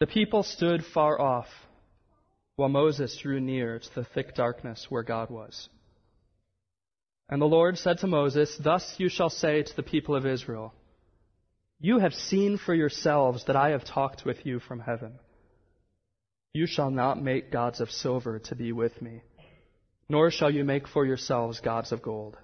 The 0.00 0.06
people 0.06 0.44
stood 0.44 0.84
far 0.84 1.20
off, 1.20 1.48
while 2.54 2.68
Moses 2.68 3.16
drew 3.20 3.40
near 3.40 3.80
to 3.80 3.94
the 3.96 4.04
thick 4.04 4.34
darkness 4.34 4.86
where 4.88 5.02
God 5.02 5.28
was. 5.28 5.68
And 7.28 7.42
the 7.42 7.46
Lord 7.46 7.78
said 7.78 7.98
to 7.98 8.06
Moses, 8.06 8.56
Thus 8.62 8.94
you 8.98 9.08
shall 9.08 9.28
say 9.28 9.62
to 9.62 9.76
the 9.76 9.82
people 9.82 10.14
of 10.14 10.24
Israel, 10.24 10.72
You 11.80 11.98
have 11.98 12.14
seen 12.14 12.58
for 12.58 12.74
yourselves 12.74 13.44
that 13.46 13.56
I 13.56 13.70
have 13.70 13.84
talked 13.84 14.24
with 14.24 14.46
you 14.46 14.60
from 14.60 14.78
heaven. 14.78 15.18
You 16.54 16.66
shall 16.66 16.90
not 16.90 17.20
make 17.20 17.50
gods 17.50 17.80
of 17.80 17.90
silver 17.90 18.38
to 18.38 18.54
be 18.54 18.70
with 18.70 19.02
me, 19.02 19.22
nor 20.08 20.30
shall 20.30 20.50
you 20.50 20.64
make 20.64 20.86
for 20.86 21.04
yourselves 21.04 21.60
gods 21.60 21.90
of 21.90 22.02
gold. 22.02 22.36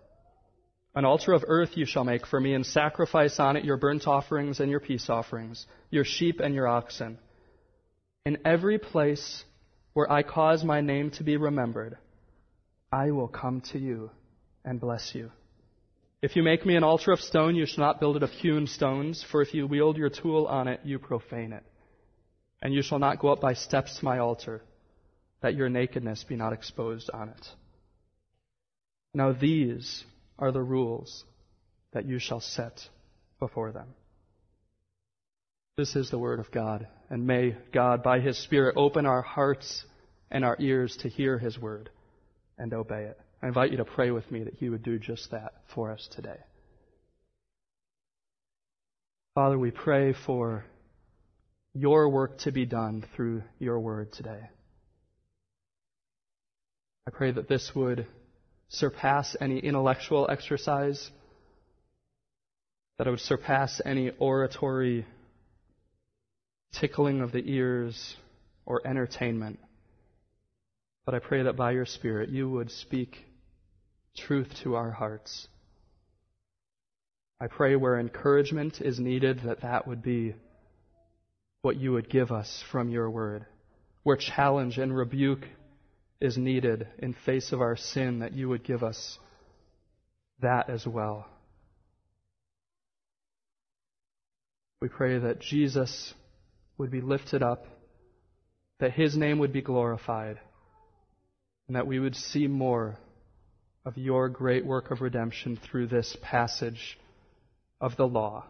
An 0.97 1.05
altar 1.05 1.33
of 1.33 1.45
earth 1.47 1.77
you 1.77 1.87
shall 1.87 2.05
make 2.05 2.27
for 2.27 2.41
me, 2.41 2.55
and 2.55 2.67
sacrifice 2.67 3.39
on 3.39 3.57
it 3.57 3.65
your 3.65 3.77
burnt 3.77 4.09
offerings 4.09 4.59
and 4.59 4.71
your 4.71 4.81
peace 4.81 5.09
offerings, 5.09 5.67
your 5.91 6.05
sheep 6.05 6.41
and 6.41 6.53
your 6.53 6.69
oxen. 6.69 7.19
In 8.25 8.39
every 8.47 8.79
place 8.79 9.45
where 9.93 10.11
I 10.11 10.23
cause 10.23 10.65
my 10.65 10.81
name 10.81 11.11
to 11.13 11.25
be 11.25 11.37
remembered, 11.37 11.99
I 12.91 13.11
will 13.11 13.29
come 13.29 13.61
to 13.73 13.79
you 13.79 14.11
and 14.65 14.81
bless 14.81 15.15
you. 15.15 15.31
If 16.23 16.35
you 16.35 16.43
make 16.43 16.65
me 16.65 16.75
an 16.75 16.85
altar 16.85 17.13
of 17.13 17.21
stone, 17.21 17.55
you 17.55 17.67
shall 17.67 17.85
not 17.85 18.01
build 18.01 18.17
it 18.17 18.23
of 18.23 18.31
hewn 18.31 18.67
stones, 18.67 19.23
for 19.31 19.43
if 19.43 19.53
you 19.53 19.67
wield 19.67 19.99
your 19.99 20.09
tool 20.09 20.47
on 20.47 20.69
it, 20.69 20.81
you 20.85 20.99
profane 20.99 21.53
it. 21.53 21.65
And 22.63 22.73
you 22.73 22.81
shall 22.81 22.99
not 22.99 23.19
go 23.19 23.29
up 23.29 23.43
by 23.43 23.53
steps 23.53 23.99
to 23.99 24.05
my 24.07 24.21
altar, 24.21 24.63
that 25.43 25.55
your 25.55 25.69
nakedness 25.69 26.25
be 26.25 26.35
not 26.35 26.55
exposed 26.55 27.11
on 27.11 27.29
it. 27.29 27.47
Now 29.13 29.33
these 29.33 30.03
are 30.39 30.51
the 30.51 30.63
rules 30.63 31.25
that 31.93 32.07
you 32.07 32.19
shall 32.19 32.41
set 32.41 32.89
before 33.39 33.71
them. 33.71 33.89
This 35.77 35.97
is 35.97 36.11
the 36.11 36.19
word 36.19 36.39
of 36.39 36.51
God, 36.53 36.87
and 37.11 37.27
may 37.27 37.57
God, 37.73 38.03
by 38.03 38.21
his 38.21 38.39
Spirit, 38.39 38.77
open 38.77 39.07
our 39.07 39.23
hearts 39.23 39.85
and 40.31 40.45
our 40.45 40.57
ears 40.61 40.97
to 40.99 41.09
hear 41.09 41.39
his 41.39 41.59
word 41.59 41.91
and 42.59 42.73
obey 42.73 43.05
it. 43.05 43.19
I 43.45 43.49
invite 43.49 43.73
you 43.73 43.77
to 43.77 43.85
pray 43.85 44.11
with 44.11 44.31
me 44.31 44.45
that 44.45 44.55
He 44.55 44.71
would 44.71 44.83
do 44.83 44.99
just 44.99 45.31
that 45.33 45.53
for 45.75 45.93
us 45.93 46.09
today. 46.13 46.39
Father, 49.35 49.59
we 49.59 49.71
pray 49.71 50.15
for 50.25 50.65
your 51.75 52.09
work 52.09 52.39
to 52.39 52.53
be 52.53 52.65
done 52.65 53.05
through 53.15 53.43
your 53.59 53.81
word 53.81 54.13
today. 54.13 54.49
I 57.07 57.11
pray 57.11 57.33
that 57.33 57.49
this 57.49 57.73
would 57.75 58.07
surpass 58.69 59.37
any 59.41 59.59
intellectual 59.59 60.27
exercise, 60.31 61.11
that 62.97 63.07
it 63.07 63.11
would 63.11 63.21
surpass 63.21 63.83
any 63.85 64.11
oratory 64.19 65.05
tickling 66.81 67.21
of 67.21 67.33
the 67.33 67.43
ears 67.45 68.17
or 68.67 68.87
entertainment. 68.87 69.59
But 71.05 71.15
I 71.15 71.19
pray 71.19 71.43
that 71.43 71.57
by 71.57 71.73
your 71.73 71.87
Spirit 71.87 72.31
you 72.31 72.49
would 72.49 72.71
speak 72.71 73.25
truth 74.17 74.49
to 74.63 74.75
our 74.75 74.91
hearts. 74.91 75.49
I 77.41 77.47
pray 77.49 77.77
where 77.77 77.99
encouragement 77.99 78.81
is 78.81 78.99
needed, 78.99 79.41
that 79.45 79.63
that 79.63 79.87
would 79.87 80.03
be 80.03 80.35
what 81.63 81.77
you 81.77 81.93
would 81.93 82.09
give 82.09 82.31
us 82.31 82.63
from 82.71 82.89
your 82.89 83.11
word. 83.11 83.45
Where 84.03 84.17
challenge 84.17 84.79
and 84.79 84.97
rebuke 84.97 85.47
is 86.21 86.39
needed 86.39 86.87
in 86.99 87.15
face 87.27 87.53
of 87.53 87.61
our 87.61 87.77
sin, 87.77 88.21
that 88.21 88.33
you 88.33 88.49
would 88.49 88.65
give 88.65 88.83
us 88.83 89.19
that 90.41 90.71
as 90.71 90.87
well. 90.87 91.27
We 94.81 94.89
pray 94.89 95.19
that 95.19 95.41
Jesus 95.41 96.15
would 96.79 96.91
be 96.91 97.01
lifted 97.01 97.43
up, 97.43 97.67
that 98.81 98.93
his 98.93 99.17
name 99.17 99.39
would 99.39 99.53
be 99.53 99.63
glorified, 99.63 100.39
and 101.69 101.77
that 101.77 101.87
we 101.87 101.99
would 101.99 102.17
see 102.17 102.47
more 102.47 102.99
of 103.85 103.97
your 103.97 104.29
great 104.29 104.65
work 104.65 104.91
of 104.91 105.01
redemption 105.01 105.59
through 105.71 105.87
this 105.87 106.17
passage 106.23 106.99
of 107.81 107.97
the 107.97 108.07
law. 108.07 108.45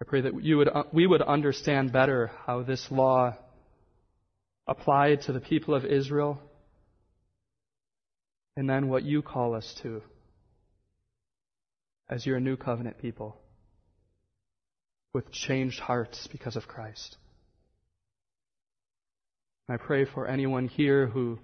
I 0.00 0.04
pray 0.04 0.22
that 0.22 0.42
you 0.42 0.56
would, 0.58 0.68
uh, 0.68 0.84
we 0.92 1.06
would 1.06 1.22
understand 1.22 1.92
better 1.92 2.32
how 2.46 2.62
this 2.62 2.90
law 2.90 3.36
applied 4.66 5.22
to 5.22 5.32
the 5.32 5.40
people 5.40 5.74
of 5.74 5.84
Israel 5.84 6.40
and 8.56 8.68
then 8.68 8.88
what 8.88 9.04
you 9.04 9.22
call 9.22 9.54
us 9.54 9.74
to 9.82 10.02
as 12.08 12.26
your 12.26 12.40
new 12.40 12.56
covenant 12.56 12.98
people 12.98 13.36
with 15.12 15.30
changed 15.30 15.80
hearts 15.80 16.28
because 16.30 16.56
of 16.56 16.66
Christ. 16.66 17.16
I 19.68 19.76
pray 19.76 20.04
for 20.04 20.26
anyone 20.26 20.68
here 20.68 21.06
who 21.06 21.38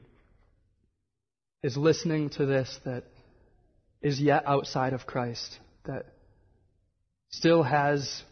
is 1.62 1.76
listening 1.76 2.30
to 2.30 2.46
this 2.46 2.78
that 2.84 3.04
is 4.00 4.20
yet 4.20 4.44
outside 4.46 4.92
of 4.92 5.06
Christ, 5.06 5.58
that 5.84 6.06
still 7.30 7.62
has 7.62 8.22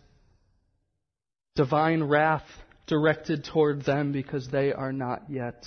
divine 1.54 2.02
wrath 2.02 2.46
directed 2.86 3.44
toward 3.44 3.84
them 3.84 4.12
because 4.12 4.48
they 4.48 4.72
are 4.72 4.92
not 4.92 5.25
yet 5.28 5.66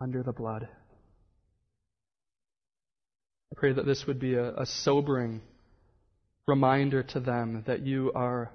under 0.00 0.22
the 0.22 0.32
blood. 0.32 0.68
I 3.52 3.54
pray 3.56 3.72
that 3.72 3.84
this 3.84 4.06
would 4.06 4.18
be 4.18 4.34
a, 4.34 4.54
a 4.54 4.66
sobering 4.66 5.42
reminder 6.50 7.04
to 7.04 7.20
them 7.20 7.62
that 7.68 7.86
you 7.86 8.10
are 8.12 8.50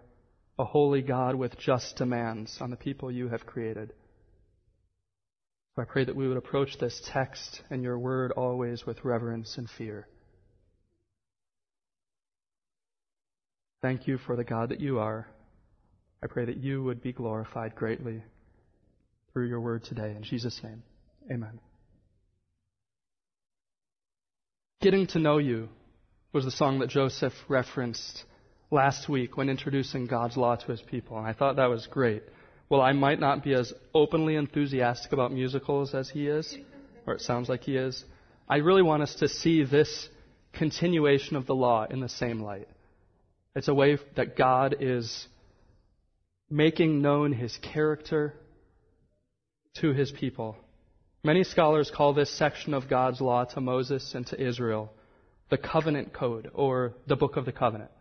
a 0.59 0.66
holy 0.66 1.01
God 1.01 1.35
with 1.35 1.57
just 1.57 1.95
demands 1.95 2.57
on 2.59 2.69
the 2.69 2.75
people 2.75 3.09
you 3.09 3.29
have 3.29 3.45
created. 3.45 3.94
I 5.78 5.85
pray 5.85 6.03
that 6.03 6.16
we 6.16 6.28
would 6.28 6.38
approach 6.38 6.78
this 6.78 7.01
text 7.13 7.61
and 7.69 7.81
your 7.83 7.97
word 7.97 8.31
always 8.33 8.85
with 8.85 9.03
reverence 9.03 9.57
and 9.57 9.69
fear. 9.69 10.07
Thank 13.81 14.07
you 14.07 14.17
for 14.17 14.35
the 14.35 14.44
God 14.44 14.69
that 14.69 14.81
you 14.81 15.00
are. 15.00 15.27
I 16.22 16.27
pray 16.27 16.45
that 16.45 16.57
you 16.57 16.83
would 16.83 17.01
be 17.01 17.13
glorified 17.13 17.75
greatly 17.75 18.23
through 19.31 19.47
your 19.47 19.62
word 19.62 19.83
today. 19.83 20.13
In 20.16 20.23
Jesus' 20.23 20.59
name, 20.63 20.83
amen. 21.31 21.59
Getting 24.81 25.07
to 25.07 25.19
know 25.19 25.38
you 25.38 25.69
was 26.35 26.46
the 26.46 26.51
song 26.51 26.79
that 26.79 26.90
Joseph 26.90 27.34
referenced 27.47 28.25
last 28.69 29.07
week 29.07 29.38
when 29.38 29.50
introducing 29.50 30.06
God's 30.06 30.35
law 30.35 30.57
to 30.57 30.68
his 30.68 30.81
people, 30.81 31.18
and 31.18 31.25
I 31.25 31.31
thought 31.31 31.56
that 31.56 31.69
was 31.69 31.88
great 31.88 32.23
well, 32.68 32.81
I 32.81 32.94
might 32.94 33.19
not 33.19 33.44
be 33.44 33.53
as 33.53 33.72
openly 33.94 34.35
enthusiastic 34.35 35.12
about 35.13 35.31
musicals 35.31 35.94
as 35.94 36.09
he 36.09 36.28
is, 36.28 36.57
or 37.06 37.13
it 37.13 37.22
sounds 37.22 37.47
like 37.47 37.62
he 37.62 37.78
is, 37.78 38.03
I 38.50 38.57
really 38.57 38.81
want 38.81 39.03
us 39.03 39.16
to 39.16 39.29
see 39.29 39.63
this 39.63 40.09
continuation 40.51 41.35
of 41.35 41.45
the 41.45 41.56
law 41.56 41.85
in 41.88 42.00
the 42.00 42.09
same 42.09 42.41
light. 42.41 42.68
It's 43.56 43.68
a 43.68 43.74
way 43.74 44.00
that 44.16 44.35
God 44.35 44.78
is 44.79 45.28
making 46.50 47.01
known 47.01 47.34
his 47.34 47.56
character 47.57 48.34
to 49.75 49.94
his 49.94 50.12
people. 50.12 50.57
Many 51.24 51.44
scholars 51.44 51.91
call 51.95 52.13
this 52.13 52.35
section 52.35 52.74
of 52.74 52.90
God's 52.90 53.22
law 53.22 53.45
to 53.45 53.62
Moses 53.62 54.13
and 54.16 54.25
to 54.28 54.41
Israel 54.41 54.91
the 55.50 55.57
covenant 55.57 56.13
code 56.13 56.50
or 56.53 56.94
the 57.07 57.16
book 57.16 57.38
of 57.38 57.45
the 57.45 57.51
covenant. 57.51 57.91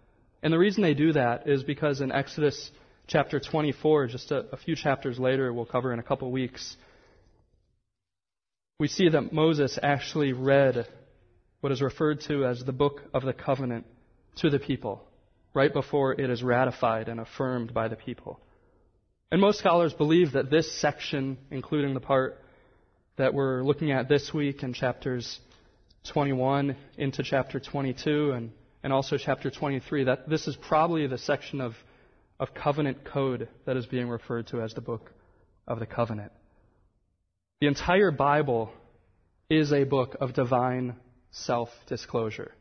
And 0.42 0.52
the 0.52 0.58
reason 0.58 0.82
they 0.82 0.94
do 0.94 1.12
that 1.12 1.48
is 1.48 1.62
because 1.62 2.00
in 2.00 2.12
Exodus 2.12 2.70
chapter 3.06 3.40
24, 3.40 4.08
just 4.08 4.30
a, 4.30 4.46
a 4.52 4.56
few 4.56 4.76
chapters 4.76 5.18
later, 5.18 5.52
we'll 5.52 5.66
cover 5.66 5.92
in 5.92 5.98
a 5.98 6.02
couple 6.02 6.30
weeks, 6.30 6.76
we 8.78 8.88
see 8.88 9.08
that 9.08 9.32
Moses 9.32 9.78
actually 9.82 10.32
read 10.32 10.86
what 11.60 11.72
is 11.72 11.80
referred 11.80 12.20
to 12.22 12.44
as 12.44 12.62
the 12.62 12.72
book 12.72 13.02
of 13.14 13.22
the 13.22 13.32
covenant 13.32 13.86
to 14.36 14.50
the 14.50 14.58
people 14.58 15.02
right 15.54 15.72
before 15.72 16.12
it 16.12 16.28
is 16.28 16.42
ratified 16.42 17.08
and 17.08 17.20
affirmed 17.20 17.72
by 17.72 17.88
the 17.88 17.96
people. 17.96 18.40
And 19.30 19.40
most 19.40 19.60
scholars 19.60 19.92
believe 19.92 20.32
that 20.32 20.50
this 20.50 20.70
section, 20.80 21.38
including 21.50 21.94
the 21.94 22.00
part 22.00 22.40
that 23.16 23.32
we're 23.32 23.62
looking 23.62 23.92
at 23.92 24.08
this 24.08 24.34
week 24.34 24.62
in 24.62 24.74
chapters 24.74 25.38
21 26.12 26.76
into 26.98 27.22
chapter 27.22 27.60
22 27.60 28.32
and, 28.32 28.50
and 28.82 28.92
also 28.92 29.16
chapter 29.16 29.50
23, 29.50 30.04
that 30.04 30.28
this 30.28 30.46
is 30.46 30.56
probably 30.56 31.06
the 31.06 31.18
section 31.18 31.60
of 31.60 31.74
of 32.40 32.54
covenant 32.54 33.04
code 33.04 33.48
that 33.64 33.76
is 33.76 33.86
being 33.86 34.08
referred 34.08 34.46
to 34.48 34.60
as 34.60 34.74
the 34.74 34.80
book 34.80 35.12
of 35.66 35.78
the 35.78 35.86
covenant. 35.86 36.32
The 37.60 37.68
entire 37.68 38.10
Bible 38.10 38.70
is 39.48 39.72
a 39.72 39.84
book 39.84 40.16
of 40.20 40.34
divine 40.34 40.96
self 41.30 41.68
disclosure. 41.86 42.52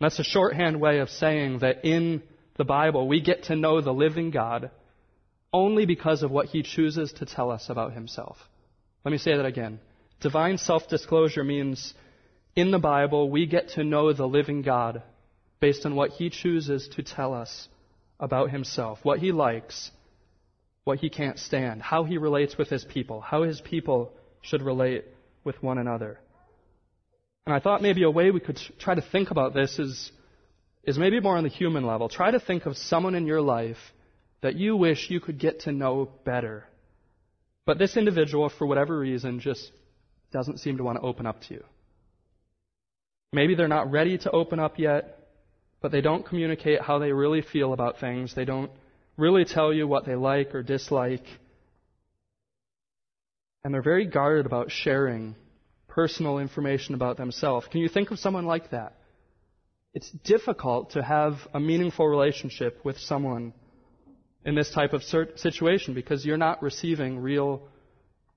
That's 0.00 0.18
a 0.18 0.24
shorthand 0.24 0.80
way 0.80 0.98
of 0.98 1.08
saying 1.08 1.60
that 1.60 1.84
in 1.84 2.22
the 2.56 2.64
Bible 2.64 3.08
we 3.08 3.20
get 3.20 3.44
to 3.44 3.56
know 3.56 3.80
the 3.80 3.92
living 3.92 4.30
God 4.30 4.70
only 5.52 5.86
because 5.86 6.22
of 6.22 6.30
what 6.30 6.46
he 6.46 6.62
chooses 6.62 7.12
to 7.14 7.26
tell 7.26 7.50
us 7.50 7.68
about 7.68 7.92
himself. 7.92 8.36
Let 9.04 9.12
me 9.12 9.18
say 9.18 9.36
that 9.36 9.46
again. 9.46 9.80
Divine 10.20 10.58
self 10.58 10.88
disclosure 10.88 11.44
means 11.44 11.94
in 12.56 12.70
the 12.70 12.78
Bible 12.78 13.30
we 13.30 13.46
get 13.46 13.70
to 13.70 13.84
know 13.84 14.12
the 14.12 14.26
living 14.26 14.62
God 14.62 15.02
based 15.60 15.86
on 15.86 15.94
what 15.94 16.10
he 16.10 16.30
chooses 16.30 16.88
to 16.96 17.02
tell 17.02 17.34
us 17.34 17.68
about 18.20 18.50
himself, 18.50 18.98
what 19.02 19.18
he 19.18 19.32
likes, 19.32 19.90
what 20.84 20.98
he 20.98 21.10
can't 21.10 21.38
stand, 21.38 21.82
how 21.82 22.04
he 22.04 22.18
relates 22.18 22.56
with 22.56 22.68
his 22.68 22.84
people, 22.84 23.20
how 23.20 23.42
his 23.42 23.60
people 23.60 24.12
should 24.42 24.62
relate 24.62 25.04
with 25.42 25.62
one 25.62 25.78
another. 25.78 26.18
And 27.46 27.54
I 27.54 27.60
thought 27.60 27.82
maybe 27.82 28.02
a 28.02 28.10
way 28.10 28.30
we 28.30 28.40
could 28.40 28.58
try 28.78 28.94
to 28.94 29.02
think 29.02 29.30
about 29.30 29.54
this 29.54 29.78
is, 29.78 30.12
is 30.84 30.98
maybe 30.98 31.20
more 31.20 31.36
on 31.36 31.44
the 31.44 31.50
human 31.50 31.86
level. 31.86 32.08
Try 32.08 32.30
to 32.30 32.40
think 32.40 32.66
of 32.66 32.76
someone 32.76 33.14
in 33.14 33.26
your 33.26 33.42
life 33.42 33.78
that 34.42 34.54
you 34.56 34.76
wish 34.76 35.10
you 35.10 35.20
could 35.20 35.38
get 35.38 35.60
to 35.60 35.72
know 35.72 36.10
better. 36.24 36.64
But 37.66 37.78
this 37.78 37.96
individual, 37.96 38.50
for 38.50 38.66
whatever 38.66 38.98
reason, 38.98 39.40
just 39.40 39.70
doesn't 40.32 40.58
seem 40.58 40.76
to 40.76 40.84
want 40.84 40.98
to 40.98 41.02
open 41.02 41.26
up 41.26 41.40
to 41.48 41.54
you. 41.54 41.64
Maybe 43.32 43.54
they're 43.54 43.68
not 43.68 43.90
ready 43.90 44.18
to 44.18 44.30
open 44.30 44.60
up 44.60 44.78
yet, 44.78 45.18
but 45.80 45.92
they 45.92 46.00
don't 46.00 46.24
communicate 46.24 46.80
how 46.80 46.98
they 46.98 47.12
really 47.12 47.42
feel 47.42 47.72
about 47.72 48.00
things. 48.00 48.34
They 48.34 48.44
don't 48.44 48.70
really 49.16 49.44
tell 49.44 49.72
you 49.72 49.86
what 49.86 50.06
they 50.06 50.14
like 50.14 50.54
or 50.54 50.62
dislike. 50.62 51.24
And 53.64 53.72
they're 53.72 53.82
very 53.82 54.06
guarded 54.06 54.46
about 54.46 54.70
sharing 54.70 55.34
personal 55.88 56.38
information 56.38 56.94
about 56.94 57.16
themselves. 57.16 57.66
Can 57.70 57.80
you 57.80 57.88
think 57.88 58.10
of 58.10 58.18
someone 58.18 58.46
like 58.46 58.70
that? 58.70 58.94
It's 59.94 60.10
difficult 60.24 60.90
to 60.90 61.02
have 61.02 61.34
a 61.54 61.60
meaningful 61.60 62.06
relationship 62.06 62.84
with 62.84 62.98
someone 62.98 63.52
in 64.44 64.54
this 64.54 64.70
type 64.70 64.92
of 64.92 65.02
situation 65.02 65.94
because 65.94 66.26
you're 66.26 66.36
not 66.36 66.62
receiving 66.62 67.20
real 67.20 67.62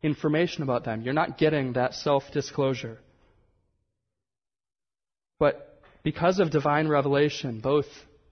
information 0.03 0.63
about 0.63 0.85
them. 0.85 1.01
You're 1.01 1.13
not 1.13 1.37
getting 1.37 1.73
that 1.73 1.95
self 1.95 2.23
disclosure. 2.31 2.99
But 5.39 5.81
because 6.03 6.39
of 6.39 6.51
divine 6.51 6.87
revelation, 6.87 7.59
both 7.59 7.87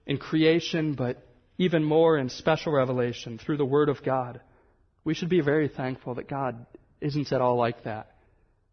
in 0.06 0.18
creation, 0.18 0.94
but 0.94 1.22
even 1.58 1.84
more 1.84 2.18
in 2.18 2.28
special 2.28 2.72
revelation 2.72 3.38
through 3.38 3.56
the 3.56 3.64
Word 3.64 3.88
of 3.88 4.02
God, 4.02 4.40
we 5.04 5.14
should 5.14 5.28
be 5.28 5.40
very 5.40 5.68
thankful 5.68 6.14
that 6.14 6.28
God 6.28 6.66
isn't 7.00 7.32
at 7.32 7.40
all 7.40 7.56
like 7.56 7.84
that. 7.84 8.12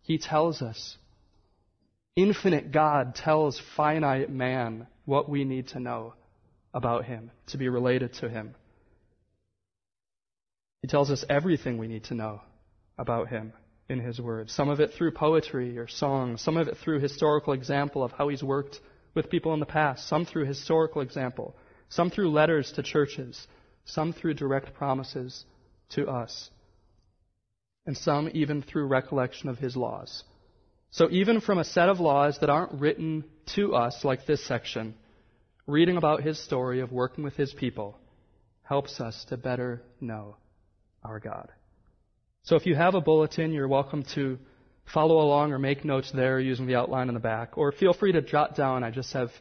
He 0.01 0.17
tells 0.17 0.61
us. 0.61 0.97
Infinite 2.15 2.71
God 2.71 3.15
tells 3.15 3.59
finite 3.75 4.29
man 4.29 4.87
what 5.05 5.27
we 5.27 5.45
need 5.45 5.69
to 5.69 5.79
know 5.79 6.13
about 6.73 7.05
Him, 7.05 7.31
to 7.47 7.57
be 7.57 7.69
related 7.69 8.13
to 8.15 8.29
Him. 8.29 8.55
He 10.81 10.87
tells 10.87 11.09
us 11.09 11.23
everything 11.29 11.77
we 11.77 11.87
need 11.87 12.03
to 12.05 12.13
know 12.13 12.41
about 12.97 13.29
Him 13.29 13.53
in 13.89 13.99
His 13.99 14.19
Word. 14.19 14.49
Some 14.49 14.69
of 14.69 14.79
it 14.79 14.93
through 14.93 15.11
poetry 15.11 15.77
or 15.77 15.87
song, 15.87 16.37
some 16.37 16.57
of 16.57 16.67
it 16.67 16.77
through 16.77 16.99
historical 16.99 17.53
example 17.53 18.03
of 18.03 18.11
how 18.11 18.29
He's 18.29 18.43
worked 18.43 18.79
with 19.13 19.29
people 19.29 19.53
in 19.53 19.59
the 19.59 19.65
past, 19.65 20.07
some 20.07 20.25
through 20.25 20.45
historical 20.45 21.01
example, 21.01 21.55
some 21.89 22.09
through 22.09 22.31
letters 22.31 22.71
to 22.73 22.83
churches, 22.83 23.47
some 23.85 24.13
through 24.13 24.33
direct 24.33 24.73
promises 24.73 25.45
to 25.89 26.07
us, 26.07 26.49
and 27.85 27.97
some 27.97 28.29
even 28.33 28.61
through 28.61 28.87
recollection 28.87 29.49
of 29.49 29.57
His 29.57 29.75
laws. 29.75 30.23
So 30.91 31.09
even 31.11 31.41
from 31.41 31.57
a 31.57 31.63
set 31.63 31.89
of 31.89 31.99
laws 31.99 32.37
that 32.39 32.49
aren't 32.49 32.79
written 32.79 33.25
to 33.55 33.75
us 33.75 34.03
like 34.03 34.25
this 34.25 34.45
section, 34.45 34.95
reading 35.67 35.97
about 35.97 36.23
His 36.23 36.43
story 36.43 36.79
of 36.79 36.91
working 36.91 37.23
with 37.23 37.35
His 37.35 37.53
people 37.53 37.97
helps 38.63 39.01
us 39.01 39.25
to 39.25 39.37
better 39.37 39.81
know 39.99 40.37
our 41.03 41.19
God. 41.19 41.49
So 42.45 42.57
if 42.57 42.65
you 42.65 42.75
have 42.75 42.93
a 42.93 42.99
bulletin, 42.99 43.53
you're 43.53 43.69
welcome 43.69 44.03
to 44.15 44.37
follow 44.83 45.21
along 45.21 45.53
or 45.53 45.59
make 45.59 45.85
notes 45.85 46.11
there 46.11 46.41
using 46.41 46.67
the 46.67 46.75
outline 46.75 47.07
in 47.07 47.13
the 47.13 47.21
back. 47.21 47.57
Or 47.57 47.71
feel 47.71 47.93
free 47.93 48.11
to 48.11 48.21
jot 48.21 48.57
down. 48.57 48.83
I 48.83 48.91
just 48.91 49.13
have 49.13 49.31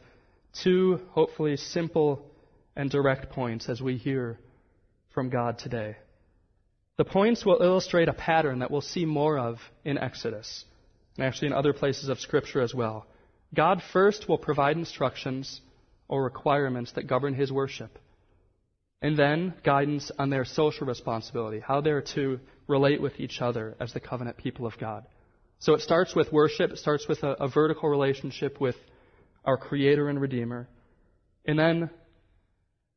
two, 0.63 1.01
hopefully, 1.09 1.57
simple 1.57 2.25
and 2.77 2.89
direct 2.89 3.29
points 3.29 3.67
as 3.67 3.81
we 3.81 3.97
hear 3.97 4.39
from 5.13 5.29
God 5.29 5.57
today. 5.57 5.97
The 6.95 7.03
points 7.03 7.45
will 7.45 7.61
illustrate 7.61 8.07
a 8.07 8.13
pattern 8.13 8.59
that 8.59 8.71
we'll 8.71 8.79
see 8.79 9.03
more 9.03 9.37
of 9.37 9.57
in 9.83 9.97
Exodus, 9.97 10.63
and 11.17 11.25
actually 11.25 11.47
in 11.47 11.53
other 11.53 11.73
places 11.73 12.07
of 12.07 12.21
Scripture 12.21 12.61
as 12.61 12.73
well. 12.73 13.05
God 13.53 13.81
first 13.91 14.29
will 14.29 14.37
provide 14.37 14.77
instructions 14.77 15.59
or 16.07 16.23
requirements 16.23 16.93
that 16.93 17.07
govern 17.07 17.33
His 17.33 17.51
worship 17.51 17.99
and 19.03 19.17
then 19.17 19.53
guidance 19.65 20.09
on 20.17 20.29
their 20.29 20.45
social 20.45 20.87
responsibility, 20.87 21.59
how 21.59 21.81
they're 21.81 22.01
to 22.15 22.39
relate 22.67 23.01
with 23.01 23.19
each 23.19 23.41
other 23.41 23.75
as 23.79 23.91
the 23.91 23.99
covenant 23.99 24.37
people 24.37 24.65
of 24.65 24.79
God. 24.79 25.05
So 25.59 25.73
it 25.73 25.81
starts 25.81 26.15
with 26.15 26.31
worship, 26.31 26.71
it 26.71 26.77
starts 26.77 27.05
with 27.07 27.21
a, 27.21 27.33
a 27.33 27.49
vertical 27.49 27.89
relationship 27.89 28.61
with 28.61 28.77
our 29.43 29.57
Creator 29.57 30.07
and 30.07 30.21
Redeemer, 30.21 30.69
and 31.45 31.59
then 31.59 31.89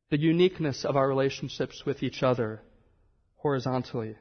the 0.09 0.17
uniqueness 0.17 0.85
of 0.85 0.95
our 0.95 1.09
relationships 1.09 1.83
with 1.85 2.01
each 2.01 2.23
other 2.23 2.61
horizontally 3.35 4.15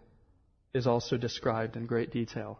is 0.74 0.88
also 0.88 1.16
described 1.16 1.76
in 1.76 1.86
great 1.86 2.10
detail. 2.10 2.58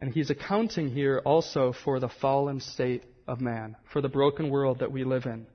And 0.00 0.12
he's 0.12 0.30
accounting 0.30 0.88
here 0.88 1.20
also 1.26 1.74
for 1.84 2.00
the 2.00 2.08
fallen 2.08 2.60
state 2.60 3.04
of 3.28 3.42
man, 3.42 3.76
for 3.92 4.00
the 4.00 4.08
broken 4.08 4.48
world 4.48 4.78
that 4.78 4.90
we 4.90 5.04
live 5.04 5.26
in 5.26 5.46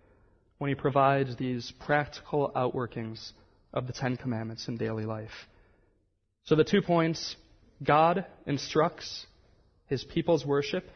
when 0.58 0.70
he 0.70 0.76
provides 0.76 1.36
these 1.36 1.72
practical 1.86 2.52
outworkings 2.56 3.32
of 3.74 3.88
the 3.88 3.94
Ten 3.94 4.18
Commandments 4.18 4.68
in 4.68 4.78
daily 4.78 5.06
life. 5.06 5.48
So 6.46 6.56
the 6.56 6.64
two 6.64 6.82
points 6.82 7.36
God 7.84 8.26
instructs 8.46 9.26
his 9.86 10.04
people's 10.04 10.46
worship, 10.46 10.90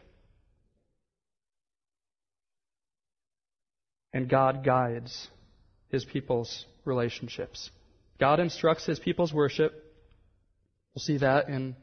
and 4.12 4.28
God 4.28 4.64
guides 4.64 5.28
his 5.90 6.04
people's 6.04 6.64
relationships. 6.84 7.70
God 8.18 8.40
instructs 8.40 8.86
his 8.86 8.98
people's 8.98 9.32
worship. 9.32 9.72
We'll 10.94 11.02
see 11.02 11.18
that 11.18 11.48
in 11.48 11.76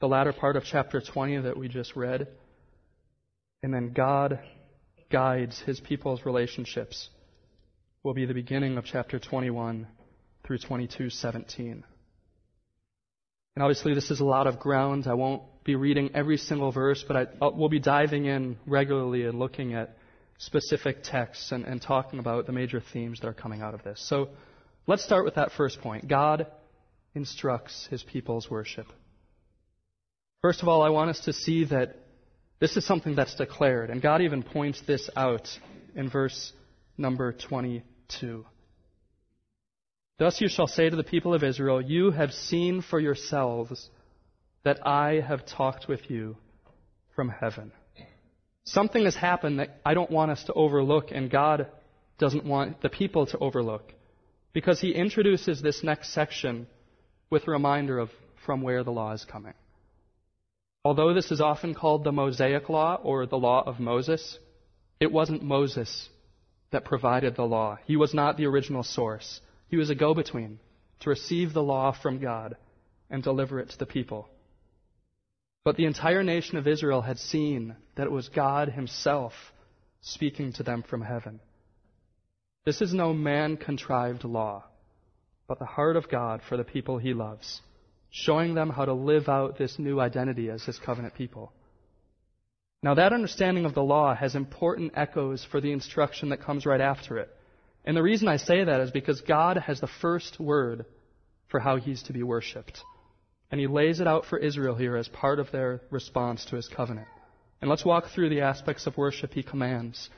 the 0.00 0.08
latter 0.08 0.32
part 0.32 0.56
of 0.56 0.64
chapter 0.64 1.00
20 1.00 1.38
that 1.38 1.56
we 1.56 1.68
just 1.68 1.96
read. 1.96 2.28
And 3.62 3.74
then 3.74 3.92
God 3.92 4.38
guides 5.10 5.60
his 5.60 5.80
people's 5.80 6.24
relationships 6.24 7.08
will 8.06 8.14
be 8.14 8.24
the 8.24 8.32
beginning 8.32 8.78
of 8.78 8.84
chapter 8.84 9.18
21 9.18 9.84
through 10.44 10.58
22:17. 10.58 11.82
And 13.56 13.62
obviously, 13.64 13.94
this 13.94 14.12
is 14.12 14.20
a 14.20 14.24
lot 14.24 14.46
of 14.46 14.60
ground. 14.60 15.08
I 15.08 15.14
won't 15.14 15.42
be 15.64 15.74
reading 15.74 16.12
every 16.14 16.36
single 16.36 16.70
verse, 16.70 17.02
but 17.02 17.16
I, 17.16 17.22
uh, 17.44 17.50
we'll 17.52 17.68
be 17.68 17.80
diving 17.80 18.26
in 18.26 18.58
regularly 18.64 19.24
and 19.24 19.40
looking 19.40 19.74
at 19.74 19.98
specific 20.38 21.02
texts 21.02 21.50
and, 21.50 21.64
and 21.64 21.82
talking 21.82 22.20
about 22.20 22.46
the 22.46 22.52
major 22.52 22.80
themes 22.80 23.18
that 23.18 23.26
are 23.26 23.34
coming 23.34 23.60
out 23.60 23.74
of 23.74 23.82
this. 23.82 24.00
So 24.08 24.28
let's 24.86 25.02
start 25.02 25.24
with 25.24 25.34
that 25.34 25.50
first 25.50 25.80
point. 25.80 26.06
God 26.06 26.46
instructs 27.16 27.88
his 27.90 28.04
people's 28.04 28.48
worship. 28.48 28.86
First 30.42 30.62
of 30.62 30.68
all, 30.68 30.82
I 30.82 30.90
want 30.90 31.10
us 31.10 31.18
to 31.24 31.32
see 31.32 31.64
that 31.64 31.96
this 32.60 32.76
is 32.76 32.86
something 32.86 33.16
that's 33.16 33.34
declared, 33.34 33.90
and 33.90 34.00
God 34.00 34.22
even 34.22 34.44
points 34.44 34.80
this 34.82 35.10
out 35.16 35.48
in 35.96 36.08
verse 36.08 36.52
number 36.96 37.32
20. 37.32 37.82
2. 38.20 38.44
Thus 40.18 40.40
you 40.40 40.48
shall 40.48 40.66
say 40.66 40.88
to 40.88 40.96
the 40.96 41.04
people 41.04 41.34
of 41.34 41.44
Israel, 41.44 41.80
You 41.80 42.10
have 42.10 42.32
seen 42.32 42.82
for 42.82 42.98
yourselves 42.98 43.90
that 44.64 44.86
I 44.86 45.20
have 45.20 45.46
talked 45.46 45.88
with 45.88 46.10
you 46.10 46.36
from 47.14 47.28
heaven. 47.28 47.72
Something 48.64 49.04
has 49.04 49.14
happened 49.14 49.60
that 49.60 49.80
I 49.84 49.94
don't 49.94 50.10
want 50.10 50.30
us 50.30 50.42
to 50.44 50.52
overlook, 50.54 51.10
and 51.12 51.30
God 51.30 51.68
doesn't 52.18 52.44
want 52.44 52.80
the 52.80 52.88
people 52.88 53.26
to 53.26 53.38
overlook. 53.38 53.92
Because 54.52 54.80
he 54.80 54.92
introduces 54.92 55.60
this 55.60 55.84
next 55.84 56.14
section 56.14 56.66
with 57.30 57.46
a 57.46 57.50
reminder 57.50 57.98
of 57.98 58.10
from 58.44 58.62
where 58.62 58.82
the 58.82 58.90
law 58.90 59.12
is 59.12 59.24
coming. 59.24 59.54
Although 60.84 61.14
this 61.14 61.30
is 61.30 61.40
often 61.40 61.74
called 61.74 62.04
the 62.04 62.12
Mosaic 62.12 62.68
Law 62.68 62.94
or 63.02 63.26
the 63.26 63.36
Law 63.36 63.62
of 63.66 63.80
Moses, 63.80 64.38
it 64.98 65.12
wasn't 65.12 65.42
Moses 65.42 66.08
that 66.70 66.84
provided 66.84 67.36
the 67.36 67.44
law. 67.44 67.78
He 67.86 67.96
was 67.96 68.14
not 68.14 68.36
the 68.36 68.46
original 68.46 68.82
source. 68.82 69.40
He 69.68 69.76
was 69.76 69.90
a 69.90 69.94
go 69.94 70.14
between 70.14 70.58
to 71.00 71.10
receive 71.10 71.52
the 71.52 71.62
law 71.62 71.92
from 71.92 72.18
God 72.18 72.56
and 73.10 73.22
deliver 73.22 73.60
it 73.60 73.70
to 73.70 73.78
the 73.78 73.86
people. 73.86 74.28
But 75.64 75.76
the 75.76 75.86
entire 75.86 76.22
nation 76.22 76.58
of 76.58 76.68
Israel 76.68 77.02
had 77.02 77.18
seen 77.18 77.76
that 77.96 78.06
it 78.06 78.12
was 78.12 78.28
God 78.28 78.68
Himself 78.68 79.32
speaking 80.00 80.52
to 80.54 80.62
them 80.62 80.82
from 80.88 81.02
heaven. 81.02 81.40
This 82.64 82.80
is 82.80 82.94
no 82.94 83.12
man 83.12 83.56
contrived 83.56 84.24
law, 84.24 84.64
but 85.48 85.58
the 85.58 85.64
heart 85.64 85.96
of 85.96 86.08
God 86.08 86.40
for 86.48 86.56
the 86.56 86.64
people 86.64 86.98
He 86.98 87.14
loves, 87.14 87.60
showing 88.10 88.54
them 88.54 88.70
how 88.70 88.84
to 88.84 88.92
live 88.92 89.28
out 89.28 89.58
this 89.58 89.78
new 89.78 90.00
identity 90.00 90.50
as 90.50 90.64
His 90.64 90.78
covenant 90.78 91.14
people. 91.14 91.52
Now, 92.86 92.94
that 92.94 93.12
understanding 93.12 93.64
of 93.64 93.74
the 93.74 93.82
law 93.82 94.14
has 94.14 94.36
important 94.36 94.92
echoes 94.94 95.44
for 95.50 95.60
the 95.60 95.72
instruction 95.72 96.28
that 96.28 96.40
comes 96.40 96.64
right 96.64 96.80
after 96.80 97.18
it. 97.18 97.28
And 97.84 97.96
the 97.96 98.02
reason 98.02 98.28
I 98.28 98.36
say 98.36 98.62
that 98.62 98.80
is 98.80 98.92
because 98.92 99.22
God 99.22 99.56
has 99.56 99.80
the 99.80 99.88
first 99.88 100.38
word 100.38 100.84
for 101.48 101.58
how 101.58 101.78
he's 101.78 102.04
to 102.04 102.12
be 102.12 102.22
worshiped. 102.22 102.80
And 103.50 103.60
he 103.60 103.66
lays 103.66 103.98
it 103.98 104.06
out 104.06 104.24
for 104.24 104.38
Israel 104.38 104.76
here 104.76 104.96
as 104.96 105.08
part 105.08 105.40
of 105.40 105.50
their 105.50 105.80
response 105.90 106.44
to 106.44 106.54
his 106.54 106.68
covenant. 106.68 107.08
And 107.60 107.68
let's 107.68 107.84
walk 107.84 108.10
through 108.14 108.28
the 108.28 108.42
aspects 108.42 108.86
of 108.86 108.96
worship 108.96 109.32
he 109.32 109.42
commands 109.42 110.08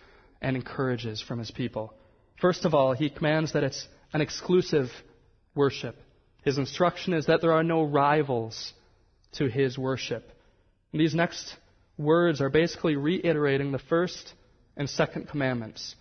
and 0.42 0.54
encourages 0.54 1.22
from 1.22 1.38
his 1.38 1.50
people. 1.50 1.94
First 2.38 2.66
of 2.66 2.75
all, 2.75 2.92
he 2.92 3.08
commands 3.08 3.54
that 3.54 3.64
it's 3.64 3.88
an 4.12 4.20
exclusive 4.20 4.90
worship. 5.54 5.96
His 6.44 6.58
instruction 6.58 7.14
is 7.14 7.25
that 7.28 7.40
there 7.40 7.54
are 7.54 7.64
no 7.64 7.82
rivals 7.82 8.75
to 9.37 9.46
his 9.46 9.78
worship. 9.78 10.30
And 10.92 11.00
these 11.00 11.14
next 11.14 11.56
words 11.99 12.40
are 12.40 12.49
basically 12.49 12.97
reiterating 12.97 13.73
the 13.73 13.78
first 13.78 14.33
and 14.76 14.88
second 14.88 15.28
commandments, 15.28 15.95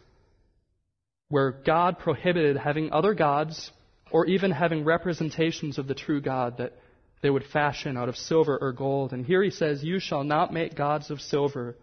where 1.30 1.51
God 1.51 2.00
prohibited 2.00 2.56
having 2.56 2.94
other 2.94 3.13
gods 3.13 3.72
or 4.12 4.25
even 4.27 4.51
having 4.51 4.86
representations 4.86 5.77
of 5.77 5.88
the 5.88 5.96
true 5.96 6.22
God 6.22 6.58
that 6.60 6.74
they 7.22 7.30
would 7.30 7.44
fashion 7.46 7.98
out 7.98 8.10
of 8.10 8.16
silver 8.16 8.58
or 8.58 8.72
gold. 8.72 9.12
And 9.12 9.25
here 9.25 9.44
he 9.44 9.50
says, 9.50 9.84
You 9.84 10.00
shall 10.00 10.24
not 10.24 10.54
make 10.54 10.75
gods 10.75 11.10
of 11.10 11.20
silver 11.20 11.75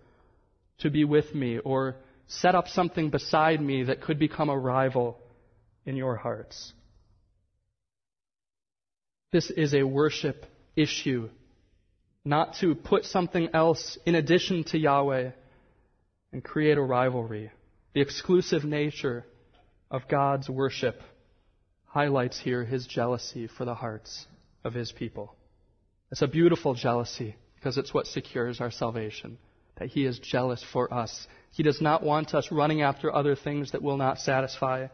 to 0.78 0.90
be 0.90 1.04
with 1.04 1.35
me, 1.35 1.59
or 1.59 1.97
set 2.26 2.54
up 2.54 2.68
something 2.68 3.11
beside 3.11 3.61
me 3.61 3.85
that 3.85 4.00
could 4.00 4.18
become 4.18 4.49
a 4.49 4.59
rival 4.59 5.18
in 5.85 5.97
your 5.97 6.16
hearts. 6.16 6.73
This 9.33 9.50
is 9.50 9.75
a 9.75 9.83
worship 9.83 10.47
issue, 10.76 11.28
not 12.25 12.54
to 12.61 12.75
put 12.75 13.04
something 13.04 13.50
else 13.52 13.99
in 14.07 14.14
addition 14.14 14.64
to 14.64 14.78
Yahweh 14.78 15.31
and 16.33 16.43
create 16.43 16.78
a 16.78 16.83
rivalry. 16.83 17.50
The 17.93 18.00
exclusive 18.00 18.64
nature 18.64 19.25
of 19.90 20.09
God's 20.09 20.49
worship 20.49 21.00
highlights 21.85 22.40
here 22.40 22.64
his 22.64 22.87
jealousy 22.87 23.47
for 23.47 23.64
the 23.64 23.75
hearts 23.75 24.26
of 24.64 24.75
his 24.75 24.90
people. 24.90 25.37
It's 26.11 26.23
a 26.23 26.26
beautiful 26.26 26.75
jealousy 26.75 27.37
because 27.57 27.78
it's 27.78 27.95
what 27.95 28.07
secures 28.07 28.61
our 28.61 28.71
salvation, 28.71 29.38
that 29.76 29.88
he 29.88 30.04
is 30.04 30.19
jealous 30.19 30.64
for 30.73 30.93
us. 30.93 31.26
He 31.52 31.62
does 31.62 31.81
not 31.81 32.02
want 32.02 32.35
us 32.35 32.50
running 32.50 32.83
after 32.83 33.14
other 33.14 33.37
things 33.37 33.73
that 33.73 33.83
will 33.83 33.97
not 33.97 34.19
satisfy, 34.19 34.88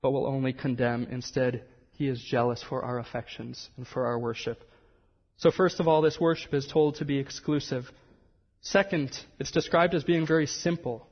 but 0.00 0.10
will 0.12 0.26
only 0.26 0.52
condemn. 0.52 1.06
Instead, 1.10 1.64
he 1.92 2.08
is 2.08 2.22
jealous 2.22 2.62
for 2.62 2.82
our 2.82 2.98
affections 2.98 3.68
and 3.76 3.86
for 3.86 4.06
our 4.06 4.18
worship. 4.18 4.69
So, 5.40 5.50
first 5.50 5.80
of 5.80 5.88
all, 5.88 6.02
this 6.02 6.20
worship 6.20 6.52
is 6.52 6.66
told 6.66 6.96
to 6.96 7.06
be 7.06 7.18
exclusive. 7.18 7.90
Second, 8.60 9.18
it's 9.38 9.50
described 9.50 9.94
as 9.94 10.04
being 10.04 10.26
very 10.26 10.46
simple. 10.46 11.06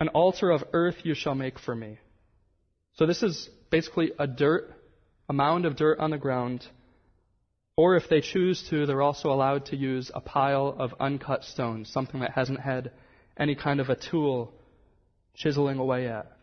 An 0.00 0.08
altar 0.08 0.50
of 0.50 0.64
earth 0.72 0.96
you 1.04 1.14
shall 1.14 1.36
make 1.36 1.60
for 1.60 1.76
me. 1.76 2.00
So, 2.94 3.06
this 3.06 3.22
is 3.22 3.48
basically 3.70 4.10
a 4.18 4.26
dirt, 4.26 4.72
a 5.28 5.32
mound 5.32 5.64
of 5.64 5.76
dirt 5.76 6.00
on 6.00 6.10
the 6.10 6.18
ground. 6.18 6.66
Or 7.76 7.94
if 7.94 8.08
they 8.08 8.20
choose 8.20 8.68
to, 8.70 8.84
they're 8.84 9.00
also 9.00 9.30
allowed 9.30 9.66
to 9.66 9.76
use 9.76 10.10
a 10.12 10.20
pile 10.20 10.74
of 10.76 10.92
uncut 10.98 11.44
stones, 11.44 11.88
something 11.88 12.22
that 12.22 12.32
hasn't 12.32 12.58
had 12.58 12.90
any 13.38 13.54
kind 13.54 13.78
of 13.78 13.90
a 13.90 13.96
tool 13.96 14.52
chiseling 15.36 15.78
away 15.78 16.08
at. 16.08 16.36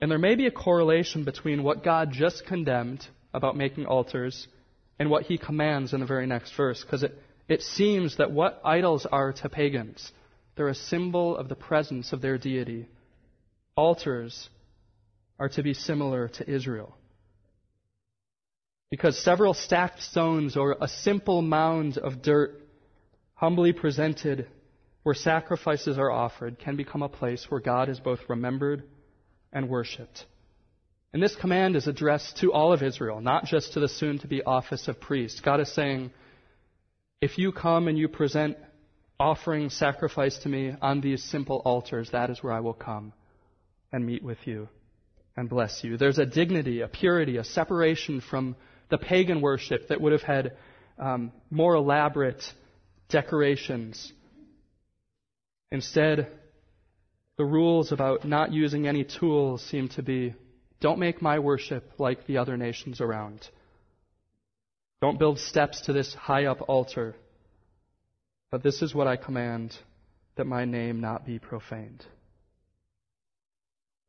And 0.00 0.08
there 0.08 0.18
may 0.18 0.36
be 0.36 0.46
a 0.46 0.52
correlation 0.52 1.24
between 1.24 1.64
what 1.64 1.82
God 1.82 2.12
just 2.12 2.46
condemned 2.46 3.04
about 3.34 3.56
making 3.56 3.86
altars 3.86 4.46
and 4.98 5.10
what 5.10 5.24
he 5.24 5.38
commands 5.38 5.92
in 5.92 6.00
the 6.00 6.06
very 6.06 6.26
next 6.26 6.54
verse, 6.56 6.82
because 6.82 7.02
it, 7.02 7.18
it 7.48 7.62
seems 7.62 8.16
that 8.16 8.30
what 8.30 8.60
idols 8.64 9.06
are 9.10 9.32
to 9.32 9.48
pagans, 9.48 10.12
they're 10.56 10.68
a 10.68 10.74
symbol 10.74 11.36
of 11.36 11.48
the 11.48 11.54
presence 11.54 12.12
of 12.12 12.20
their 12.20 12.38
deity. 12.38 12.88
Altars 13.76 14.48
are 15.38 15.48
to 15.50 15.62
be 15.62 15.74
similar 15.74 16.28
to 16.28 16.48
Israel. 16.48 16.96
Because 18.90 19.18
several 19.18 19.54
stacked 19.54 20.02
stones 20.02 20.56
or 20.56 20.76
a 20.80 20.86
simple 20.86 21.42
mound 21.42 21.98
of 21.98 22.22
dirt, 22.22 22.60
humbly 23.34 23.72
presented 23.72 24.46
where 25.02 25.14
sacrifices 25.14 25.98
are 25.98 26.10
offered, 26.10 26.58
can 26.58 26.76
become 26.76 27.02
a 27.02 27.08
place 27.08 27.46
where 27.48 27.60
God 27.60 27.88
is 27.88 27.98
both 27.98 28.20
remembered 28.28 28.84
and 29.52 29.68
worshiped. 29.68 30.24
And 31.14 31.22
this 31.22 31.36
command 31.36 31.76
is 31.76 31.86
addressed 31.86 32.38
to 32.38 32.52
all 32.52 32.72
of 32.72 32.82
Israel, 32.82 33.20
not 33.20 33.44
just 33.44 33.74
to 33.74 33.80
the 33.80 33.88
soon 33.88 34.18
to 34.18 34.26
be 34.26 34.42
office 34.42 34.88
of 34.88 35.00
priest. 35.00 35.44
God 35.44 35.60
is 35.60 35.72
saying, 35.72 36.10
if 37.20 37.38
you 37.38 37.52
come 37.52 37.86
and 37.86 37.96
you 37.96 38.08
present 38.08 38.56
offering 39.20 39.70
sacrifice 39.70 40.36
to 40.38 40.48
me 40.48 40.74
on 40.82 41.00
these 41.00 41.22
simple 41.22 41.62
altars, 41.64 42.10
that 42.10 42.30
is 42.30 42.42
where 42.42 42.52
I 42.52 42.58
will 42.58 42.74
come 42.74 43.12
and 43.92 44.04
meet 44.04 44.24
with 44.24 44.38
you 44.44 44.68
and 45.36 45.48
bless 45.48 45.84
you. 45.84 45.96
There's 45.96 46.18
a 46.18 46.26
dignity, 46.26 46.80
a 46.80 46.88
purity, 46.88 47.36
a 47.36 47.44
separation 47.44 48.20
from 48.20 48.56
the 48.90 48.98
pagan 48.98 49.40
worship 49.40 49.86
that 49.90 50.00
would 50.00 50.10
have 50.10 50.22
had 50.22 50.56
um, 50.98 51.30
more 51.48 51.76
elaborate 51.76 52.42
decorations. 53.08 54.12
Instead, 55.70 56.26
the 57.38 57.44
rules 57.44 57.92
about 57.92 58.24
not 58.24 58.52
using 58.52 58.88
any 58.88 59.04
tools 59.04 59.62
seem 59.62 59.88
to 59.90 60.02
be 60.02 60.34
don't 60.84 60.98
make 60.98 61.22
my 61.22 61.38
worship 61.38 61.92
like 61.96 62.26
the 62.26 62.36
other 62.36 62.58
nations 62.58 63.00
around. 63.00 63.48
Don't 65.00 65.18
build 65.18 65.38
steps 65.38 65.80
to 65.86 65.94
this 65.94 66.12
high 66.12 66.44
up 66.44 66.60
altar. 66.68 67.16
But 68.50 68.62
this 68.62 68.82
is 68.82 68.94
what 68.94 69.06
I 69.06 69.16
command 69.16 69.74
that 70.36 70.44
my 70.44 70.66
name 70.66 71.00
not 71.00 71.24
be 71.24 71.38
profaned. 71.38 72.04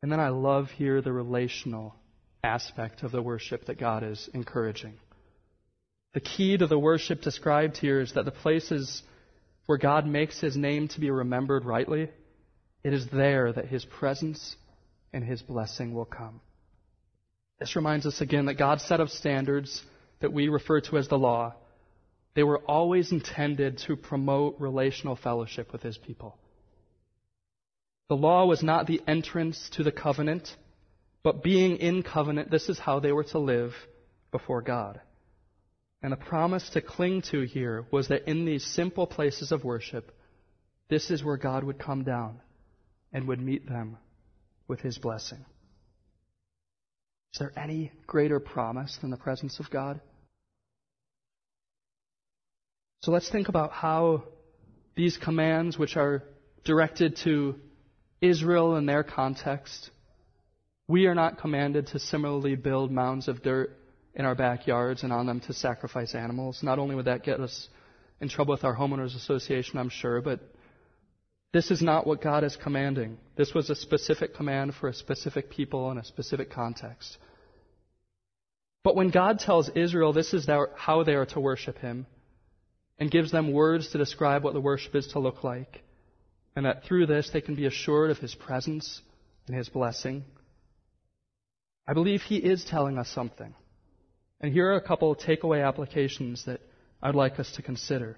And 0.03 0.11
then 0.11 0.19
I 0.19 0.27
love 0.27 0.69
here 0.69 1.01
the 1.01 1.13
relational 1.13 1.95
aspect 2.43 3.03
of 3.03 3.13
the 3.13 3.21
worship 3.21 3.67
that 3.67 3.79
God 3.79 4.03
is 4.03 4.29
encouraging. 4.33 4.95
The 6.13 6.19
key 6.19 6.57
to 6.57 6.67
the 6.67 6.77
worship 6.77 7.21
described 7.21 7.77
here 7.77 8.01
is 8.01 8.15
that 8.15 8.25
the 8.25 8.31
places 8.31 9.01
where 9.65 9.77
God 9.77 10.05
makes 10.05 10.41
his 10.41 10.57
name 10.57 10.89
to 10.89 10.99
be 10.99 11.09
remembered 11.09 11.63
rightly, 11.63 12.09
it 12.83 12.91
is 12.91 13.07
there 13.13 13.53
that 13.53 13.69
his 13.69 13.85
presence 13.85 14.57
and 15.13 15.23
his 15.23 15.41
blessing 15.41 15.93
will 15.93 16.03
come. 16.03 16.41
This 17.59 17.75
reminds 17.75 18.05
us 18.05 18.21
again 18.21 18.45
that 18.45 18.55
God 18.55 18.81
set 18.81 18.99
up 18.99 19.09
standards 19.09 19.81
that 20.19 20.33
we 20.33 20.49
refer 20.49 20.81
to 20.81 20.97
as 20.97 21.07
the 21.07 21.17
law. 21.17 21.55
They 22.33 22.43
were 22.43 22.59
always 22.59 23.11
intended 23.11 23.77
to 23.87 23.95
promote 23.95 24.59
relational 24.59 25.15
fellowship 25.15 25.71
with 25.71 25.81
his 25.81 25.97
people. 25.97 26.37
The 28.09 28.15
law 28.15 28.45
was 28.45 28.61
not 28.61 28.87
the 28.87 29.01
entrance 29.07 29.69
to 29.73 29.83
the 29.83 29.91
covenant, 29.91 30.55
but 31.23 31.43
being 31.43 31.77
in 31.77 32.03
covenant, 32.03 32.51
this 32.51 32.69
is 32.69 32.77
how 32.77 32.99
they 32.99 33.11
were 33.11 33.23
to 33.25 33.39
live 33.39 33.73
before 34.31 34.61
God. 34.61 34.99
And 36.03 36.11
the 36.11 36.17
promise 36.17 36.69
to 36.71 36.81
cling 36.81 37.23
to 37.31 37.41
here 37.41 37.85
was 37.89 38.09
that 38.09 38.29
in 38.29 38.45
these 38.45 38.63
simple 38.63 39.07
places 39.07 39.51
of 39.51 39.63
worship, 39.63 40.11
this 40.87 41.09
is 41.09 41.23
where 41.23 41.37
God 41.37 41.63
would 41.63 41.79
come 41.79 42.03
down 42.03 42.41
and 43.11 43.27
would 43.27 43.39
meet 43.39 43.67
them 43.67 43.97
with 44.67 44.81
his 44.81 44.99
blessing. 44.99 45.43
Is 47.35 47.39
there 47.39 47.51
any 47.57 47.91
greater 48.07 48.39
promise 48.39 48.97
than 49.01 49.09
the 49.09 49.17
presence 49.17 49.59
of 49.59 49.69
God? 49.69 49.99
So 53.01 53.11
let's 53.11 53.29
think 53.29 53.49
about 53.49 53.73
how 53.73 54.23
these 54.95 55.17
commands, 55.17 55.77
which 55.77 55.97
are 55.97 56.23
directed 56.63 57.17
to 57.25 57.55
Israel 58.21 58.77
in 58.77 58.85
their 58.85 59.03
context. 59.03 59.89
We 60.87 61.07
are 61.07 61.13
not 61.13 61.37
commanded 61.37 61.87
to 61.87 61.99
similarly 61.99 62.55
build 62.55 62.89
mounds 62.89 63.27
of 63.27 63.43
dirt 63.43 63.77
in 64.13 64.23
our 64.23 64.35
backyards 64.35 65.03
and 65.03 65.11
on 65.11 65.25
them 65.25 65.41
to 65.41 65.51
sacrifice 65.51 66.15
animals. 66.15 66.63
Not 66.63 66.79
only 66.79 66.95
would 66.95 67.03
that 67.03 67.25
get 67.25 67.41
us 67.41 67.67
in 68.21 68.29
trouble 68.29 68.53
with 68.53 68.63
our 68.63 68.77
homeowners 68.77 69.13
association, 69.13 69.77
I'm 69.77 69.89
sure, 69.89 70.21
but 70.21 70.39
this 71.55 71.71
is 71.71 71.81
not 71.81 72.05
what 72.05 72.21
God 72.21 72.43
is 72.43 72.57
commanding. 72.57 73.17
This 73.37 73.53
was 73.53 73.69
a 73.69 73.75
specific 73.77 74.35
command 74.35 74.75
for 74.75 74.89
a 74.89 74.93
specific 74.93 75.49
people 75.49 75.89
in 75.89 75.97
a 75.97 76.03
specific 76.03 76.51
context. 76.51 77.17
But 78.83 78.97
when 78.97 79.09
God 79.09 79.39
tells 79.39 79.69
Israel 79.69 80.11
this 80.11 80.33
is 80.33 80.49
how 80.75 81.03
they 81.03 81.13
are 81.13 81.27
to 81.27 81.39
worship 81.39 81.77
Him, 81.77 82.07
and 82.99 83.09
gives 83.09 83.31
them 83.31 83.53
words 83.53 83.89
to 83.91 83.97
describe 83.97 84.43
what 84.43 84.53
the 84.53 84.59
worship 84.59 84.93
is 84.95 85.07
to 85.13 85.19
look 85.19 85.45
like, 85.45 85.81
and 86.57 86.65
that 86.65 86.83
through 86.83 87.05
this 87.05 87.29
they 87.31 87.39
can 87.39 87.55
be 87.55 87.67
assured 87.67 88.11
of 88.11 88.17
His 88.17 88.35
presence 88.35 88.99
and 89.47 89.55
His 89.55 89.69
blessing. 89.69 90.25
I 91.87 91.93
believe 91.93 92.21
He 92.21 92.35
is 92.35 92.65
telling 92.65 92.97
us 92.97 93.07
something. 93.07 93.53
And 94.41 94.51
here 94.51 94.73
are 94.73 94.75
a 94.75 94.81
couple 94.81 95.09
of 95.09 95.19
takeaway 95.19 95.65
applications 95.65 96.43
that 96.47 96.59
I'd 97.01 97.15
like 97.15 97.39
us 97.39 97.49
to 97.53 97.61
consider. 97.61 98.17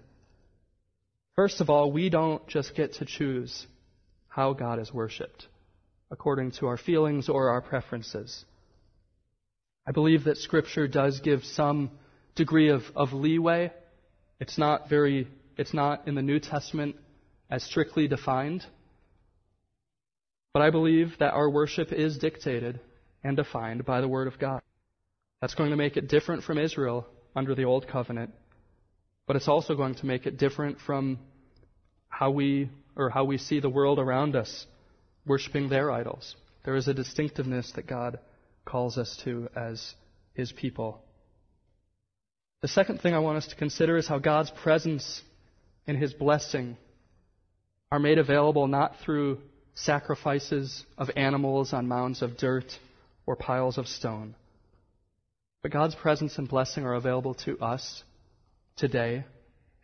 First 1.37 1.61
of 1.61 1.69
all, 1.69 1.91
we 1.91 2.09
don't 2.09 2.45
just 2.47 2.75
get 2.75 2.93
to 2.93 3.05
choose 3.05 3.67
how 4.27 4.53
God 4.53 4.79
is 4.79 4.91
worshiped 4.91 5.47
according 6.09 6.51
to 6.51 6.65
our 6.65 6.77
feelings 6.77 7.29
or 7.29 7.49
our 7.49 7.61
preferences. 7.61 8.43
I 9.85 9.91
believe 9.91 10.23
that 10.23 10.37
Scripture 10.37 10.87
does 10.87 11.19
give 11.19 11.43
some 11.43 11.91
degree 12.35 12.69
of, 12.69 12.81
of 12.95 13.13
leeway. 13.13 13.71
It's 14.39 14.57
not 14.57 14.89
very, 14.89 15.27
it's 15.57 15.75
not 15.75 16.07
in 16.07 16.15
the 16.15 16.23
New 16.23 16.39
Testament 16.39 16.95
as 17.51 17.63
strictly 17.63 18.07
defined. 18.07 18.65
But 20.53 20.63
I 20.63 20.71
believe 20.71 21.17
that 21.19 21.33
our 21.33 21.49
worship 21.51 21.93
is 21.93 22.17
dictated 22.17 22.79
and 23.23 23.37
defined 23.37 23.85
by 23.85 24.01
the 24.01 24.07
Word 24.07 24.27
of 24.27 24.39
God. 24.39 24.61
That's 25.39 25.53
going 25.53 25.69
to 25.69 25.77
make 25.77 25.97
it 25.97 26.07
different 26.07 26.43
from 26.43 26.57
Israel 26.57 27.05
under 27.35 27.53
the 27.53 27.65
Old 27.65 27.87
Covenant, 27.87 28.33
but 29.27 29.35
it's 29.35 29.49
also 29.49 29.75
going 29.75 29.95
to 29.95 30.05
make 30.05 30.25
it 30.25 30.37
different 30.37 30.79
from 30.79 31.19
how 32.09 32.31
we 32.31 32.69
or 32.95 33.09
how 33.09 33.25
we 33.25 33.37
see 33.37 33.59
the 33.59 33.69
world 33.69 33.99
around 33.99 34.35
us 34.35 34.65
worshiping 35.25 35.69
their 35.69 35.91
idols 35.91 36.35
There 36.63 36.75
is 36.75 36.87
a 36.87 36.93
distinctiveness 36.93 37.71
that 37.75 37.85
God 37.85 38.19
calls 38.65 38.97
us 38.97 39.19
to 39.23 39.49
as 39.55 39.93
His 40.33 40.51
people. 40.51 41.01
The 42.61 42.67
second 42.67 43.01
thing 43.01 43.13
I 43.13 43.19
want 43.19 43.37
us 43.37 43.47
to 43.47 43.55
consider 43.55 43.97
is 43.97 44.07
how 44.07 44.19
God's 44.19 44.49
presence 44.49 45.21
and 45.85 45.97
His 45.97 46.13
blessing 46.13 46.77
are 47.91 47.99
made 47.99 48.17
available 48.17 48.67
not 48.67 48.95
through 49.03 49.39
sacrifices 49.75 50.83
of 50.97 51.09
animals 51.15 51.71
on 51.71 51.87
mounds 51.87 52.21
of 52.21 52.37
dirt 52.37 52.77
or 53.25 53.35
piles 53.35 53.77
of 53.77 53.87
stone, 53.87 54.35
but 55.61 55.71
God's 55.71 55.95
presence 55.95 56.37
and 56.37 56.49
blessing 56.49 56.85
are 56.85 56.95
available 56.95 57.35
to 57.45 57.59
us 57.59 58.03
today 58.77 59.25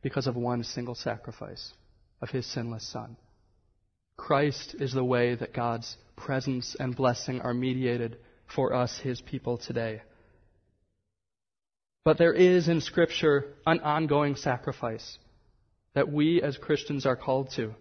because 0.01 0.27
of 0.27 0.35
one 0.35 0.63
single 0.63 0.95
sacrifice 0.95 1.73
of 2.21 2.29
His 2.29 2.45
sinless 2.45 2.87
Son. 2.87 3.17
Christ 4.15 4.75
is 4.79 4.93
the 4.93 5.03
way 5.03 5.35
that 5.35 5.53
God's 5.53 5.97
presence 6.15 6.75
and 6.79 6.95
blessing 6.95 7.41
are 7.41 7.53
mediated 7.53 8.17
for 8.45 8.73
us, 8.73 8.99
His 8.99 9.19
people, 9.19 9.57
today. 9.57 10.01
But 12.05 12.17
there 12.17 12.33
is 12.33 12.67
in 12.67 12.81
Scripture 12.81 13.45
an 13.65 13.79
ongoing 13.79 14.35
sacrifice 14.35 15.17
that 15.95 16.11
we 16.11 16.41
as 16.41 16.57
Christians 16.57 17.05
are 17.05 17.15
called 17.15 17.51
to. 17.55 17.73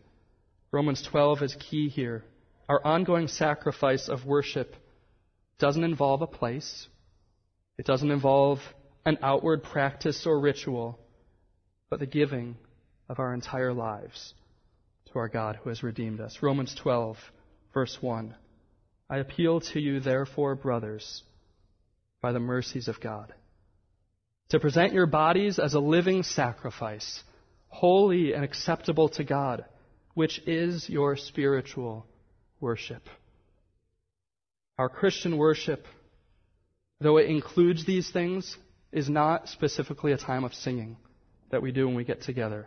Romans 0.70 1.02
12 1.02 1.42
is 1.42 1.56
key 1.56 1.88
here. 1.88 2.24
Our 2.68 2.84
ongoing 2.84 3.28
sacrifice 3.28 4.08
of 4.08 4.24
worship 4.24 4.74
doesn't 5.58 5.84
involve 5.84 6.22
a 6.22 6.26
place, 6.26 6.88
it 7.78 7.86
doesn't 7.86 8.10
involve 8.10 8.60
an 9.04 9.18
outward 9.22 9.62
practice 9.62 10.26
or 10.26 10.38
ritual, 10.38 10.98
but 11.92 12.00
the 12.00 12.06
giving 12.06 12.56
of 13.10 13.18
our 13.18 13.34
entire 13.34 13.74
lives 13.74 14.32
to 15.04 15.18
our 15.18 15.28
God 15.28 15.56
who 15.56 15.68
has 15.68 15.82
redeemed 15.82 16.22
us. 16.22 16.38
Romans 16.40 16.74
12, 16.74 17.18
verse 17.74 17.98
1. 18.00 18.34
I 19.10 19.18
appeal 19.18 19.60
to 19.60 19.78
you, 19.78 20.00
therefore, 20.00 20.54
brothers, 20.54 21.22
by 22.22 22.32
the 22.32 22.40
mercies 22.40 22.88
of 22.88 22.98
God, 22.98 23.34
to 24.48 24.58
present 24.58 24.94
your 24.94 25.04
bodies 25.04 25.58
as 25.58 25.74
a 25.74 25.80
living 25.80 26.22
sacrifice, 26.22 27.22
holy 27.68 28.32
and 28.32 28.42
acceptable 28.42 29.10
to 29.10 29.22
God, 29.22 29.66
which 30.14 30.40
is 30.46 30.88
your 30.88 31.18
spiritual 31.18 32.06
worship. 32.58 33.02
Our 34.78 34.88
Christian 34.88 35.36
worship, 35.36 35.84
though 37.02 37.18
it 37.18 37.28
includes 37.28 37.84
these 37.84 38.10
things, 38.10 38.56
is 38.92 39.10
not 39.10 39.50
specifically 39.50 40.12
a 40.12 40.16
time 40.16 40.44
of 40.44 40.54
singing 40.54 40.96
that 41.52 41.62
we 41.62 41.70
do 41.70 41.86
when 41.86 41.94
we 41.94 42.04
get 42.04 42.22
together. 42.22 42.66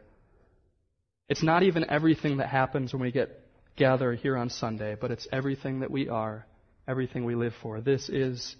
It's 1.28 1.44
not 1.44 1.64
even 1.64 1.90
everything 1.90 2.38
that 2.38 2.48
happens 2.48 2.94
when 2.94 3.02
we 3.02 3.12
get 3.12 3.42
gather 3.76 4.14
here 4.14 4.38
on 4.38 4.50
Sunday, 4.50 4.96
but 5.00 5.12
it's 5.12 5.28
everything 5.32 5.82
that 5.82 5.92
we 5.92 6.08
are, 6.08 6.46
everything 6.88 7.26
we 7.26 7.36
live 7.36 7.54
for. 7.62 7.82
This 7.82 8.10
is 8.10 8.56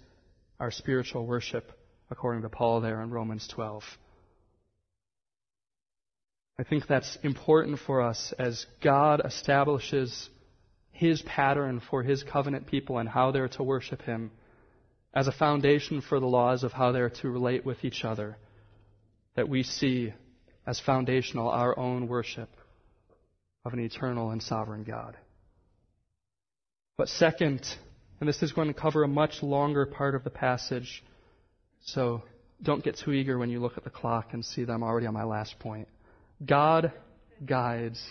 our 0.60 0.70
spiritual 0.70 1.26
worship, 1.26 1.72
according 2.10 2.42
to 2.42 2.48
Paul 2.48 2.80
there 2.80 3.00
in 3.00 3.10
Romans 3.10 3.48
12. 3.48 3.82
I 6.58 6.64
think 6.64 6.86
that's 6.86 7.16
important 7.22 7.78
for 7.78 8.00
us 8.00 8.32
as 8.38 8.66
God 8.82 9.22
establishes 9.24 10.28
His 10.90 11.22
pattern 11.22 11.80
for 11.90 12.02
His 12.02 12.22
covenant 12.22 12.66
people 12.66 12.98
and 12.98 13.08
how 13.08 13.30
they're 13.30 13.48
to 13.48 13.62
worship 13.62 14.02
Him 14.02 14.30
as 15.14 15.28
a 15.28 15.32
foundation 15.32 16.00
for 16.00 16.18
the 16.18 16.26
laws 16.26 16.64
of 16.64 16.72
how 16.72 16.92
they're 16.92 17.10
to 17.10 17.30
relate 17.30 17.64
with 17.64 17.84
each 17.84 18.04
other, 18.04 18.36
that 19.36 19.48
we 19.48 19.62
see 19.62 20.12
as 20.66 20.80
foundational 20.80 21.48
our 21.48 21.78
own 21.78 22.08
worship 22.08 22.48
of 23.64 23.72
an 23.72 23.80
eternal 23.80 24.30
and 24.30 24.42
sovereign 24.42 24.82
God. 24.82 25.16
But 26.96 27.08
second, 27.08 27.64
and 28.20 28.28
this 28.28 28.42
is 28.42 28.52
going 28.52 28.68
to 28.68 28.74
cover 28.74 29.04
a 29.04 29.08
much 29.08 29.42
longer 29.42 29.86
part 29.86 30.14
of 30.14 30.24
the 30.24 30.30
passage, 30.30 31.04
so 31.84 32.22
don't 32.62 32.82
get 32.82 32.98
too 32.98 33.12
eager 33.12 33.38
when 33.38 33.50
you 33.50 33.60
look 33.60 33.76
at 33.76 33.84
the 33.84 33.90
clock 33.90 34.32
and 34.32 34.44
see 34.44 34.64
that 34.64 34.72
I'm 34.72 34.82
already 34.82 35.06
on 35.06 35.14
my 35.14 35.24
last 35.24 35.58
point. 35.58 35.88
God 36.44 36.92
guides 37.44 38.02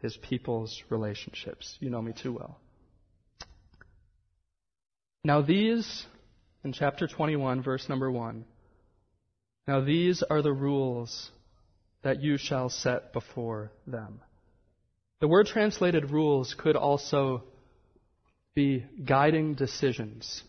his 0.00 0.16
people's 0.16 0.82
relationships. 0.88 1.76
You 1.80 1.90
know 1.90 2.00
me 2.00 2.12
too 2.12 2.32
well. 2.34 2.58
Now, 5.24 5.42
these, 5.42 6.06
in 6.64 6.72
chapter 6.72 7.06
21, 7.06 7.62
verse 7.62 7.88
number 7.88 8.10
1, 8.10 8.44
now 9.66 9.80
these 9.80 10.22
are 10.22 10.42
the 10.42 10.52
rules 10.52 11.30
that 12.02 12.22
you 12.22 12.36
shall 12.36 12.68
set 12.68 13.12
before 13.12 13.70
them. 13.86 14.20
The 15.20 15.28
word 15.28 15.46
translated 15.46 16.10
rules 16.10 16.54
could 16.54 16.76
also 16.76 17.44
be 18.54 18.84
guiding 19.04 19.54
decisions. 19.54 20.42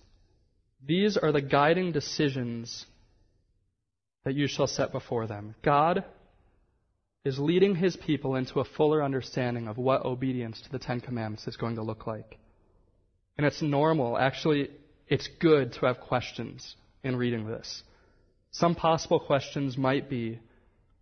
These 0.86 1.18
are 1.18 1.32
the 1.32 1.42
guiding 1.42 1.92
decisions 1.92 2.86
that 4.24 4.34
you 4.34 4.48
shall 4.48 4.68
set 4.68 4.92
before 4.92 5.28
them. 5.28 5.56
God 5.62 6.06
is 7.24 7.38
leading 7.38 7.76
his 7.76 7.96
people 7.96 8.36
into 8.36 8.60
a 8.60 8.66
fuller 8.66 9.04
understanding 9.04 9.68
of 9.68 9.78
what 9.78 10.06
obedience 10.06 10.62
to 10.62 10.72
the 10.72 10.80
Ten 10.80 11.02
Commandments 11.02 11.48
is 11.48 11.58
going 11.58 11.76
to 11.76 11.84
look 11.84 12.08
like. 12.08 12.38
And 13.38 13.46
it's 13.46 13.62
normal, 13.62 14.18
actually, 14.18 14.70
it's 15.08 15.30
good 15.40 15.74
to 15.74 15.86
have 15.86 16.00
questions 16.00 16.76
in 17.04 17.16
reading 17.16 17.48
this. 17.48 17.84
Some 18.52 18.76
possible 18.76 19.20
questions 19.20 19.78
might 19.78 20.10
be 20.10 20.40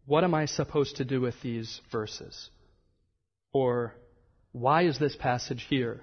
what 0.05 0.23
am 0.23 0.33
I 0.33 0.45
supposed 0.45 0.97
to 0.97 1.05
do 1.05 1.21
with 1.21 1.39
these 1.41 1.81
verses? 1.91 2.49
Or 3.53 3.95
why 4.51 4.83
is 4.83 4.97
this 4.97 5.15
passage 5.15 5.65
here? 5.69 6.01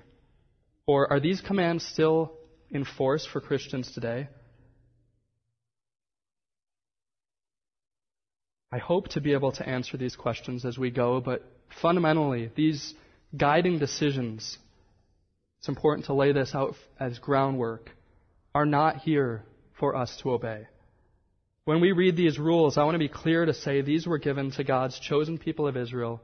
Or 0.87 1.11
are 1.13 1.21
these 1.21 1.41
commands 1.41 1.85
still 1.85 2.33
in 2.71 2.85
force 2.85 3.27
for 3.27 3.41
Christians 3.41 3.93
today? 3.93 4.29
I 8.71 8.79
hope 8.79 9.09
to 9.09 9.21
be 9.21 9.33
able 9.33 9.53
to 9.53 9.69
answer 9.69 9.97
these 9.97 10.17
questions 10.17 10.65
as 10.65 10.77
we 10.77 10.91
go, 10.91 11.21
but 11.21 11.43
fundamentally, 11.81 12.51
these 12.55 12.95
guiding 13.37 13.79
decisions, 13.79 14.59
it's 15.59 15.69
important 15.69 16.07
to 16.07 16.15
lay 16.15 16.33
this 16.33 16.55
out 16.55 16.75
as 16.99 17.19
groundwork, 17.19 17.91
are 18.55 18.67
not 18.67 18.99
here 18.99 19.45
for 19.79 19.97
us 19.97 20.17
to 20.23 20.33
obey. 20.33 20.67
When 21.66 21.81
we 21.81 21.90
read 21.90 22.16
these 22.16 22.38
rules, 22.38 22.79
I 22.79 22.85
want 22.85 22.94
to 22.94 23.00
be 23.00 23.09
clear 23.09 23.44
to 23.44 23.52
say 23.52 23.81
these 23.81 24.07
were 24.07 24.18
given 24.18 24.52
to 24.52 24.62
God's 24.62 25.00
chosen 25.00 25.37
people 25.37 25.66
of 25.66 25.76
Israel 25.76 26.22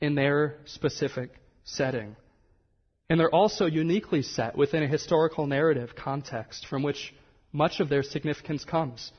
in 0.00 0.14
their 0.14 0.56
specific 0.64 1.32
setting. 1.64 2.16
And 3.10 3.20
they're 3.20 3.34
also 3.34 3.66
uniquely 3.66 4.22
set 4.22 4.56
within 4.56 4.82
a 4.82 4.88
historical 4.88 5.46
narrative 5.46 5.90
context 5.94 6.66
from 6.66 6.82
which 6.82 7.12
much 7.52 7.80
of 7.80 7.90
their 7.90 8.02
significance 8.02 8.64
comes. 8.64 9.12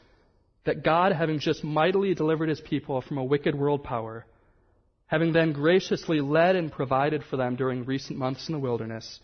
That 0.65 0.83
God, 0.83 1.11
having 1.11 1.37
just 1.37 1.63
mightily 1.63 2.15
delivered 2.15 2.49
his 2.49 2.61
people 2.61 2.99
from 3.01 3.19
a 3.19 3.23
wicked 3.23 3.53
world 3.53 3.83
power, 3.83 4.25
having 5.05 5.31
then 5.31 5.53
graciously 5.53 6.21
led 6.21 6.55
and 6.55 6.71
provided 6.71 7.23
for 7.23 7.37
them 7.37 7.55
during 7.55 7.85
recent 7.85 8.17
months 8.17 8.49
in 8.49 8.53
the 8.53 8.59
wilderness, 8.59 9.19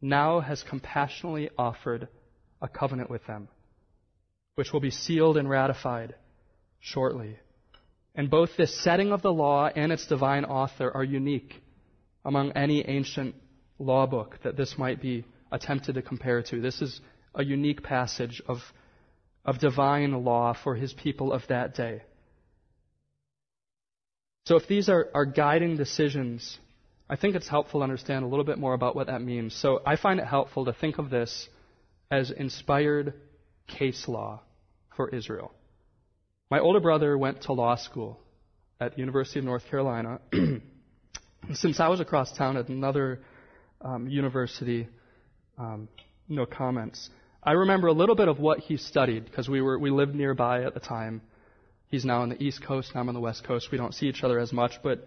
now 0.00 0.38
has 0.38 0.62
compassionately 0.62 1.50
offered 1.58 2.06
a 2.62 2.68
covenant 2.68 3.10
with 3.10 3.26
them 3.26 3.48
which 4.56 4.72
will 4.72 4.80
be 4.80 4.90
sealed 4.90 5.36
and 5.36 5.48
ratified 5.48 6.14
shortly. 6.80 7.38
And 8.14 8.30
both 8.30 8.56
this 8.56 8.82
setting 8.82 9.12
of 9.12 9.20
the 9.20 9.32
law 9.32 9.66
and 9.68 9.92
its 9.92 10.06
divine 10.06 10.46
author 10.46 10.90
are 10.90 11.04
unique 11.04 11.62
among 12.24 12.52
any 12.52 12.86
ancient 12.88 13.34
law 13.78 14.06
book 14.06 14.38
that 14.42 14.56
this 14.56 14.76
might 14.78 15.00
be 15.00 15.24
attempted 15.52 15.94
to 15.94 16.02
compare 16.02 16.42
to. 16.42 16.60
This 16.60 16.80
is 16.80 17.00
a 17.34 17.44
unique 17.44 17.82
passage 17.82 18.42
of, 18.48 18.58
of 19.44 19.58
divine 19.58 20.24
law 20.24 20.54
for 20.54 20.74
his 20.74 20.94
people 20.94 21.34
of 21.34 21.42
that 21.48 21.74
day. 21.74 22.02
So 24.46 24.56
if 24.56 24.66
these 24.66 24.88
are, 24.88 25.08
are 25.12 25.26
guiding 25.26 25.76
decisions, 25.76 26.58
I 27.10 27.16
think 27.16 27.36
it's 27.36 27.48
helpful 27.48 27.80
to 27.80 27.84
understand 27.84 28.24
a 28.24 28.28
little 28.28 28.44
bit 28.44 28.58
more 28.58 28.72
about 28.72 28.96
what 28.96 29.08
that 29.08 29.20
means. 29.20 29.54
So 29.54 29.82
I 29.84 29.96
find 29.96 30.18
it 30.18 30.26
helpful 30.26 30.64
to 30.64 30.72
think 30.72 30.96
of 30.96 31.10
this 31.10 31.46
as 32.10 32.30
inspired 32.30 33.12
case 33.66 34.08
law 34.08 34.40
for 34.96 35.08
Israel. 35.10 35.52
My 36.50 36.58
older 36.58 36.80
brother 36.80 37.16
went 37.16 37.42
to 37.42 37.52
law 37.52 37.76
school 37.76 38.20
at 38.80 38.94
the 38.94 38.98
University 38.98 39.38
of 39.38 39.44
North 39.44 39.64
Carolina. 39.68 40.20
Since 41.52 41.80
I 41.80 41.88
was 41.88 42.00
across 42.00 42.32
town 42.36 42.56
at 42.56 42.68
another 42.68 43.20
um, 43.80 44.08
university, 44.08 44.88
um, 45.58 45.88
no 46.28 46.46
comments. 46.46 47.10
I 47.42 47.52
remember 47.52 47.88
a 47.88 47.92
little 47.92 48.16
bit 48.16 48.28
of 48.28 48.38
what 48.38 48.60
he 48.60 48.76
studied 48.76 49.24
because 49.24 49.48
we 49.48 49.60
were 49.60 49.78
we 49.78 49.90
lived 49.90 50.14
nearby 50.14 50.64
at 50.64 50.74
the 50.74 50.80
time. 50.80 51.22
He's 51.88 52.04
now 52.04 52.22
on 52.22 52.28
the 52.28 52.42
East 52.42 52.64
Coast, 52.64 52.90
and 52.90 53.00
I'm 53.00 53.08
on 53.08 53.14
the 53.14 53.20
West 53.20 53.44
Coast. 53.44 53.68
We 53.70 53.78
don't 53.78 53.94
see 53.94 54.06
each 54.06 54.24
other 54.24 54.40
as 54.40 54.52
much, 54.52 54.72
but 54.82 55.06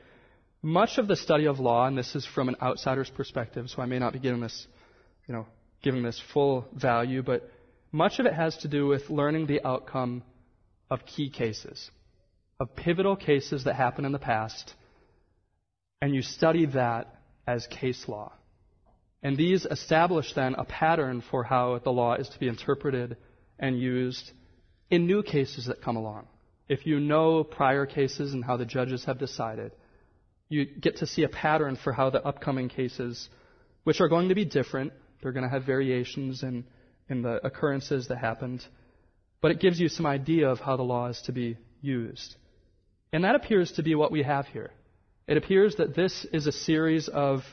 much 0.61 0.97
of 0.97 1.07
the 1.07 1.15
study 1.15 1.45
of 1.45 1.59
law, 1.59 1.85
and 1.85 1.97
this 1.97 2.15
is 2.15 2.25
from 2.25 2.47
an 2.47 2.55
outsider's 2.61 3.09
perspective, 3.09 3.69
so 3.69 3.81
I 3.81 3.85
may 3.85 3.99
not 3.99 4.13
be 4.13 4.19
giving 4.19 4.39
this, 4.39 4.67
you 5.27 5.33
know, 5.33 5.45
giving 5.81 6.03
this 6.03 6.21
full 6.33 6.65
value, 6.73 7.21
but 7.21 7.49
much 7.91 8.19
of 8.19 8.25
it 8.25 8.33
has 8.33 8.55
to 8.57 8.67
do 8.67 8.87
with 8.87 9.09
learning 9.09 9.47
the 9.47 9.65
outcome 9.65 10.23
of 10.89 11.05
key 11.05 11.29
cases, 11.29 11.89
of 12.59 12.75
pivotal 12.75 13.15
cases 13.15 13.63
that 13.63 13.75
happen 13.75 14.05
in 14.05 14.11
the 14.11 14.19
past, 14.19 14.73
and 16.01 16.13
you 16.13 16.21
study 16.21 16.65
that 16.67 17.15
as 17.47 17.67
case 17.67 18.07
law. 18.07 18.31
And 19.21 19.35
these 19.35 19.65
establish 19.65 20.33
then 20.33 20.55
a 20.55 20.63
pattern 20.63 21.21
for 21.29 21.43
how 21.43 21.79
the 21.79 21.91
law 21.91 22.15
is 22.15 22.29
to 22.29 22.39
be 22.39 22.47
interpreted 22.47 23.17
and 23.57 23.79
used 23.79 24.31
in 24.89 25.07
new 25.07 25.23
cases 25.23 25.65
that 25.65 25.81
come 25.81 25.97
along. 25.97 26.27
If 26.69 26.85
you 26.85 26.99
know 26.99 27.43
prior 27.43 27.85
cases 27.85 28.33
and 28.33 28.45
how 28.45 28.57
the 28.57 28.65
judges 28.65 29.05
have 29.05 29.19
decided, 29.19 29.71
you 30.47 30.65
get 30.65 30.97
to 30.97 31.07
see 31.07 31.23
a 31.23 31.29
pattern 31.29 31.77
for 31.83 31.91
how 31.91 32.09
the 32.09 32.23
upcoming 32.23 32.69
cases, 32.69 33.29
which 33.83 33.99
are 33.99 34.07
going 34.07 34.29
to 34.29 34.35
be 34.35 34.45
different, 34.45 34.93
they're 35.21 35.31
going 35.31 35.43
to 35.43 35.49
have 35.49 35.65
variations 35.65 36.43
in, 36.43 36.63
in 37.09 37.21
the 37.21 37.45
occurrences 37.45 38.07
that 38.07 38.17
happened, 38.17 38.65
but 39.41 39.51
it 39.51 39.59
gives 39.59 39.79
you 39.79 39.89
some 39.89 40.05
idea 40.05 40.49
of 40.49 40.59
how 40.59 40.77
the 40.77 40.83
law 40.83 41.07
is 41.07 41.21
to 41.23 41.31
be 41.31 41.57
used. 41.81 42.35
And 43.11 43.23
that 43.23 43.35
appears 43.35 43.71
to 43.73 43.83
be 43.83 43.95
what 43.95 44.11
we 44.11 44.23
have 44.23 44.47
here. 44.47 44.71
It 45.27 45.37
appears 45.37 45.75
that 45.75 45.95
this 45.95 46.25
is 46.31 46.47
a 46.47 46.51
series 46.51 47.07
of 47.07 47.43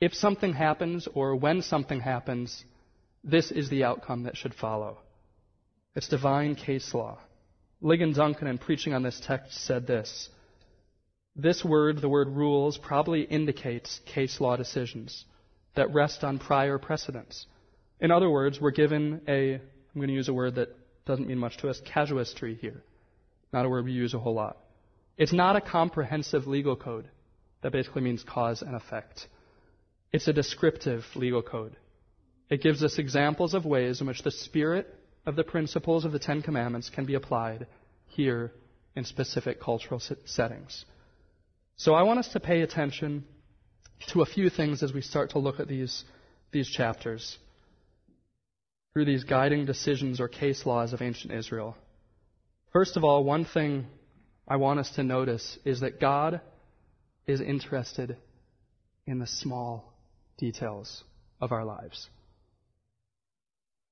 if 0.00 0.14
something 0.14 0.52
happens 0.52 1.08
or 1.14 1.36
when 1.36 1.62
something 1.62 2.00
happens, 2.00 2.64
this 3.22 3.50
is 3.50 3.70
the 3.70 3.84
outcome 3.84 4.24
that 4.24 4.36
should 4.36 4.54
follow. 4.54 4.98
It's 5.94 6.08
divine 6.08 6.56
case 6.56 6.92
law. 6.92 7.18
Ligon 7.82 8.14
Duncan, 8.14 8.48
in 8.48 8.58
preaching 8.58 8.94
on 8.94 9.02
this 9.02 9.20
text, 9.24 9.64
said 9.64 9.86
this 9.86 10.28
This 11.36 11.64
word, 11.64 12.00
the 12.00 12.08
word 12.08 12.28
rules, 12.28 12.78
probably 12.78 13.22
indicates 13.22 14.00
case 14.06 14.40
law 14.40 14.56
decisions 14.56 15.24
that 15.74 15.92
rest 15.92 16.24
on 16.24 16.38
prior 16.38 16.78
precedents. 16.78 17.46
In 18.04 18.10
other 18.10 18.28
words, 18.28 18.60
we're 18.60 18.70
given 18.70 19.22
a, 19.26 19.54
I'm 19.54 19.60
going 19.94 20.08
to 20.08 20.14
use 20.14 20.28
a 20.28 20.34
word 20.34 20.56
that 20.56 20.76
doesn't 21.06 21.26
mean 21.26 21.38
much 21.38 21.56
to 21.58 21.70
us, 21.70 21.80
casuistry 21.86 22.54
here. 22.60 22.82
Not 23.50 23.64
a 23.64 23.68
word 23.70 23.86
we 23.86 23.92
use 23.92 24.12
a 24.12 24.18
whole 24.18 24.34
lot. 24.34 24.58
It's 25.16 25.32
not 25.32 25.56
a 25.56 25.62
comprehensive 25.62 26.46
legal 26.46 26.76
code 26.76 27.08
that 27.62 27.72
basically 27.72 28.02
means 28.02 28.22
cause 28.22 28.60
and 28.60 28.76
effect. 28.76 29.26
It's 30.12 30.28
a 30.28 30.34
descriptive 30.34 31.02
legal 31.14 31.40
code. 31.40 31.76
It 32.50 32.60
gives 32.60 32.84
us 32.84 32.98
examples 32.98 33.54
of 33.54 33.64
ways 33.64 34.02
in 34.02 34.06
which 34.06 34.22
the 34.22 34.30
spirit 34.30 34.86
of 35.24 35.34
the 35.34 35.42
principles 35.42 36.04
of 36.04 36.12
the 36.12 36.18
Ten 36.18 36.42
Commandments 36.42 36.90
can 36.90 37.06
be 37.06 37.14
applied 37.14 37.66
here 38.08 38.52
in 38.94 39.06
specific 39.06 39.62
cultural 39.62 40.02
settings. 40.26 40.84
So 41.76 41.94
I 41.94 42.02
want 42.02 42.18
us 42.18 42.28
to 42.34 42.40
pay 42.40 42.60
attention 42.60 43.24
to 44.08 44.20
a 44.20 44.26
few 44.26 44.50
things 44.50 44.82
as 44.82 44.92
we 44.92 45.00
start 45.00 45.30
to 45.30 45.38
look 45.38 45.58
at 45.58 45.68
these, 45.68 46.04
these 46.52 46.68
chapters 46.68 47.38
through 48.94 49.04
these 49.04 49.24
guiding 49.24 49.66
decisions 49.66 50.20
or 50.20 50.28
case 50.28 50.64
laws 50.64 50.92
of 50.92 51.02
ancient 51.02 51.32
Israel. 51.32 51.76
First 52.72 52.96
of 52.96 53.04
all, 53.04 53.24
one 53.24 53.44
thing 53.44 53.86
I 54.46 54.56
want 54.56 54.78
us 54.80 54.90
to 54.92 55.02
notice 55.02 55.58
is 55.64 55.80
that 55.80 56.00
God 56.00 56.40
is 57.26 57.40
interested 57.40 58.16
in 59.06 59.18
the 59.18 59.26
small 59.26 59.92
details 60.38 61.02
of 61.40 61.52
our 61.52 61.64
lives. 61.64 62.08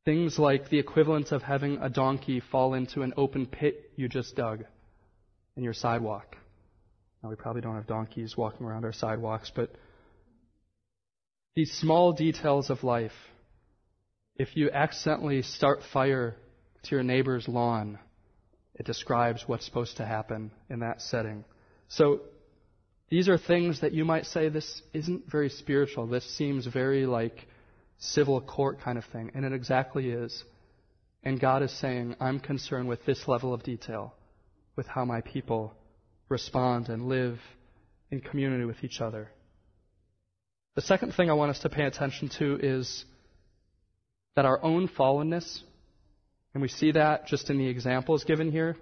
Things 0.05 0.39
like 0.39 0.69
the 0.69 0.79
equivalent 0.79 1.33
of 1.33 1.43
having 1.43 1.79
a 1.79 1.89
donkey 1.89 2.41
fall 2.41 2.75
into 2.75 3.03
an 3.03 3.13
open 3.17 3.47
pit 3.47 3.91
you 3.97 4.09
just 4.09 4.37
dug 4.37 4.65
in 5.57 5.63
your 5.63 5.75
sidewalk. 5.75 6.37
Now, 7.23 7.29
we 7.31 7.37
probably 7.37 7.63
don't 7.63 7.77
have 7.77 7.87
donkeys 7.87 8.37
walking 8.37 8.67
around 8.67 8.85
our 8.85 8.93
sidewalks, 8.93 9.53
but 9.55 9.71
these 11.55 11.71
small 11.73 12.13
details 12.13 12.71
of 12.71 12.83
life, 12.83 13.13
if 14.37 14.57
you 14.57 14.71
accidentally 14.71 15.43
start 15.43 15.81
fire 15.93 16.37
to 16.85 16.91
your 16.91 17.03
neighbor's 17.03 17.47
lawn, 17.49 17.99
it 18.75 18.87
describes 18.87 19.45
what's 19.47 19.65
supposed 19.65 19.99
to 19.99 20.07
happen 20.07 20.51
in 20.71 20.81
that 20.81 21.01
setting. 21.03 21.45
So, 21.89 22.23
these 23.11 23.29
are 23.29 23.37
things 23.37 23.83
that 23.83 23.93
you 23.93 24.07
might 24.07 24.25
say, 24.25 24.49
this 24.49 24.81
isn't 24.95 25.31
very 25.31 25.51
spiritual. 25.51 26.07
This 26.07 26.25
seems 26.37 26.67
very 26.67 27.05
like 27.05 27.47
civil 27.99 28.41
court 28.41 28.81
kind 28.81 28.97
of 28.97 29.05
thing. 29.05 29.31
And 29.35 29.45
it 29.45 29.53
exactly 29.53 30.09
is. 30.09 30.43
And 31.23 31.39
God 31.39 31.63
is 31.63 31.71
saying, 31.79 32.17
I'm 32.21 32.41
concerned 32.41 32.89
with 32.89 33.05
this 33.05 33.29
level 33.29 33.53
of 33.53 33.63
detail, 33.63 34.15
with 34.77 34.87
how 34.87 35.05
my 35.05 35.21
people 35.21 35.75
respond 36.31 36.89
and 36.89 37.07
live 37.07 37.39
in 38.11 38.21
community 38.21 38.65
with 38.65 38.83
each 38.83 39.03
other. 39.03 39.31
The 40.75 40.81
second 40.81 41.13
thing 41.13 41.29
I 41.29 41.35
want 41.35 41.51
us 41.51 41.61
to 41.61 41.69
pay 41.69 41.85
attention 41.85 42.31
to 42.39 42.59
is 42.63 43.05
that 44.37 44.45
our 44.45 44.63
own 44.63 44.89
fallenness, 44.89 45.61
and 46.55 46.63
we 46.63 46.69
see 46.69 46.93
that 46.93 47.27
just 47.27 47.51
in 47.51 47.59
the 47.59 47.69
examples 47.69 48.25
given 48.25 48.51
here, 48.51 48.77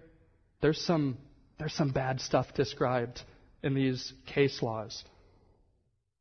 there's 0.61 0.81
some, 0.85 1.19
there's 1.59 1.75
some 1.75 1.91
bad 1.91 2.21
stuff 2.21 2.53
described 2.55 3.21
in 3.63 3.75
these 3.75 4.13
case 4.27 4.63
laws 4.63 5.05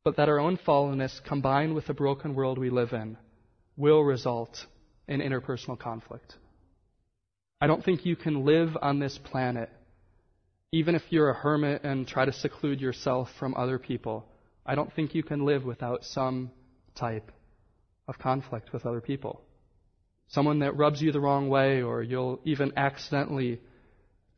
but 0.04 0.16
that 0.16 0.28
our 0.28 0.40
own 0.40 0.56
fallenness 0.56 1.22
combined 1.24 1.74
with 1.74 1.86
the 1.86 1.94
broken 1.94 2.34
world 2.34 2.58
we 2.58 2.70
live 2.70 2.92
in 2.92 3.16
will 3.76 4.02
result 4.02 4.66
in 5.06 5.20
interpersonal 5.20 5.78
conflict. 5.78 6.34
I 7.60 7.66
don't 7.66 7.84
think 7.84 8.06
you 8.06 8.16
can 8.16 8.46
live 8.46 8.76
on 8.80 8.98
this 8.98 9.18
planet, 9.18 9.68
even 10.72 10.94
if 10.94 11.02
you're 11.10 11.30
a 11.30 11.34
hermit 11.34 11.84
and 11.84 12.08
try 12.08 12.24
to 12.24 12.32
seclude 12.32 12.80
yourself 12.80 13.28
from 13.38 13.54
other 13.54 13.78
people. 13.78 14.26
I 14.64 14.74
don't 14.74 14.92
think 14.94 15.14
you 15.14 15.22
can 15.22 15.44
live 15.44 15.64
without 15.64 16.04
some 16.04 16.50
type 16.94 17.30
of 18.10 18.18
conflict 18.18 18.72
with 18.72 18.84
other 18.84 19.00
people. 19.00 19.40
Someone 20.28 20.58
that 20.58 20.76
rubs 20.76 21.00
you 21.00 21.12
the 21.12 21.20
wrong 21.20 21.48
way, 21.48 21.82
or 21.82 22.02
you'll 22.02 22.40
even 22.44 22.72
accidentally 22.76 23.60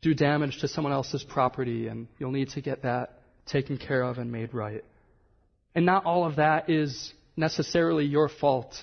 do 0.03 0.15
damage 0.15 0.61
to 0.61 0.69
someone 0.69 0.93
else's 0.93 1.25
property, 1.25 1.89
and 1.89 2.07
you'll 2.19 2.31
need 2.31 2.51
to 2.51 2.61
get 2.61 2.83
that 2.83 3.23
taken 3.47 3.79
care 3.79 4.03
of 4.03 4.19
and 4.19 4.31
made 4.31 4.55
right. 4.55 4.85
And 5.75 5.87
not 5.87 6.05
all 6.05 6.25
of 6.25 6.37
that 6.37 6.71
is 6.71 7.13
necessarily 7.37 8.05
your 8.05 8.29
fault, 8.29 8.75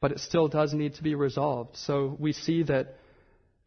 but 0.00 0.12
it 0.12 0.20
still 0.20 0.48
does 0.48 0.72
need 0.72 0.94
to 0.94 1.02
be 1.02 1.14
resolved. 1.14 1.76
So 1.76 2.16
we 2.18 2.32
see 2.32 2.62
that 2.64 2.94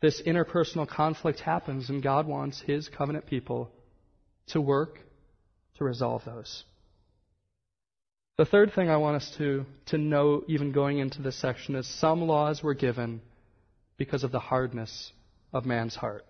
this 0.01 0.21
interpersonal 0.21 0.87
conflict 0.87 1.41
happens, 1.41 1.89
and 1.89 2.01
God 2.01 2.25
wants 2.25 2.61
His 2.61 2.87
covenant 2.87 3.25
people 3.25 3.69
to 4.47 4.61
work 4.61 4.99
to 5.77 5.83
resolve 5.83 6.23
those. 6.25 6.63
The 8.39 8.45
third 8.45 8.71
thing 8.71 8.89
I 8.89 8.95
want 8.95 9.17
us 9.17 9.35
to, 9.37 9.65
to 9.87 9.97
know, 9.97 10.45
even 10.47 10.71
going 10.71 10.99
into 10.99 11.21
this 11.21 11.35
section, 11.35 11.75
is 11.75 11.85
some 11.85 12.21
laws 12.21 12.63
were 12.63 12.73
given 12.73 13.19
because 13.97 14.23
of 14.23 14.31
the 14.31 14.39
hardness 14.39 15.11
of 15.51 15.65
man's 15.65 15.93
heart, 15.93 16.25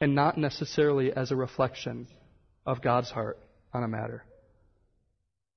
and 0.00 0.16
not 0.16 0.36
necessarily 0.36 1.12
as 1.12 1.30
a 1.30 1.36
reflection 1.36 2.08
of 2.66 2.82
God's 2.82 3.12
heart 3.12 3.38
on 3.72 3.84
a 3.84 3.86
matter. 3.86 4.24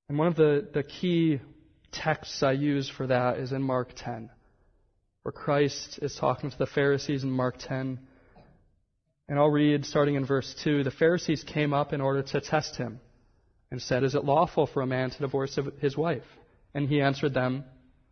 And 0.09 0.19
one 0.19 0.27
of 0.27 0.35
the, 0.35 0.67
the 0.75 0.83
key 0.83 1.39
texts 1.91 2.43
I 2.43 2.51
use 2.51 2.87
for 2.87 3.07
that 3.07 3.39
is 3.39 3.51
in 3.51 3.63
Mark 3.63 3.93
10, 3.95 4.29
where 5.23 5.31
Christ 5.31 5.97
is 6.03 6.15
talking 6.15 6.51
to 6.51 6.57
the 6.59 6.67
Pharisees 6.67 7.23
in 7.23 7.31
Mark 7.31 7.57
10. 7.57 7.97
And 9.27 9.39
I'll 9.39 9.49
read 9.49 9.87
starting 9.87 10.13
in 10.13 10.23
verse 10.23 10.53
2. 10.63 10.83
The 10.83 10.91
Pharisees 10.91 11.43
came 11.43 11.73
up 11.73 11.93
in 11.93 11.99
order 12.01 12.21
to 12.21 12.41
test 12.41 12.75
him 12.75 12.99
and 13.71 13.81
said, 13.81 14.03
Is 14.03 14.13
it 14.13 14.25
lawful 14.25 14.67
for 14.67 14.81
a 14.81 14.87
man 14.87 15.09
to 15.09 15.19
divorce 15.19 15.57
his 15.79 15.97
wife? 15.97 16.25
And 16.73 16.87
he 16.87 17.01
answered 17.01 17.33
them, 17.33 17.63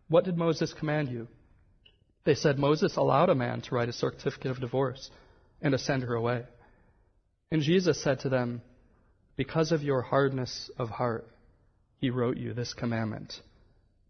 What 0.08 0.24
did 0.26 0.38
Moses 0.38 0.74
command 0.74 1.10
you? 1.10 1.28
They 2.24 2.36
said, 2.36 2.58
Moses 2.58 2.95
allowed 2.98 3.30
a 3.30 3.36
man 3.36 3.62
to 3.62 3.76
write 3.76 3.89
a 3.89 3.93
certificate 3.93 4.52
of 4.52 4.60
divorce 4.60 5.12
and 5.62 5.74
to 5.74 5.78
send 5.78 6.04
her 6.04 6.15
away. 6.15 6.43
And 7.52 7.62
Jesus 7.62 8.02
said 8.02 8.22
to 8.22 8.30
them, 8.30 8.62
Because 9.36 9.72
of 9.72 9.84
your 9.84 10.02
hardness 10.02 10.69
of 10.78 10.89
heart, 10.89 11.28
he 11.98 12.10
wrote 12.10 12.38
you 12.38 12.54
this 12.54 12.74
commandment. 12.74 13.34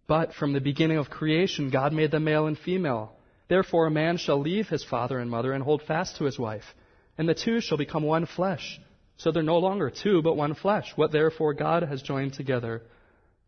But 0.08 0.34
from 0.34 0.54
the 0.54 0.62
beginning 0.62 0.98
of 0.98 1.10
creation, 1.10 1.70
God 1.70 1.94
made 1.94 2.12
them 2.12 2.24
male 2.24 2.48
and 2.48 2.58
female. 2.58 3.14
Therefore, 3.48 3.88
a 3.88 3.92
man 3.92 4.18
shall 4.18 4.40
leave 4.40 4.68
his 4.68 4.84
father 4.84 5.20
and 5.20 5.30
mother 5.30 5.54
and 5.54 5.64
hold 5.64 5.82
fast 5.84 6.18
to 6.18 6.26
his 6.26 6.38
wife, 6.38 6.76
and 7.18 7.28
the 7.28 7.36
two 7.36 7.62
shall 7.62 7.78
become 7.78 8.04
one 8.04 8.26
flesh. 8.26 8.80
So 9.20 9.32
they're 9.32 9.44
no 9.44 9.60
longer 9.60 9.92
two, 9.92 10.22
but 10.22 10.38
one 10.38 10.56
flesh. 10.56 10.94
What 10.96 11.12
therefore 11.12 11.54
God 11.54 11.84
has 11.84 12.02
joined 12.02 12.34
together, 12.34 12.82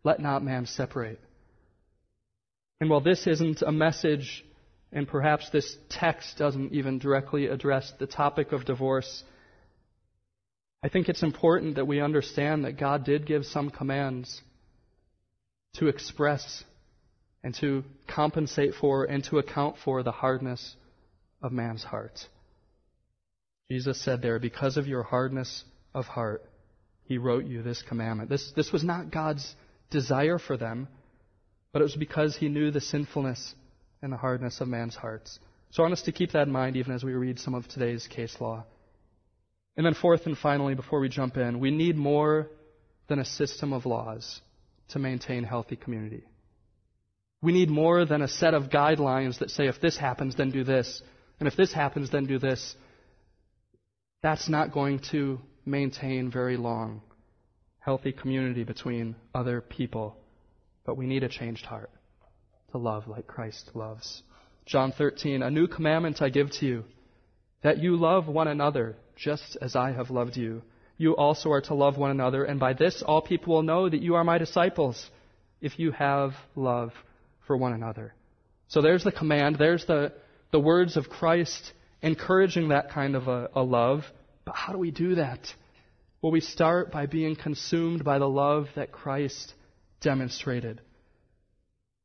let 0.04 0.20
not 0.20 0.44
man 0.44 0.66
separate. 0.66 1.20
And 2.82 2.90
while 2.90 3.00
this 3.00 3.26
isn't 3.26 3.62
a 3.62 3.72
message, 3.72 4.46
and 4.92 5.08
perhaps 5.08 5.50
this 5.50 5.78
text 5.90 6.38
doesn't 6.38 6.74
even 6.74 7.00
directly 7.00 7.48
address 7.48 7.92
the 8.00 8.06
topic 8.06 8.52
of 8.52 8.66
divorce, 8.66 9.24
I 10.84 10.90
think 10.90 11.08
it's 11.08 11.24
important 11.24 11.76
that 11.76 11.88
we 11.88 12.02
understand 12.02 12.66
that 12.66 12.78
God 12.78 13.06
did 13.06 13.26
give 13.26 13.46
some 13.46 13.70
commands 13.70 14.42
to 15.76 15.88
express 15.88 16.66
and 17.44 17.56
to 17.62 17.86
compensate 18.08 18.74
for 18.74 19.06
and 19.06 19.24
to 19.26 19.38
account 19.38 19.78
for 19.86 20.04
the 20.04 20.12
hardness 20.12 20.76
of 21.42 21.54
man's 21.54 21.84
heart. 21.84 22.20
Jesus 23.72 24.02
said 24.04 24.22
there, 24.22 24.38
because 24.38 24.76
of 24.76 24.86
your 24.86 25.02
hardness 25.02 25.64
of 25.94 26.06
heart, 26.06 26.44
he 27.06 27.18
wrote 27.18 27.46
you 27.46 27.64
this 27.64 27.82
commandment. 27.82 28.30
This, 28.30 28.52
this 28.54 28.70
was 28.74 28.84
not 28.84 29.12
God's 29.12 29.56
desire 29.90 30.38
for 30.38 30.58
them, 30.58 30.90
but 31.72 31.82
it 31.82 31.84
was 31.84 31.96
because 31.96 32.36
he 32.36 32.50
knew 32.50 32.70
the 32.70 32.82
sinfulness 32.82 33.56
and 34.02 34.12
the 34.12 34.18
hardness 34.18 34.60
of 34.60 34.68
man's 34.68 34.98
hearts. 34.98 35.40
So 35.70 35.82
I 35.82 35.86
want 35.86 35.94
us 35.94 36.02
to 36.02 36.12
keep 36.12 36.34
that 36.34 36.48
in 36.48 36.52
mind 36.52 36.76
even 36.76 36.94
as 36.94 37.02
we 37.02 37.14
read 37.14 37.40
some 37.40 37.54
of 37.54 37.66
today's 37.70 38.08
case 38.08 38.36
law. 38.42 38.66
And 39.78 39.86
then, 39.86 39.94
fourth 39.94 40.26
and 40.26 40.38
finally, 40.38 40.76
before 40.76 41.00
we 41.00 41.08
jump 41.08 41.38
in, 41.38 41.62
we 41.62 41.72
need 41.72 41.96
more 41.96 42.50
than 43.08 43.20
a 43.20 43.26
system 43.26 43.72
of 43.72 43.86
laws 43.86 44.42
to 44.90 45.00
maintain 45.00 45.46
healthy 45.46 45.78
community. 45.78 46.26
We 47.42 47.54
need 47.54 47.70
more 47.70 48.04
than 48.04 48.22
a 48.22 48.28
set 48.28 48.54
of 48.54 48.64
guidelines 48.64 49.40
that 49.40 49.50
say 49.50 49.68
if 49.68 49.80
this 49.80 49.96
happens, 49.96 50.36
then 50.36 50.52
do 50.52 50.66
this, 50.66 51.02
and 51.40 51.48
if 51.48 51.56
this 51.56 51.72
happens, 51.72 52.10
then 52.10 52.26
do 52.26 52.38
this. 52.38 52.76
That's 54.22 54.50
not 54.50 54.72
going 54.72 55.00
to 55.12 55.40
maintain 55.66 56.32
very 56.32 56.58
long 56.58 57.02
healthy 57.82 58.12
community 58.12 58.64
between 58.64 59.16
other 59.34 59.60
people. 59.60 60.16
But 60.86 60.96
we 60.96 61.06
need 61.06 61.24
a 61.24 61.30
changed 61.30 61.66
heart 61.66 61.90
to 62.72 62.78
love 62.78 63.08
like 63.08 63.28
Christ 63.28 63.72
loves. 63.74 64.24
John 64.66 64.94
13, 64.96 65.42
a 65.42 65.52
new 65.52 65.68
commandment 65.68 66.22
I 66.22 66.30
give 66.30 66.52
to 66.60 66.66
you, 66.66 66.84
that 67.64 67.80
you 67.80 67.96
love 67.96 68.28
one 68.28 68.48
another 68.48 68.96
just 69.16 69.58
as 69.62 69.76
I 69.76 69.92
have 69.92 70.10
loved 70.10 70.38
you. 70.38 70.62
You 70.98 71.16
also 71.16 71.52
are 71.52 71.62
to 71.62 71.74
love 71.74 71.98
one 71.98 72.12
another, 72.12 72.44
and 72.44 72.60
by 72.60 72.74
this 72.74 73.02
all 73.02 73.22
people 73.22 73.56
will 73.56 73.64
know 73.64 73.90
that 73.90 74.02
you 74.02 74.16
are 74.16 74.24
my 74.24 74.38
disciples, 74.38 75.10
if 75.60 75.80
you 75.80 75.92
have 75.92 76.34
love 76.56 76.92
for 77.48 77.58
one 77.58 77.74
another. 77.74 78.14
So 78.68 78.82
there's 78.82 79.04
the 79.04 79.12
command, 79.12 79.56
there's 79.58 79.86
the, 79.86 80.14
the 80.52 80.60
words 80.60 80.98
of 80.98 81.10
Christ 81.10 81.74
encouraging 82.02 82.70
that 82.70 82.92
kind 82.92 83.16
of 83.16 83.28
a, 83.28 83.50
a 83.56 83.64
love. 83.64 84.04
But 84.46 84.56
how 84.56 84.74
do 84.74 84.80
we 84.80 84.92
do 84.92 85.16
that? 85.16 85.54
Well, 86.22 86.32
we 86.32 86.42
start 86.42 86.92
by 86.92 87.06
being 87.06 87.36
consumed 87.36 88.04
by 88.04 88.20
the 88.20 88.30
love 88.30 88.68
that 88.76 88.92
Christ 88.92 89.54
demonstrated. 90.02 90.82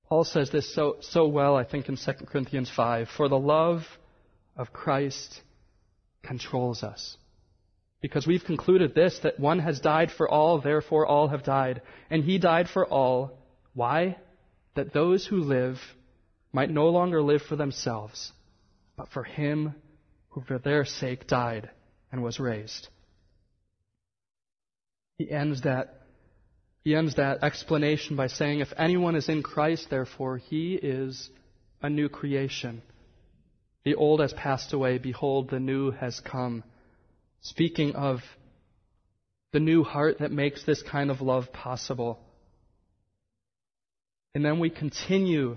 Paul 0.09 0.25
says 0.25 0.51
this 0.51 0.73
so, 0.75 0.97
so 1.01 1.27
well, 1.27 1.57
I 1.57 1.65
think, 1.65 1.89
in 1.89 1.97
2 1.97 2.13
Corinthians 2.27 2.71
5. 2.75 3.09
For 3.17 3.29
the 3.29 3.39
love 3.39 3.83
of 4.57 4.73
Christ 4.73 5.41
controls 6.23 6.83
us. 6.83 7.17
Because 8.01 8.27
we've 8.27 8.45
concluded 8.45 8.95
this, 8.95 9.19
that 9.23 9.41
one 9.41 9.59
has 9.59 9.81
died 9.81 10.11
for 10.11 10.29
all, 10.29 10.61
therefore 10.61 11.07
all 11.07 11.29
have 11.29 11.43
died. 11.43 11.83
And 12.09 12.23
he 12.23 12.39
died 12.39 12.69
for 12.69 12.87
all. 12.87 13.39
Why? 13.75 14.17
That 14.77 14.93
those 14.93 15.27
who 15.27 15.39
live 15.39 15.79
might 16.53 16.71
no 16.71 16.89
longer 16.89 17.21
live 17.21 17.43
for 17.43 17.57
themselves, 17.57 18.33
but 18.97 19.09
for 19.09 19.25
him 19.25 19.75
who 20.37 20.43
for 20.43 20.59
their 20.59 20.85
sake 20.85 21.27
died 21.27 21.71
and 22.13 22.23
was 22.23 22.39
raised. 22.39 22.89
He 25.17 25.31
ends 25.31 25.63
that 25.63 26.03
he 26.85 26.95
ends 26.95 27.17
that 27.17 27.43
explanation 27.43 28.15
by 28.15 28.29
saying, 28.29 28.61
If 28.61 28.73
anyone 28.77 29.17
is 29.17 29.29
in 29.29 29.43
Christ, 29.43 29.89
therefore, 29.91 30.37
he 30.37 30.75
is 30.75 31.31
a 31.83 31.91
new 31.91 32.09
creation. 32.09 32.83
The 33.85 33.97
old 33.97 34.21
has 34.21 34.33
passed 34.33 34.73
away. 34.73 34.99
Behold, 34.99 35.51
the 35.51 35.59
new 35.59 35.91
has 35.91 36.21
come. 36.21 36.63
Speaking 37.41 37.97
of 37.97 38.21
the 39.53 39.59
new 39.59 39.83
heart 39.83 40.19
that 40.21 40.31
makes 40.31 40.65
this 40.65 40.83
kind 40.83 41.11
of 41.11 41.23
love 41.23 41.53
possible. 41.53 42.21
And 44.35 44.45
then 44.45 44.61
we 44.61 44.71
continue 44.71 45.57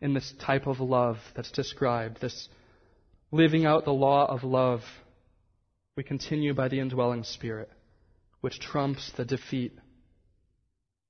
in 0.00 0.14
this 0.14 0.32
type 0.38 0.68
of 0.68 0.78
love 0.80 1.16
that's 1.34 1.50
described, 1.50 2.20
this 2.20 2.48
living 3.30 3.66
out 3.66 3.84
the 3.84 3.92
law 3.92 4.26
of 4.26 4.44
love. 4.44 4.82
We 5.96 6.02
continue 6.02 6.54
by 6.54 6.68
the 6.68 6.80
indwelling 6.80 7.24
Spirit, 7.24 7.70
which 8.40 8.60
trumps 8.60 9.12
the 9.16 9.24
defeat 9.24 9.78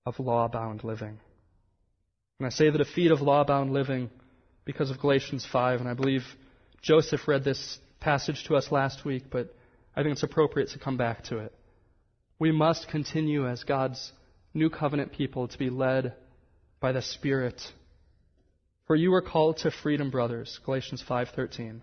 of 0.06 0.18
law 0.18 0.48
bound 0.48 0.84
living. 0.84 1.18
And 2.38 2.46
I 2.46 2.50
say 2.50 2.70
the 2.70 2.78
defeat 2.78 3.10
of 3.10 3.20
law 3.20 3.44
bound 3.44 3.72
living 3.72 4.10
because 4.64 4.90
of 4.90 5.00
Galatians 5.00 5.46
5, 5.50 5.80
and 5.80 5.88
I 5.88 5.94
believe 5.94 6.22
Joseph 6.82 7.26
read 7.26 7.44
this 7.44 7.78
passage 8.00 8.44
to 8.44 8.56
us 8.56 8.70
last 8.70 9.04
week, 9.04 9.24
but 9.30 9.54
I 9.96 10.02
think 10.02 10.12
it's 10.12 10.22
appropriate 10.22 10.70
to 10.70 10.78
come 10.78 10.96
back 10.96 11.24
to 11.24 11.38
it. 11.38 11.52
We 12.38 12.52
must 12.52 12.88
continue 12.88 13.48
as 13.48 13.64
God's 13.64 14.12
new 14.54 14.70
covenant 14.70 15.12
people 15.12 15.48
to 15.48 15.58
be 15.58 15.70
led 15.70 16.14
by 16.80 16.92
the 16.92 17.02
Spirit. 17.02 17.60
For 18.86 18.94
you 18.94 19.12
are 19.14 19.22
called 19.22 19.58
to 19.58 19.70
freedom, 19.70 20.10
brothers, 20.10 20.60
Galatians 20.64 21.02
5:13. 21.02 21.82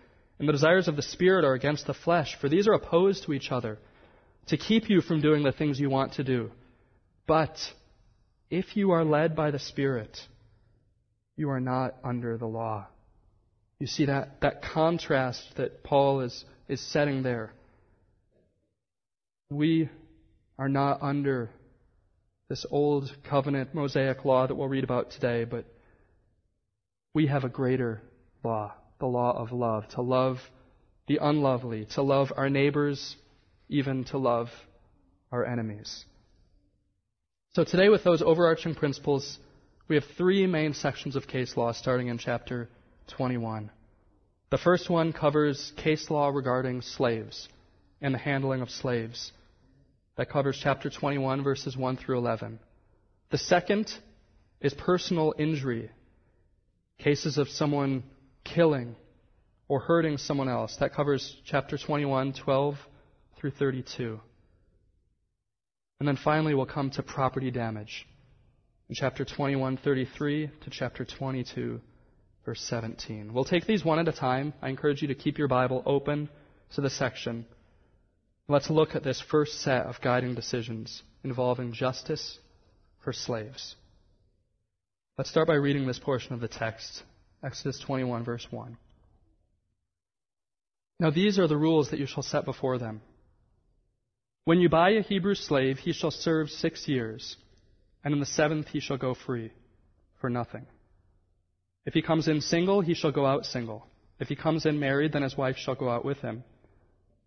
and 0.41 0.49
the 0.49 0.53
desires 0.53 0.87
of 0.87 0.95
the 0.95 1.03
Spirit 1.03 1.45
are 1.45 1.53
against 1.53 1.85
the 1.85 1.93
flesh, 1.93 2.35
for 2.41 2.49
these 2.49 2.67
are 2.67 2.73
opposed 2.73 3.25
to 3.25 3.31
each 3.31 3.51
other, 3.51 3.77
to 4.47 4.57
keep 4.57 4.89
you 4.89 4.99
from 4.99 5.21
doing 5.21 5.43
the 5.43 5.51
things 5.51 5.79
you 5.79 5.87
want 5.87 6.13
to 6.13 6.23
do. 6.23 6.49
But 7.27 7.59
if 8.49 8.75
you 8.75 8.89
are 8.89 9.05
led 9.05 9.35
by 9.35 9.51
the 9.51 9.59
Spirit, 9.59 10.17
you 11.37 11.51
are 11.51 11.59
not 11.59 11.93
under 12.03 12.39
the 12.39 12.47
law. 12.47 12.87
You 13.77 13.85
see 13.85 14.05
that, 14.07 14.41
that 14.41 14.63
contrast 14.63 15.43
that 15.57 15.83
Paul 15.83 16.21
is, 16.21 16.43
is 16.67 16.81
setting 16.81 17.21
there. 17.21 17.53
We 19.51 19.89
are 20.57 20.69
not 20.69 21.03
under 21.03 21.51
this 22.49 22.65
old 22.71 23.15
covenant 23.29 23.75
Mosaic 23.75 24.25
law 24.25 24.47
that 24.47 24.55
we'll 24.55 24.67
read 24.67 24.85
about 24.85 25.11
today, 25.11 25.43
but 25.43 25.65
we 27.13 27.27
have 27.27 27.43
a 27.43 27.49
greater 27.49 28.01
law, 28.43 28.73
the 29.01 29.05
law 29.05 29.37
of 29.37 29.51
love, 29.51 29.85
to 29.89 30.01
love 30.01 30.37
the 31.07 31.19
unlovely, 31.21 31.85
to 31.95 32.01
love 32.01 32.31
our 32.37 32.49
neighbors, 32.49 33.17
even 33.67 34.05
to 34.05 34.17
love 34.17 34.47
our 35.31 35.45
enemies. 35.45 36.05
So 37.53 37.65
today, 37.65 37.89
with 37.89 38.05
those 38.05 38.21
overarching 38.21 38.75
principles, 38.75 39.37
we 39.89 39.95
have 39.95 40.05
three 40.17 40.47
main 40.47 40.73
sections 40.73 41.17
of 41.17 41.27
case 41.27 41.57
law 41.57 41.73
starting 41.73 42.07
in 42.07 42.17
chapter 42.17 42.69
21. 43.09 43.69
The 44.51 44.57
first 44.57 44.89
one 44.89 45.11
covers 45.11 45.73
case 45.75 46.09
law 46.09 46.29
regarding 46.29 46.81
slaves 46.81 47.49
and 48.01 48.13
the 48.13 48.19
handling 48.19 48.61
of 48.61 48.69
slaves. 48.69 49.33
That 50.15 50.29
covers 50.29 50.59
chapter 50.61 50.89
21, 50.89 51.43
verses 51.43 51.75
1 51.75 51.97
through 51.97 52.19
11. 52.19 52.59
The 53.31 53.37
second 53.37 53.93
is 54.61 54.73
personal 54.73 55.33
injury, 55.37 55.89
cases 56.99 57.37
of 57.37 57.49
someone 57.49 58.03
killing 58.43 58.95
or 59.67 59.79
hurting 59.79 60.17
someone 60.17 60.49
else. 60.49 60.75
That 60.79 60.93
covers 60.93 61.35
chapter 61.45 61.77
21, 61.77 62.33
12 62.33 62.75
through 63.37 63.51
32. 63.51 64.19
And 65.99 66.07
then 66.07 66.17
finally, 66.17 66.53
we'll 66.53 66.65
come 66.65 66.89
to 66.91 67.03
property 67.03 67.51
damage 67.51 68.07
in 68.89 68.95
chapter 68.95 69.23
21, 69.23 69.77
33 69.77 70.49
to 70.61 70.69
chapter 70.69 71.05
22, 71.05 71.79
verse 72.45 72.61
17. 72.61 73.33
We'll 73.33 73.45
take 73.45 73.65
these 73.65 73.85
one 73.85 73.99
at 73.99 74.07
a 74.07 74.11
time. 74.11 74.53
I 74.61 74.69
encourage 74.69 75.01
you 75.01 75.07
to 75.09 75.15
keep 75.15 75.37
your 75.37 75.47
Bible 75.47 75.83
open 75.85 76.29
to 76.75 76.81
the 76.81 76.89
section. 76.89 77.45
Let's 78.47 78.69
look 78.69 78.95
at 78.95 79.03
this 79.03 79.21
first 79.21 79.61
set 79.61 79.85
of 79.85 80.01
guiding 80.01 80.35
decisions 80.35 81.03
involving 81.23 81.71
justice 81.71 82.39
for 83.03 83.13
slaves. 83.13 83.75
Let's 85.17 85.29
start 85.29 85.47
by 85.47 85.53
reading 85.53 85.87
this 85.87 85.99
portion 85.99 86.33
of 86.33 86.41
the 86.41 86.47
text 86.47 87.03
Exodus 87.43 87.79
21, 87.79 88.23
verse 88.23 88.47
1. 88.51 88.77
Now, 90.99 91.09
these 91.09 91.39
are 91.39 91.47
the 91.47 91.57
rules 91.57 91.89
that 91.89 91.99
you 91.99 92.05
shall 92.05 92.23
set 92.23 92.45
before 92.45 92.77
them. 92.77 93.01
When 94.45 94.59
you 94.59 94.69
buy 94.69 94.91
a 94.91 95.01
Hebrew 95.01 95.35
slave, 95.35 95.79
he 95.79 95.93
shall 95.93 96.11
serve 96.11 96.49
six 96.49 96.87
years, 96.87 97.37
and 98.03 98.13
in 98.13 98.19
the 98.19 98.25
seventh 98.25 98.67
he 98.67 98.79
shall 98.79 98.97
go 98.97 99.15
free, 99.15 99.51
for 100.19 100.29
nothing. 100.29 100.67
If 101.85 101.95
he 101.95 102.03
comes 102.03 102.27
in 102.27 102.41
single, 102.41 102.81
he 102.81 102.93
shall 102.93 103.11
go 103.11 103.25
out 103.25 103.45
single. 103.45 103.87
If 104.19 104.27
he 104.27 104.35
comes 104.35 104.67
in 104.67 104.79
married, 104.79 105.13
then 105.13 105.23
his 105.23 105.35
wife 105.35 105.57
shall 105.57 105.73
go 105.73 105.89
out 105.89 106.05
with 106.05 106.19
him. 106.19 106.43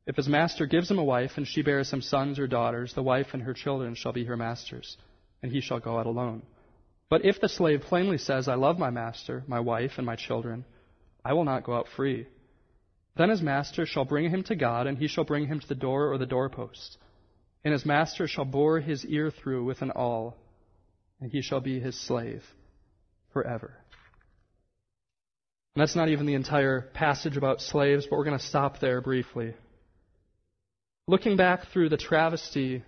If 0.07 0.17
his 0.17 0.29
master 0.29 0.67
gives 0.67 0.89
him 0.89 0.99
a 0.99 1.05
wife, 1.05 1.33
and 1.37 1.47
she 1.47 1.63
bears 1.63 1.93
him 1.93 2.03
sons 2.03 2.39
or 2.39 2.47
daughters, 2.47 2.95
the 2.95 3.03
wife 3.03 3.29
and 3.33 3.43
her 3.43 3.55
children 3.55 3.97
shall 3.97 4.13
be 4.13 4.25
her 4.27 4.37
master's, 4.37 4.97
and 5.43 5.51
he 5.51 5.61
shall 5.61 5.81
go 5.81 5.99
out 5.99 6.07
alone. 6.07 6.43
But 7.11 7.25
if 7.25 7.41
the 7.41 7.49
slave 7.49 7.83
plainly 7.83 8.19
says, 8.19 8.49
I 8.49 8.55
love 8.55 8.79
my 8.79 8.91
master, 8.91 9.45
my 9.47 9.61
wife, 9.61 9.93
and 9.97 10.07
my 10.07 10.17
children, 10.17 10.65
I 11.25 11.33
will 11.33 11.45
not 11.45 11.65
go 11.65 11.75
out 11.75 11.89
free. 11.97 12.27
Then 13.17 13.29
his 13.29 13.43
master 13.43 13.87
shall 13.87 14.05
bring 14.05 14.31
him 14.31 14.43
to 14.45 14.57
God, 14.57 14.87
and 14.87 14.99
he 14.99 15.07
shall 15.07 15.25
bring 15.25 15.47
him 15.47 15.61
to 15.61 15.69
the 15.69 15.75
door 15.75 16.13
or 16.13 16.19
the 16.19 16.27
doorpost. 16.27 16.99
And 17.65 17.73
his 17.73 17.87
master 17.87 18.27
shall 18.27 18.45
bore 18.45 18.81
his 18.81 19.05
ear 19.07 19.31
through 19.31 19.65
with 19.65 19.83
an 19.83 19.91
awl, 19.93 20.37
and 21.21 21.31
he 21.31 21.41
shall 21.41 21.61
be 21.61 21.79
his 21.79 21.99
slave 21.99 22.43
forever. 23.33 23.75
And 25.75 25.83
that's 25.83 25.97
not 25.97 26.09
even 26.09 26.27
the 26.27 26.35
entire 26.35 26.83
passage 26.95 27.37
about 27.37 27.61
slaves, 27.61 28.07
but 28.07 28.17
we're 28.17 28.25
going 28.25 28.39
to 28.39 28.45
stop 28.45 28.81
there 28.81 29.01
briefly. 29.01 29.55
Looking 31.07 31.37
back 31.37 31.69
through 31.73 31.89
the 31.89 31.97
travesty 31.97 32.83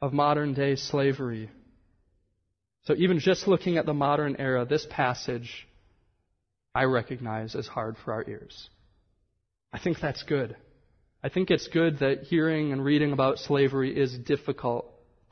of 0.00 0.12
modern 0.12 0.54
day 0.54 0.76
slavery, 0.76 1.50
So 2.84 2.94
even 2.96 3.18
just 3.18 3.46
looking 3.46 3.76
at 3.76 3.86
the 3.86 3.94
modern 3.94 4.36
era, 4.38 4.64
this 4.64 4.86
passage 4.88 5.66
I 6.74 6.84
recognize 6.84 7.54
as 7.54 7.66
hard 7.66 7.96
for 8.04 8.12
our 8.12 8.24
ears. 8.28 8.68
I 9.72 9.78
think 9.78 9.98
that's 10.00 10.22
good. 10.22 10.56
I 11.22 11.28
think 11.28 11.50
it's 11.50 11.68
good 11.68 11.98
that 11.98 12.22
hearing 12.24 12.72
and 12.72 12.84
reading 12.84 13.12
about 13.12 13.38
slavery 13.38 13.96
is 13.96 14.16
difficult 14.16 14.86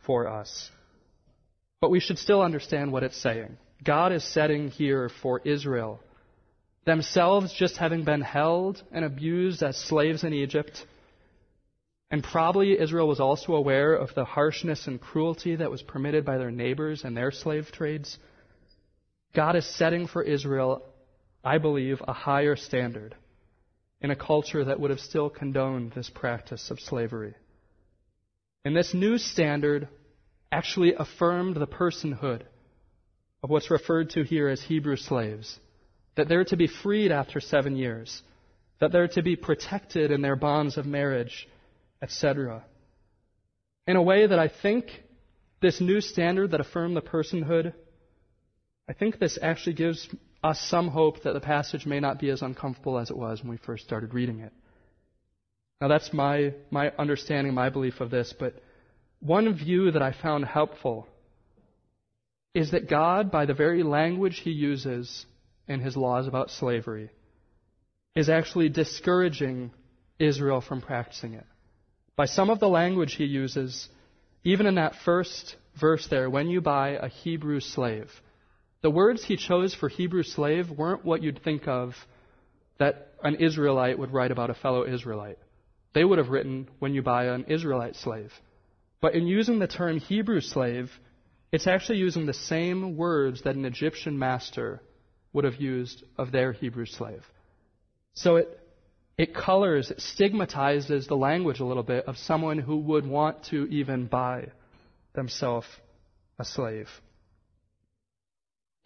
for 0.04 0.28
us. 0.28 0.70
But 1.80 1.90
we 1.90 2.00
should 2.00 2.18
still 2.18 2.42
understand 2.42 2.92
what 2.92 3.04
it's 3.04 3.20
saying. 3.20 3.56
God 3.84 4.12
is 4.12 4.24
setting 4.24 4.68
here 4.68 5.08
for 5.22 5.40
Israel, 5.44 6.00
themselves 6.84 7.54
just 7.54 7.76
having 7.76 8.04
been 8.04 8.20
held 8.20 8.82
and 8.90 9.04
abused 9.04 9.62
as 9.62 9.76
slaves 9.76 10.24
in 10.24 10.34
Egypt. 10.34 10.84
And 12.10 12.24
probably 12.24 12.78
Israel 12.78 13.06
was 13.06 13.20
also 13.20 13.54
aware 13.54 13.94
of 13.94 14.14
the 14.14 14.24
harshness 14.24 14.86
and 14.86 15.00
cruelty 15.00 15.56
that 15.56 15.70
was 15.70 15.82
permitted 15.82 16.24
by 16.24 16.38
their 16.38 16.50
neighbors 16.50 17.04
and 17.04 17.16
their 17.16 17.30
slave 17.30 17.70
trades. 17.70 18.18
God 19.34 19.56
is 19.56 19.66
setting 19.76 20.06
for 20.06 20.22
Israel, 20.22 20.82
I 21.44 21.58
believe, 21.58 22.00
a 22.06 22.14
higher 22.14 22.56
standard 22.56 23.14
in 24.00 24.10
a 24.10 24.16
culture 24.16 24.64
that 24.64 24.80
would 24.80 24.90
have 24.90 25.00
still 25.00 25.28
condoned 25.28 25.92
this 25.92 26.08
practice 26.08 26.70
of 26.70 26.80
slavery. 26.80 27.34
And 28.64 28.74
this 28.74 28.94
new 28.94 29.18
standard 29.18 29.88
actually 30.50 30.94
affirmed 30.94 31.56
the 31.56 31.66
personhood 31.66 32.42
of 33.42 33.50
what's 33.50 33.70
referred 33.70 34.10
to 34.10 34.22
here 34.22 34.48
as 34.48 34.62
Hebrew 34.62 34.96
slaves. 34.96 35.58
That 36.16 36.28
they're 36.28 36.44
to 36.44 36.56
be 36.56 36.66
freed 36.66 37.12
after 37.12 37.40
seven 37.40 37.76
years, 37.76 38.22
that 38.80 38.92
they're 38.92 39.08
to 39.08 39.22
be 39.22 39.36
protected 39.36 40.10
in 40.10 40.22
their 40.22 40.36
bonds 40.36 40.76
of 40.76 40.86
marriage, 40.86 41.48
etc. 42.02 42.64
In 43.86 43.96
a 43.96 44.02
way 44.02 44.26
that 44.26 44.38
I 44.38 44.48
think 44.48 44.86
this 45.60 45.80
new 45.80 46.00
standard 46.00 46.52
that 46.52 46.60
affirmed 46.60 46.96
the 46.96 47.02
personhood, 47.02 47.72
I 48.88 48.92
think 48.92 49.18
this 49.18 49.38
actually 49.40 49.74
gives 49.74 50.08
us 50.42 50.60
some 50.68 50.88
hope 50.88 51.22
that 51.24 51.34
the 51.34 51.40
passage 51.40 51.84
may 51.84 52.00
not 52.00 52.20
be 52.20 52.30
as 52.30 52.42
uncomfortable 52.42 52.98
as 52.98 53.10
it 53.10 53.16
was 53.16 53.40
when 53.40 53.50
we 53.50 53.56
first 53.56 53.84
started 53.84 54.14
reading 54.14 54.40
it. 54.40 54.52
Now, 55.80 55.88
that's 55.88 56.12
my, 56.12 56.54
my 56.70 56.90
understanding, 56.98 57.54
my 57.54 57.70
belief 57.70 58.00
of 58.00 58.10
this, 58.10 58.34
but 58.38 58.54
one 59.20 59.52
view 59.54 59.90
that 59.90 60.02
I 60.02 60.12
found 60.12 60.44
helpful 60.44 61.08
is 62.54 62.70
that 62.72 62.88
God, 62.88 63.30
by 63.30 63.46
the 63.46 63.54
very 63.54 63.82
language 63.82 64.40
he 64.40 64.50
uses 64.50 65.26
in 65.66 65.80
his 65.80 65.96
laws 65.96 66.26
about 66.26 66.50
slavery, 66.50 67.10
is 68.14 68.28
actually 68.28 68.68
discouraging 68.68 69.70
Israel 70.18 70.60
from 70.60 70.80
practicing 70.80 71.34
it. 71.34 71.46
By 72.18 72.26
some 72.26 72.50
of 72.50 72.58
the 72.58 72.68
language 72.68 73.14
he 73.14 73.26
uses, 73.26 73.88
even 74.42 74.66
in 74.66 74.74
that 74.74 74.96
first 75.04 75.54
verse 75.80 76.04
there, 76.08 76.28
when 76.28 76.48
you 76.48 76.60
buy 76.60 76.88
a 77.00 77.06
Hebrew 77.06 77.60
slave, 77.60 78.10
the 78.82 78.90
words 78.90 79.22
he 79.22 79.36
chose 79.36 79.72
for 79.72 79.88
Hebrew 79.88 80.24
slave 80.24 80.68
weren't 80.68 81.04
what 81.04 81.22
you'd 81.22 81.44
think 81.44 81.68
of 81.68 81.94
that 82.80 83.12
an 83.22 83.36
Israelite 83.36 84.00
would 84.00 84.12
write 84.12 84.32
about 84.32 84.50
a 84.50 84.54
fellow 84.54 84.84
Israelite. 84.84 85.38
They 85.94 86.04
would 86.04 86.18
have 86.18 86.30
written 86.30 86.68
when 86.80 86.92
you 86.92 87.02
buy 87.02 87.26
an 87.26 87.44
Israelite 87.44 87.94
slave. 87.94 88.32
But 89.00 89.14
in 89.14 89.28
using 89.28 89.60
the 89.60 89.68
term 89.68 90.00
Hebrew 90.00 90.40
slave, 90.40 90.90
it's 91.52 91.68
actually 91.68 91.98
using 91.98 92.26
the 92.26 92.34
same 92.34 92.96
words 92.96 93.42
that 93.42 93.54
an 93.54 93.64
Egyptian 93.64 94.18
master 94.18 94.82
would 95.32 95.44
have 95.44 95.60
used 95.60 96.02
of 96.16 96.32
their 96.32 96.50
Hebrew 96.50 96.86
slave. 96.86 97.24
So 98.14 98.36
it, 98.36 98.57
it 99.18 99.34
colors, 99.34 99.90
it 99.90 100.00
stigmatizes 100.00 101.08
the 101.08 101.16
language 101.16 101.58
a 101.58 101.64
little 101.64 101.82
bit 101.82 102.06
of 102.06 102.16
someone 102.16 102.58
who 102.58 102.78
would 102.78 103.04
want 103.04 103.42
to 103.46 103.66
even 103.66 104.06
buy 104.06 104.46
themselves 105.12 105.66
a 106.38 106.44
slave. 106.44 106.88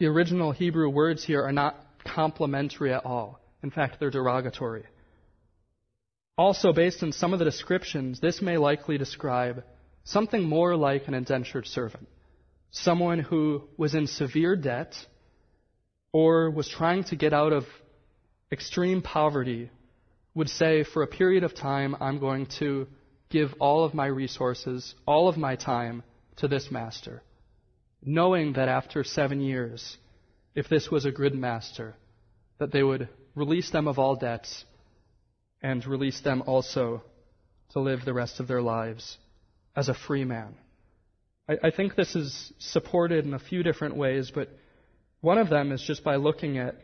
The 0.01 0.07
original 0.07 0.51
Hebrew 0.51 0.89
words 0.89 1.23
here 1.23 1.43
are 1.43 1.53
not 1.53 1.77
complimentary 2.05 2.95
at 2.95 3.05
all. 3.05 3.41
In 3.63 3.71
fact, 3.71 4.01
they're 4.01 4.11
derogatory. 4.11 4.85
Also, 6.39 6.73
based 6.73 7.03
on 7.03 7.13
some 7.13 7.35
of 7.35 7.39
the 7.39 7.45
descriptions, 7.45 8.19
this 8.19 8.41
may 8.41 8.57
likely 8.57 8.97
describe 8.97 9.63
something 10.05 10.43
more 10.43 10.75
like 10.75 11.07
an 11.09 11.15
indentured 11.15 11.67
servant. 11.67 12.09
Someone 12.71 13.19
who 13.19 13.65
was 13.77 13.95
in 13.95 14.07
severe 14.07 14.57
debt 14.57 14.95
or 16.11 16.51
was 16.51 16.71
trying 16.71 17.05
to 17.05 17.17
get 17.17 17.35
out 17.35 17.53
of 17.53 17.65
extreme 18.51 19.03
poverty 19.03 19.71
would 20.35 20.49
say, 20.49 20.85
for 20.85 21.03
a 21.03 21.07
period 21.07 21.45
of 21.45 21.55
time, 21.55 21.97
I'm 22.01 22.19
going 22.19 22.47
to 22.59 22.87
give 23.31 23.55
all 23.61 23.85
of 23.85 23.95
my 23.95 24.07
resources, 24.07 24.95
all 25.07 25.29
of 25.29 25.37
my 25.37 25.57
time 25.57 26.03
to 26.37 26.49
this 26.49 26.71
master 26.71 27.23
knowing 28.05 28.55
that 28.55 28.69
after 28.69 29.05
seven 29.05 29.41
years, 29.41 29.97
if 30.55 30.69
this 30.69 30.91
was 30.91 31.05
a 31.05 31.13
good 31.13 31.35
master, 31.35 31.95
that 32.59 32.73
they 32.73 32.83
would 32.83 33.09
release 33.35 33.71
them 33.71 33.87
of 33.87 33.99
all 33.99 34.17
debts 34.17 34.65
and 35.63 35.87
release 35.87 36.21
them 36.21 36.43
also 36.47 37.03
to 37.71 37.81
live 37.81 38.05
the 38.05 38.13
rest 38.13 38.41
of 38.41 38.49
their 38.49 38.61
lives 38.61 39.17
as 39.77 39.89
a 39.89 39.95
free 39.95 40.25
man. 40.25 40.55
I, 41.49 41.69
I 41.69 41.71
think 41.71 41.95
this 41.95 42.15
is 42.15 42.53
supported 42.59 43.25
in 43.25 43.35
a 43.35 43.39
few 43.39 43.63
different 43.63 43.97
ways, 43.97 44.33
but 44.35 44.51
one 45.21 45.39
of 45.39 45.49
them 45.49 45.73
is 45.73 45.81
just 45.81 46.03
by 46.03 46.17
looking 46.17 46.59
at 46.59 46.75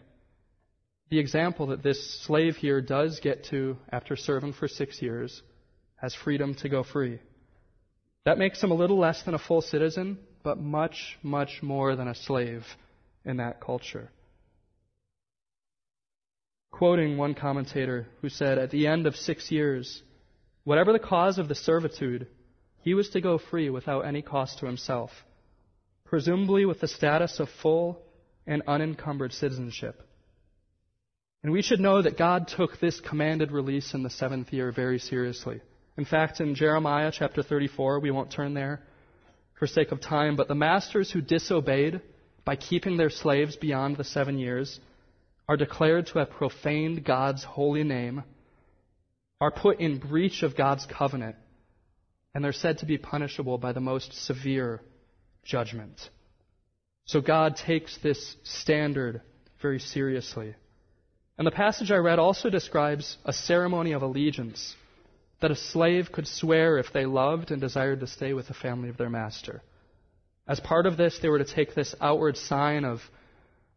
the 1.11 1.19
example 1.19 1.69
that 1.69 1.83
this 1.83 2.23
slave 2.23 2.57
here 2.57 2.81
does 2.81 3.21
get 3.21 3.45
to 3.45 3.77
after 3.91 4.17
serving 4.17 4.53
for 4.53 4.69
six 4.69 5.01
years, 5.01 5.43
has 5.97 6.15
freedom 6.15 6.55
to 6.57 6.69
go 6.69 6.83
free. 6.83 7.19
That 8.25 8.39
makes 8.39 8.63
him 8.63 8.71
a 8.71 8.75
little 8.75 8.99
less 8.99 9.23
than 9.23 9.35
a 9.35 9.39
full 9.39 9.63
citizen, 9.63 10.19
but 10.43 10.59
much, 10.59 11.19
much 11.23 11.63
more 11.63 11.97
than 11.97 12.09
a 12.09 12.15
slave 12.15 12.65
in 13.25 13.39
that 13.39 13.61
culture. 13.61 14.11
Quoting 16.71 17.17
one 17.17 17.35
commentator 17.35 18.07
who 18.21 18.29
said, 18.29 18.59
At 18.59 18.71
the 18.71 18.87
end 18.87 19.07
of 19.07 19.17
six 19.17 19.51
years, 19.51 20.03
whatever 20.65 20.93
the 20.93 20.99
cause 20.99 21.39
of 21.39 21.49
the 21.49 21.55
servitude, 21.55 22.29
he 22.83 22.95
was 22.95 23.09
to 23.11 23.21
go 23.21 23.39
free 23.39 23.71
without 23.71 24.03
any 24.03 24.23
cost 24.23 24.59
to 24.59 24.67
himself, 24.67 25.11
presumably 26.05 26.67
with 26.67 26.81
the 26.81 26.89
status 26.89 27.41
of 27.41 27.49
full 27.63 28.03
and 28.47 28.63
unencumbered 28.67 29.33
citizenship. 29.33 30.08
And 31.43 31.53
we 31.53 31.63
should 31.63 31.81
know 31.81 32.03
that 32.03 32.19
God 32.19 32.49
took 32.49 32.81
this 32.81 33.01
commanded 33.01 33.53
release 33.53 33.95
in 33.95 34.03
the 34.03 34.11
seventh 34.11 34.53
year 34.53 34.73
very 34.73 34.99
seriously. 34.99 35.61
In 35.97 36.05
fact, 36.05 36.41
in 36.41 36.55
Jeremiah 36.55 37.13
chapter 37.13 37.43
34, 37.43 38.01
we 38.01 38.11
won't 38.11 38.33
turn 38.33 38.55
there, 38.55 38.83
for 39.59 39.67
sake 39.67 39.93
of 39.93 40.01
time, 40.01 40.37
but 40.37 40.49
the 40.49 40.55
masters 40.55 41.11
who 41.11 41.21
disobeyed 41.21 42.01
by 42.45 42.57
keeping 42.57 42.97
their 42.97 43.11
slaves 43.11 43.57
beyond 43.57 43.97
the 43.97 44.05
seven 44.05 44.39
years 44.39 44.81
are 45.49 45.57
declared 45.57 46.07
to 46.07 46.19
have 46.19 46.31
profaned 46.31 47.05
God's 47.05 47.43
holy 47.43 47.83
name, 47.83 48.23
are 49.41 49.51
put 49.51 49.81
in 49.81 49.99
breach 49.99 50.43
of 50.43 50.57
God's 50.57 50.87
covenant, 50.87 51.37
and 52.35 52.45
they're 52.45 52.53
said 52.53 52.79
to 52.79 52.87
be 52.87 52.99
punishable 52.99 53.59
by 53.59 53.73
the 53.73 53.81
most 53.81 54.13
severe 54.27 54.81
judgment. 55.45 55.99
So 57.07 57.21
God 57.21 57.57
takes 57.57 57.97
this 57.99 58.37
standard 58.45 59.23
very 59.63 59.79
seriously. 59.79 60.55
And 61.39 61.47
the 61.47 61.53
passage 61.53 61.93
I 61.93 61.97
read 61.97 62.19
also 62.19 62.51
describes 62.51 63.17
a 63.25 63.33
ceremony 63.33 63.93
of 63.93 64.03
allegiance 64.03 64.75
that 65.41 65.53
a 65.53 65.57
slave 65.57 66.11
could 66.11 66.27
swear 66.27 66.79
if 66.79 66.93
they 66.93 67.07
loved 67.07 67.53
and 67.53 67.61
desired 67.61 68.01
to 68.01 68.09
stay 68.09 68.33
with 68.33 68.49
the 68.49 68.55
family 68.55 68.89
of 68.89 68.97
their 68.97 69.09
master. 69.09 69.63
As 70.49 70.59
part 70.59 70.87
of 70.87 70.97
this, 70.97 71.19
they 71.23 71.29
were 71.29 71.39
to 71.39 71.45
take 71.45 71.75
this 71.75 71.95
outward 72.01 72.37
sign 72.37 72.85
of, 72.85 73.01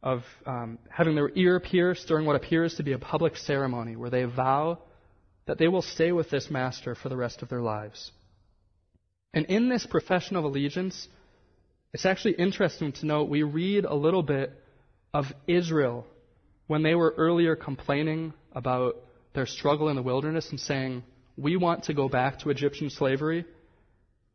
of 0.01 0.23
um, 0.47 0.79
having 0.89 1.13
their 1.13 1.29
ear 1.35 1.59
pierced 1.59 2.07
during 2.07 2.25
what 2.25 2.35
appears 2.35 2.75
to 2.75 2.83
be 2.83 2.93
a 2.93 2.97
public 2.97 3.37
ceremony 3.37 3.95
where 3.95 4.09
they 4.09 4.23
vow 4.23 4.79
that 5.45 5.59
they 5.59 5.67
will 5.67 5.83
stay 5.83 6.11
with 6.11 6.31
this 6.31 6.49
master 6.49 6.95
for 6.95 7.09
the 7.09 7.17
rest 7.17 7.43
of 7.43 7.49
their 7.49 7.61
lives. 7.61 8.11
And 9.33 9.45
in 9.45 9.69
this 9.69 9.85
profession 9.85 10.35
of 10.35 10.45
allegiance, 10.45 11.07
it's 11.93 12.05
actually 12.05 12.33
interesting 12.33 12.91
to 12.93 13.05
note 13.05 13.29
we 13.29 13.43
read 13.43 13.85
a 13.85 13.93
little 13.93 14.23
bit 14.23 14.51
of 15.13 15.25
Israel 15.47 16.07
when 16.71 16.83
they 16.83 16.95
were 16.95 17.13
earlier 17.17 17.53
complaining 17.53 18.33
about 18.53 18.95
their 19.33 19.45
struggle 19.45 19.89
in 19.89 19.97
the 19.97 20.01
wilderness 20.01 20.49
and 20.51 20.57
saying, 20.57 21.03
we 21.35 21.57
want 21.57 21.83
to 21.83 21.93
go 21.93 22.07
back 22.07 22.39
to 22.39 22.49
Egyptian 22.49 22.89
slavery. 22.89 23.43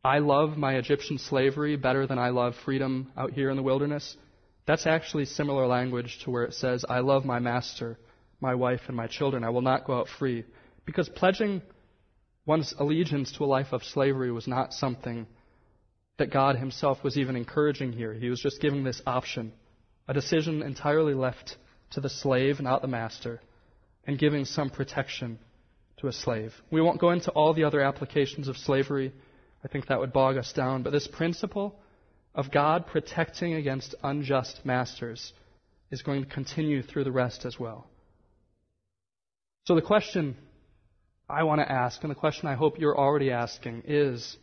I 0.03 0.19
love 0.19 0.55
my 0.55 0.75
Egyptian 0.75 1.17
slavery 1.17 1.77
better 1.77 2.05
than 2.05 2.19
I 2.19 2.29
love 2.29 2.53
freedom 2.63 3.11
out 3.17 3.31
here 3.31 3.49
in 3.49 3.57
the 3.57 3.63
wilderness. 3.63 4.15
That's 4.67 4.85
actually 4.85 5.25
similar 5.25 5.65
language 5.65 6.19
to 6.25 6.29
where 6.29 6.43
it 6.43 6.53
says, 6.53 6.85
I 6.87 6.99
love 6.99 7.25
my 7.25 7.39
master, 7.39 7.97
my 8.39 8.53
wife, 8.53 8.81
and 8.85 8.95
my 8.95 9.07
children. 9.07 9.43
I 9.43 9.49
will 9.49 9.63
not 9.63 9.85
go 9.85 9.97
out 9.97 10.07
free. 10.07 10.45
Because 10.85 11.09
pledging 11.09 11.63
one's 12.45 12.71
allegiance 12.77 13.31
to 13.31 13.45
a 13.45 13.53
life 13.57 13.73
of 13.73 13.83
slavery 13.83 14.31
was 14.31 14.47
not 14.47 14.73
something 14.73 15.25
that 16.19 16.31
God 16.31 16.55
Himself 16.55 17.03
was 17.03 17.17
even 17.17 17.35
encouraging 17.35 17.93
here. 17.93 18.13
He 18.13 18.29
was 18.29 18.39
just 18.39 18.61
giving 18.61 18.83
this 18.83 19.01
option, 19.07 19.53
a 20.07 20.13
decision 20.13 20.61
entirely 20.61 21.15
left 21.15 21.57
to 21.91 22.01
the 22.01 22.09
slave, 22.09 22.59
not 22.59 22.81
the 22.81 22.87
master, 22.87 23.41
and 24.05 24.19
giving 24.19 24.45
some 24.45 24.69
protection 24.69 25.39
to 25.97 26.07
a 26.07 26.13
slave. 26.13 26.53
We 26.71 26.81
won't 26.81 26.99
go 26.99 27.11
into 27.11 27.31
all 27.31 27.53
the 27.53 27.63
other 27.63 27.81
applications 27.81 28.47
of 28.47 28.57
slavery. 28.57 29.13
I 29.63 29.67
think 29.67 29.87
that 29.87 29.99
would 29.99 30.13
bog 30.13 30.37
us 30.37 30.53
down. 30.53 30.83
But 30.83 30.91
this 30.91 31.07
principle 31.07 31.75
of 32.35 32.51
God 32.51 32.87
protecting 32.87 33.55
against 33.55 33.95
unjust 34.03 34.61
masters 34.63 35.33
is 35.89 36.01
going 36.01 36.23
to 36.23 36.29
continue 36.29 36.83
through 36.83 37.03
the 37.03 37.11
rest 37.11 37.45
as 37.45 37.59
well. 37.59 37.87
So 39.65 39.75
the 39.75 39.81
question 39.81 40.37
I 41.29 41.43
want 41.43 41.59
to 41.59 41.69
ask, 41.69 42.01
and 42.03 42.11
the 42.11 42.15
question 42.15 42.47
I 42.47 42.55
hope 42.55 42.79
you're 42.79 42.97
already 42.97 43.31
asking, 43.31 43.83
is 43.85 44.37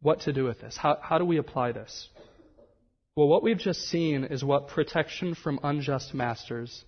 what 0.00 0.20
to 0.20 0.32
do 0.32 0.44
with 0.44 0.60
this? 0.60 0.76
How, 0.76 0.98
how 1.02 1.18
do 1.18 1.24
we 1.24 1.36
apply 1.36 1.72
this? 1.72 2.08
Well, 3.16 3.26
what 3.28 3.42
we've 3.42 3.58
just 3.58 3.88
seen 3.88 4.24
is 4.24 4.44
what 4.44 4.68
protection 4.68 5.34
from 5.34 5.58
unjust 5.62 6.14
masters 6.14 6.84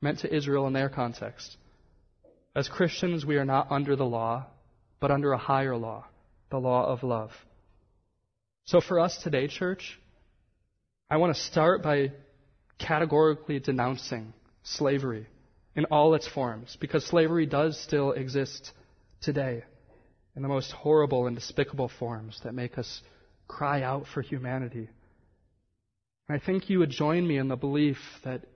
meant 0.00 0.20
to 0.20 0.34
Israel 0.34 0.66
in 0.66 0.74
their 0.74 0.90
context. 0.90 1.56
As 2.54 2.68
Christians, 2.68 3.24
we 3.24 3.36
are 3.36 3.46
not 3.46 3.70
under 3.70 3.96
the 3.96 4.04
law, 4.04 4.46
but 5.00 5.10
under 5.10 5.32
a 5.32 5.38
higher 5.38 5.76
law, 5.76 6.04
the 6.50 6.58
law 6.58 6.84
of 6.86 7.02
love. 7.02 7.30
So 8.64 8.80
for 8.82 9.00
us 9.00 9.16
today, 9.22 9.48
church, 9.48 9.98
I 11.10 11.16
want 11.16 11.34
to 11.34 11.42
start 11.42 11.82
by 11.82 12.12
categorically 12.78 13.58
denouncing 13.58 14.34
slavery 14.64 15.26
in 15.74 15.86
all 15.86 16.14
its 16.14 16.28
forms, 16.28 16.76
because 16.80 17.06
slavery 17.06 17.46
does 17.46 17.80
still 17.80 18.12
exist 18.12 18.72
today 19.22 19.64
in 20.36 20.42
the 20.42 20.48
most 20.48 20.70
horrible 20.72 21.26
and 21.26 21.34
despicable 21.34 21.90
forms 21.98 22.38
that 22.44 22.52
make 22.52 22.76
us 22.76 23.00
cry 23.48 23.82
out 23.82 24.06
for 24.12 24.20
humanity. 24.20 24.90
I 26.32 26.38
think 26.38 26.70
you 26.70 26.78
would 26.78 26.88
join 26.88 27.26
me 27.26 27.36
in 27.36 27.48
the 27.48 27.56
belief 27.56 27.98
that 28.24 28.46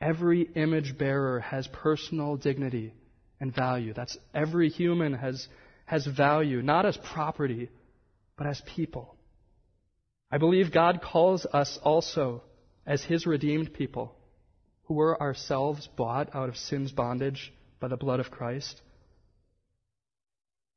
every 0.00 0.48
image 0.54 0.96
bearer 0.96 1.40
has 1.40 1.66
personal 1.68 2.36
dignity 2.38 2.94
and 3.38 3.54
value. 3.54 3.92
That's 3.92 4.16
every 4.34 4.70
human 4.70 5.12
has, 5.12 5.46
has 5.84 6.06
value, 6.06 6.62
not 6.62 6.86
as 6.86 6.96
property, 6.96 7.68
but 8.38 8.46
as 8.46 8.62
people. 8.74 9.14
I 10.30 10.38
believe 10.38 10.72
God 10.72 11.02
calls 11.02 11.44
us 11.52 11.78
also 11.82 12.44
as 12.86 13.04
His 13.04 13.26
redeemed 13.26 13.74
people, 13.74 14.16
who 14.84 14.94
were 14.94 15.20
ourselves 15.20 15.86
bought 15.94 16.34
out 16.34 16.48
of 16.48 16.56
sin's 16.56 16.92
bondage 16.92 17.52
by 17.78 17.88
the 17.88 17.98
blood 17.98 18.20
of 18.20 18.30
Christ, 18.30 18.80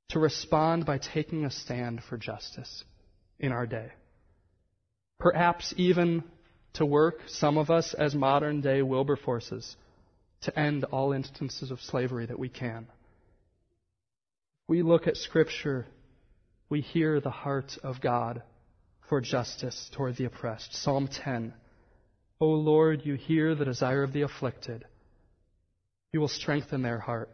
to 0.09 0.19
respond 0.19 0.85
by 0.85 0.97
taking 0.97 1.45
a 1.45 1.49
stand 1.49 2.03
for 2.09 2.17
justice 2.17 2.83
in 3.39 3.53
our 3.53 3.65
day. 3.65 3.93
Perhaps 5.19 5.73
even 5.77 6.23
to 6.73 6.85
work, 6.85 7.21
some 7.27 7.57
of 7.57 7.69
us, 7.69 7.93
as 7.93 8.13
modern 8.13 8.61
day 8.61 8.81
Wilberforces, 8.81 9.75
to 10.41 10.59
end 10.59 10.83
all 10.85 11.13
instances 11.13 11.71
of 11.71 11.81
slavery 11.81 12.25
that 12.25 12.39
we 12.39 12.49
can. 12.49 12.87
We 14.67 14.81
look 14.81 15.07
at 15.07 15.17
Scripture, 15.17 15.85
we 16.69 16.81
hear 16.81 17.19
the 17.19 17.29
heart 17.29 17.77
of 17.83 18.01
God 18.01 18.43
for 19.07 19.21
justice 19.21 19.89
toward 19.93 20.17
the 20.17 20.25
oppressed. 20.25 20.73
Psalm 20.73 21.07
10 21.07 21.53
O 22.41 22.47
Lord, 22.47 23.05
you 23.05 23.15
hear 23.15 23.55
the 23.55 23.65
desire 23.65 24.03
of 24.03 24.11
the 24.11 24.23
afflicted. 24.23 24.85
You 26.11 26.19
will 26.19 26.27
strengthen 26.27 26.81
their 26.81 26.99
heart. 26.99 27.29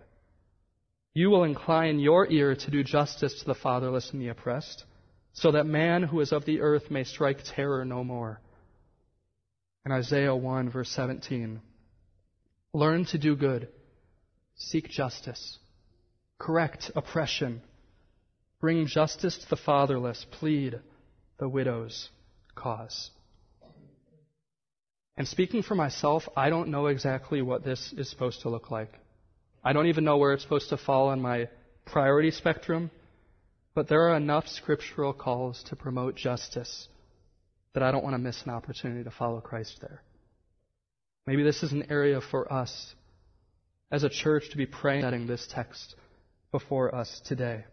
You 1.14 1.30
will 1.30 1.44
incline 1.44 2.00
your 2.00 2.28
ear 2.32 2.56
to 2.56 2.72
do 2.72 2.84
justice 2.84 3.40
to 3.40 3.46
the 3.46 3.56
fatherless 3.56 4.12
and 4.12 4.22
the 4.22 4.30
oppressed, 4.30 4.86
so 5.34 5.52
that 5.52 5.66
man 5.66 6.04
who 6.04 6.20
is 6.20 6.32
of 6.32 6.46
the 6.46 6.62
earth 6.62 6.92
may 6.92 7.04
strike 7.04 7.40
terror 7.44 7.86
no 7.86 8.04
more. 8.04 8.42
In 9.86 9.92
Isaiah 9.92 10.36
1, 10.36 10.70
verse 10.70 10.90
17, 10.92 11.60
learn 12.74 13.06
to 13.06 13.18
do 13.18 13.36
good, 13.36 13.68
seek 14.56 14.90
justice, 14.90 15.58
correct 16.38 16.92
oppression, 16.96 17.62
bring 18.60 18.86
justice 18.86 19.38
to 19.40 19.50
the 19.50 19.56
fatherless, 19.56 20.26
plead 20.40 20.80
the 21.40 21.50
widow's 21.50 22.10
cause. 22.54 23.10
And 25.18 25.28
speaking 25.28 25.64
for 25.64 25.76
myself, 25.76 26.28
I 26.38 26.50
don't 26.50 26.70
know 26.70 26.88
exactly 26.88 27.42
what 27.42 27.64
this 27.64 27.94
is 27.98 28.10
supposed 28.10 28.42
to 28.42 28.50
look 28.50 28.72
like. 28.72 28.94
I 29.64 29.74
don't 29.74 29.88
even 29.88 30.04
know 30.04 30.18
where 30.18 30.34
it's 30.34 30.44
supposed 30.44 30.70
to 30.70 30.78
fall 30.78 31.10
on 31.10 31.22
my 31.22 31.50
priority 31.86 32.32
spectrum, 32.32 32.92
but 33.74 33.88
there 33.88 34.10
are 34.10 34.16
enough 34.16 34.48
scriptural 34.48 35.14
calls 35.14 35.64
to 35.70 35.76
promote 35.76 36.16
justice 36.16 36.88
that 37.74 37.84
I 37.84 37.92
don't 37.92 38.04
want 38.04 38.16
to 38.16 38.20
miss 38.20 38.42
an 38.44 38.52
opportunity 38.52 39.04
to 39.04 39.12
follow 39.12 39.40
Christ 39.40 39.78
there. 39.82 40.02
Maybe 41.26 41.44
this 41.44 41.64
is 41.64 41.72
an 41.72 41.90
area 41.90 42.20
for 42.20 42.52
us 42.52 42.96
as 43.92 44.04
a 44.04 44.10
church 44.10 44.50
to 44.52 44.58
be 44.58 44.66
praying 44.66 45.04
setting 45.04 45.28
this 45.28 45.48
text 45.52 45.96
before 46.52 46.94
us 46.94 47.22
today. 47.26 47.64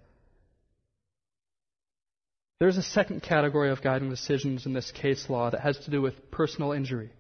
There's 2.61 2.77
a 2.77 2.83
second 2.83 3.23
category 3.23 3.71
of 3.71 3.83
guiding 3.83 4.11
decisions 4.11 4.67
in 4.67 4.73
this 4.73 4.91
case 4.91 5.29
law 5.29 5.51
that 5.51 5.61
has 5.61 5.79
to 5.81 5.91
do 5.91 6.03
with 6.03 6.31
personal 6.31 6.73
injury. 6.73 7.11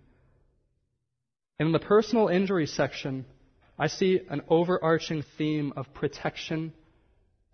In 1.60 1.72
the 1.72 1.78
personal 1.78 2.28
injury 2.28 2.66
section, 2.66 3.24
I 3.78 3.86
see 3.86 4.20
an 4.28 4.42
overarching 4.48 5.24
theme 5.36 5.72
of 5.76 5.92
protection 5.94 6.72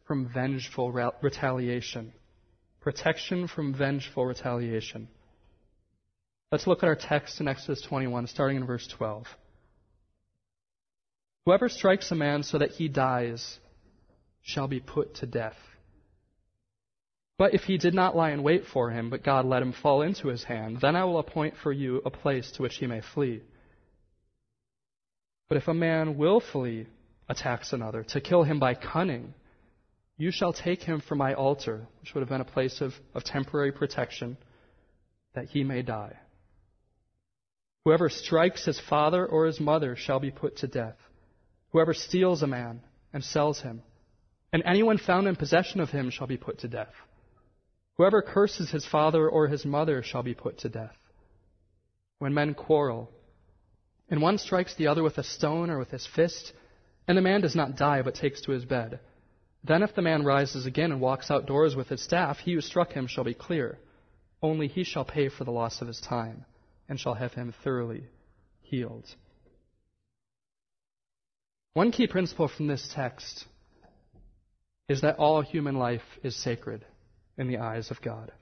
from 0.07 0.31
vengeful 0.33 0.93
retaliation. 1.23 2.13
Protection 2.81 3.49
from 3.49 3.75
vengeful 3.75 4.27
retaliation. 4.27 5.09
Let's 6.53 6.67
look 6.67 6.83
at 6.83 6.89
our 6.89 6.97
text 6.97 7.41
in 7.41 7.49
Exodus 7.49 7.83
21, 7.83 8.27
starting 8.27 8.59
in 8.59 8.67
verse 8.67 8.87
12. 8.87 9.27
Whoever 11.47 11.69
strikes 11.69 12.11
a 12.11 12.15
man 12.15 12.43
so 12.43 12.59
that 12.59 12.73
he 12.73 12.89
dies 12.89 13.59
shall 14.43 14.69
be 14.69 14.81
put 14.81 15.17
to 15.17 15.27
death. 15.27 15.57
But 17.37 17.55
if 17.55 17.63
he 17.63 17.79
did 17.79 17.95
not 17.95 18.15
lie 18.15 18.31
in 18.31 18.43
wait 18.43 18.67
for 18.67 18.91
him, 18.91 19.11
but 19.11 19.25
God 19.25 19.45
let 19.45 19.63
him 19.63 19.73
fall 19.73 20.03
into 20.03 20.29
his 20.29 20.45
hand, 20.45 20.79
then 20.81 20.95
I 20.95 21.05
will 21.05 21.19
appoint 21.19 21.55
for 21.63 21.73
you 21.73 22.01
a 22.05 22.11
place 22.11 22.53
to 22.53 22.63
which 22.63 22.77
he 22.77 22.87
may 22.87 23.01
flee. 23.01 23.43
But 25.49 25.59
if 25.59 25.69
a 25.69 25.75
man 25.75 26.17
wilfully 26.17 26.87
attacks 27.29 27.73
another 27.73 28.05
to 28.05 28.21
kill 28.21 28.45
him 28.45 28.59
by 28.59 28.75
cunning, 28.75 29.35
you 30.17 30.31
shall 30.31 30.53
take 30.53 30.83
him 30.83 31.01
from 31.01 31.19
my 31.19 31.35
altar, 31.35 31.87
which 32.01 32.15
would 32.15 32.21
have 32.21 32.29
been 32.29 32.41
a 32.41 32.45
place 32.45 32.81
of, 32.81 32.93
of 33.15 33.25
temporary 33.25 33.73
protection, 33.73 34.37
that 35.35 35.47
he 35.47 35.65
may 35.65 35.83
die. 35.83 36.17
Whoever 37.85 38.09
strikes 38.09 38.65
his 38.65 38.81
father 38.81 39.27
or 39.27 39.47
his 39.47 39.61
mother 39.61 39.97
shall 39.97 40.21
be 40.21 40.31
put 40.31 40.59
to 40.59 40.69
death. 40.69 40.97
Whoever 41.73 41.93
steals 41.93 42.43
a 42.43 42.47
man 42.47 42.81
and 43.13 43.23
sells 43.23 43.61
him, 43.61 43.83
and 44.53 44.63
anyone 44.65 44.99
found 44.99 45.27
in 45.27 45.37
possession 45.37 45.81
of 45.81 45.91
him 45.91 46.11
shall 46.11 46.29
be 46.29 46.37
put 46.37 46.61
to 46.61 46.69
death. 46.69 46.95
Whoever 47.97 48.23
curses 48.23 48.71
his 48.71 48.87
father 48.87 49.29
or 49.29 49.49
his 49.49 49.65
mother 49.65 50.03
shall 50.03 50.23
be 50.23 50.35
put 50.35 50.59
to 50.59 50.69
death. 50.69 50.97
When 52.19 52.33
men 52.33 52.55
quarrel, 52.55 53.11
and 54.09 54.23
one 54.23 54.39
strikes 54.39 54.75
the 54.77 54.87
other 54.87 55.03
with 55.03 55.19
a 55.19 55.25
stone 55.25 55.71
or 55.71 55.79
with 55.79 55.91
his 55.91 56.07
fist, 56.07 56.53
and 57.09 57.19
the 57.19 57.23
man 57.23 57.41
does 57.41 57.57
not 57.57 57.77
die 57.77 58.03
but 58.03 58.15
takes 58.15 58.41
to 58.43 58.53
his 58.53 58.65
bed, 58.65 59.01
then 59.65 59.83
if 59.83 59.95
the 59.95 60.03
man 60.03 60.25
rises 60.25 60.67
again 60.67 60.93
and 60.93 61.01
walks 61.01 61.31
outdoors 61.31 61.75
with 61.75 61.89
his 61.89 62.03
staff, 62.03 62.39
he 62.39 62.53
who 62.53 62.61
struck 62.61 62.93
him 62.93 63.07
shall 63.07 63.25
be 63.25 63.35
clear. 63.35 63.79
Only 64.43 64.69
he 64.69 64.85
shall 64.85 65.07
pay 65.07 65.31
for 65.31 65.45
the 65.45 65.51
loss 65.51 65.81
of 65.81 65.89
his 65.89 66.01
time, 66.01 66.45
and 66.89 67.01
shall 67.01 67.15
have 67.15 67.33
him 67.33 67.55
thoroughly 67.65 68.05
healed. 68.61 69.07
One 71.73 71.93
key 71.93 72.07
principle 72.07 72.49
from 72.49 72.67
this 72.67 72.89
text 72.95 73.47
is 74.89 75.01
that 75.01 75.17
all 75.17 75.41
human 75.41 75.77
life 75.77 76.03
is 76.23 76.37
sacred 76.37 76.85
in 77.39 77.49
the 77.49 77.59
eyes 77.59 77.91
of 77.91 78.03
God. 78.03 78.33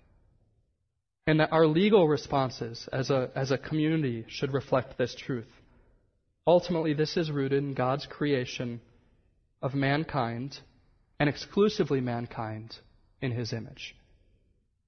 And 1.27 1.39
that 1.39 1.53
our 1.53 1.67
legal 1.67 2.09
responses 2.09 2.89
as 2.93 3.11
a, 3.11 3.31
as 3.37 3.53
a 3.53 3.59
community 3.59 4.25
should 4.29 4.53
reflect 4.53 4.99
this 4.99 5.15
truth. 5.15 5.47
Ultimately, 6.49 6.95
this 6.95 7.17
is 7.17 7.31
rooted 7.31 7.63
in 7.63 7.75
God's 7.75 8.07
creation 8.07 8.81
of 9.63 9.73
mankind, 9.73 10.59
and 11.23 11.29
exclusively 11.29 12.01
mankind, 12.01 12.75
in 13.21 13.31
His 13.31 13.53
image. 13.53 13.95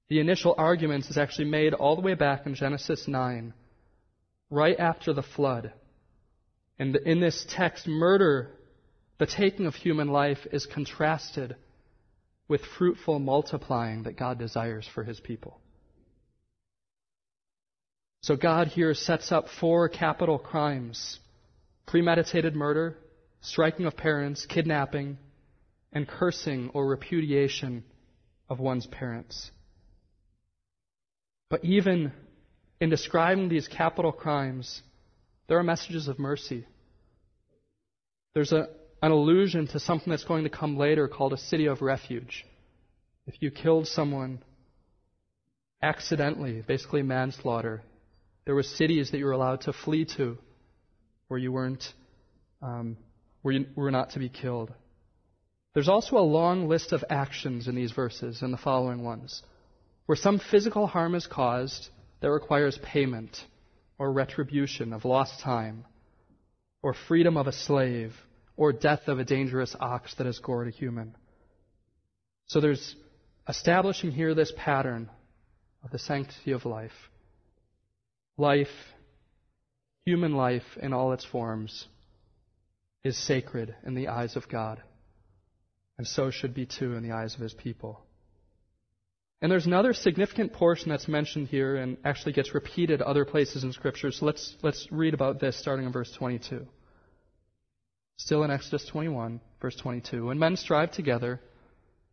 The 0.09 0.19
initial 0.19 0.53
argument 0.59 1.09
is 1.09 1.17
actually 1.17 1.45
made 1.45 1.75
all 1.75 1.95
the 1.95 2.03
way 2.03 2.15
back 2.15 2.45
in 2.45 2.57
Genesis 2.57 3.07
9, 3.07 3.55
right 4.51 4.77
after 4.77 5.13
the 5.13 5.23
flood. 5.23 5.73
And 6.77 6.97
in 6.97 7.21
this 7.21 7.47
text, 7.49 7.87
murder, 7.87 8.51
the 9.19 9.27
taking 9.27 9.67
of 9.67 9.77
human 9.77 10.09
life, 10.09 10.45
is 10.51 10.67
contrasted 10.67 11.55
with 12.49 12.63
fruitful 12.79 13.21
multiplying 13.21 14.03
that 14.03 14.19
God 14.19 14.37
desires 14.37 14.89
for 14.93 15.05
his 15.05 15.21
people. 15.21 15.61
So 18.23 18.35
God 18.35 18.67
here 18.67 18.95
sets 18.95 19.31
up 19.31 19.47
four 19.61 19.89
capital 19.89 20.41
crimes 20.41 21.21
premeditated 21.87 22.57
murder, 22.57 22.99
striking 23.41 23.87
of 23.87 23.97
parents, 23.97 24.47
kidnapping, 24.47 25.17
and 25.95 26.07
cursing 26.07 26.71
or 26.75 26.87
repudiation 26.87 27.85
of 28.49 28.59
one's 28.59 28.87
parents. 28.87 29.51
But 31.49 31.65
even 31.65 32.13
in 32.81 32.91
describing 32.91 33.49
these 33.49 33.69
capital 33.69 34.13
crimes, 34.13 34.83
there 35.49 35.59
are 35.59 35.63
messages 35.63 36.09
of 36.09 36.19
mercy. 36.19 36.67
There's 38.35 38.53
a, 38.53 38.69
an 39.01 39.13
allusion 39.13 39.69
to 39.69 39.79
something 39.79 40.11
that's 40.11 40.25
going 40.25 40.45
to 40.45 40.51
come 40.51 40.77
later 40.77 41.07
called 41.07 41.33
a 41.33 41.39
city 41.39 41.67
of 41.67 41.81
refuge. 41.81 42.45
If 43.27 43.37
you 43.41 43.51
killed 43.51 43.87
someone 43.87 44.43
accidentally, 45.81 46.63
basically 46.67 47.03
manslaughter. 47.03 47.83
There 48.47 48.55
were 48.55 48.63
cities 48.63 49.11
that 49.11 49.19
you 49.19 49.27
were 49.27 49.33
allowed 49.33 49.63
to 49.63 49.73
flee 49.73 50.07
to 50.17 50.39
where 51.29 51.39
you 51.39 51.53
weren't, 51.53 51.85
um, 52.63 52.97
where 53.43 53.55
you 53.55 53.67
were 53.77 53.91
not 53.91 54.11
to 54.11 54.19
be 54.19 54.29
killed. 54.29 54.73
There's 55.75 55.89
also 55.89 56.17
a 56.17 56.21
long 56.21 56.69
list 56.69 56.93
of 56.93 57.05
actions 57.11 57.67
in 57.67 57.75
these 57.75 57.91
verses 57.91 58.43
and 58.43 58.53
the 58.53 58.59
following 58.59 59.03
ones 59.03 59.43
where 60.07 60.17
some 60.17 60.39
physical 60.39 60.87
harm 60.87 61.15
is 61.15 61.27
caused 61.27 61.89
that 62.21 62.31
requires 62.31 62.79
payment 62.79 63.37
or 63.99 64.13
retribution 64.13 64.93
of 64.93 65.05
lost 65.05 65.41
time 65.41 65.85
or 66.81 66.95
freedom 66.95 67.37
of 67.37 67.49
a 67.49 67.53
slave 67.53 68.15
or 68.57 68.73
death 68.73 69.09
of 69.09 69.19
a 69.19 69.25
dangerous 69.25 69.75
ox 69.81 70.15
that 70.15 70.27
has 70.27 70.39
gored 70.39 70.69
a 70.69 70.71
human. 70.71 71.17
So 72.47 72.61
there's 72.61 72.95
establishing 73.49 74.13
here 74.13 74.35
this 74.35 74.53
pattern 74.57 75.11
of 75.83 75.91
the 75.91 75.99
sanctity 75.99 76.53
of 76.53 76.65
life. 76.65 76.93
Life, 78.37 78.69
human 80.05 80.35
life 80.35 80.79
in 80.81 80.93
all 80.93 81.13
its 81.13 81.25
forms, 81.25 81.87
is 83.03 83.17
sacred 83.17 83.75
in 83.85 83.95
the 83.95 84.09
eyes 84.09 84.37
of 84.37 84.49
God. 84.49 84.81
And 85.99 86.07
so 86.07 86.31
should 86.31 86.55
be 86.55 86.67
too 86.67 86.95
in 86.95 87.03
the 87.03 87.15
eyes 87.15 87.35
of 87.35 87.41
his 87.41 87.55
people. 87.55 88.01
And 89.41 89.53
there's 89.53 89.67
another 89.67 89.93
significant 89.93 90.53
portion 90.53 90.89
that's 90.89 91.07
mentioned 91.07 91.49
here 91.49 91.77
and 91.77 91.99
actually 92.05 92.33
gets 92.33 92.55
repeated 92.55 93.03
other 93.03 93.25
places 93.25 93.63
in 93.63 93.73
Scripture. 93.73 94.11
So 94.11 94.27
let's, 94.27 94.57
let's 94.63 94.89
read 94.91 95.15
about 95.15 95.41
this 95.41 95.59
starting 95.59 95.87
in 95.87 95.93
verse 95.93 96.11
22. 96.13 96.67
Still 98.17 98.45
in 98.45 98.51
Exodus 98.51 98.87
21, 98.87 99.41
verse 99.61 99.77
22. 99.77 100.27
When 100.27 100.39
men 100.39 100.57
strive 100.57 100.93
together, 100.93 101.41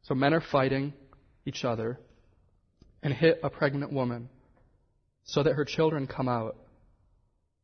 so 0.04 0.16
men 0.16 0.34
are 0.34 0.42
fighting 0.42 0.94
each 1.46 1.64
other, 1.64 2.00
and 3.04 3.14
hit 3.14 3.40
a 3.44 3.50
pregnant 3.50 3.92
woman, 3.92 4.30
so 5.24 5.44
that 5.44 5.54
her 5.54 5.66
children 5.66 6.08
come 6.08 6.28
out. 6.28 6.56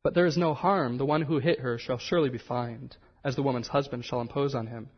But 0.04 0.14
there 0.14 0.26
is 0.26 0.38
no 0.38 0.54
harm. 0.54 0.98
The 0.98 1.06
one 1.06 1.22
who 1.22 1.40
hit 1.40 1.60
her 1.60 1.78
shall 1.78 1.98
surely 1.98 2.30
be 2.30 2.38
fined, 2.38 2.96
as 3.24 3.36
the 3.36 3.44
woman's 3.44 3.68
husband 3.68 4.06
shall 4.06 4.22
impose 4.22 4.56
on 4.56 4.68
him. 4.68 4.90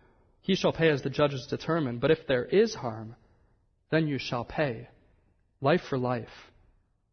He 0.41 0.55
shall 0.55 0.73
pay 0.73 0.89
as 0.89 1.01
the 1.01 1.09
judges 1.09 1.47
determine. 1.47 1.99
But 1.99 2.11
if 2.11 2.27
there 2.27 2.45
is 2.45 2.73
harm, 2.75 3.15
then 3.91 4.07
you 4.07 4.17
shall 4.17 4.45
pay. 4.45 4.87
Life 5.61 5.81
for 5.89 5.97
life, 5.97 6.29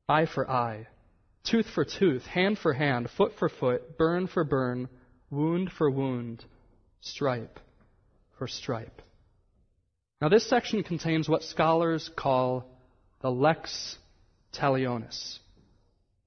eye 0.08 0.26
for 0.26 0.48
eye, 0.48 0.86
tooth 1.44 1.66
for 1.74 1.84
tooth, 1.84 2.24
hand 2.26 2.58
for 2.58 2.72
hand, 2.72 3.08
foot 3.16 3.32
for 3.38 3.48
foot, 3.48 3.98
burn 3.98 4.28
for 4.28 4.44
burn, 4.44 4.88
wound 5.30 5.72
for 5.72 5.90
wound, 5.90 6.44
stripe 7.00 7.58
for 8.38 8.46
stripe. 8.46 9.02
Now, 10.20 10.28
this 10.28 10.48
section 10.48 10.82
contains 10.82 11.28
what 11.28 11.42
scholars 11.42 12.10
call 12.16 12.64
the 13.20 13.30
lex 13.30 13.96
talionis. 14.52 15.38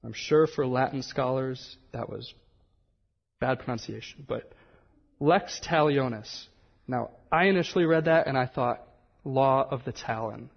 I'm 0.03 0.13
sure 0.13 0.47
for 0.47 0.65
Latin 0.65 1.01
scholars 1.01 1.77
that 1.91 2.09
was 2.09 2.33
bad 3.39 3.59
pronunciation, 3.59 4.25
but 4.27 4.51
lex 5.19 5.59
talionis. 5.65 6.45
Now, 6.89 7.11
I 7.31 7.45
initially 7.45 7.85
read 7.85 8.05
that 8.05 8.25
and 8.25 8.35
I 8.35 8.47
thought 8.47 8.81
law 9.23 9.67
of 9.69 9.85
the 9.85 9.91
talon, 9.91 10.49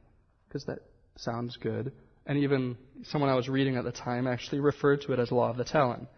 because 0.48 0.64
that 0.64 0.78
sounds 1.18 1.58
good. 1.58 1.92
And 2.24 2.38
even 2.38 2.78
someone 3.04 3.28
I 3.28 3.34
was 3.34 3.50
reading 3.50 3.76
at 3.76 3.84
the 3.84 3.92
time 3.92 4.26
actually 4.26 4.60
referred 4.60 5.02
to 5.02 5.12
it 5.12 5.18
as 5.18 5.30
law 5.30 5.50
of 5.50 5.58
the 5.58 5.64
talon. 5.64 6.08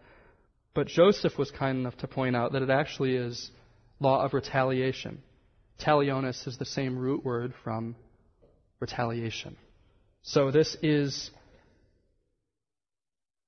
But 0.73 0.87
Joseph 0.87 1.37
was 1.37 1.51
kind 1.51 1.79
enough 1.79 1.97
to 1.99 2.07
point 2.07 2.37
out 2.37 2.53
that 2.53 2.63
it 2.63 2.71
actually 2.71 3.17
is 3.17 3.51
law 3.99 4.25
of 4.25 4.35
retaliation. 4.35 5.21
Talionis 5.85 6.47
is 6.47 6.59
the 6.59 6.65
same 6.65 6.97
root 6.97 7.25
word 7.25 7.53
from 7.65 7.97
retaliation. 8.79 9.57
So 10.23 10.53
this 10.53 10.77
is 10.81 11.33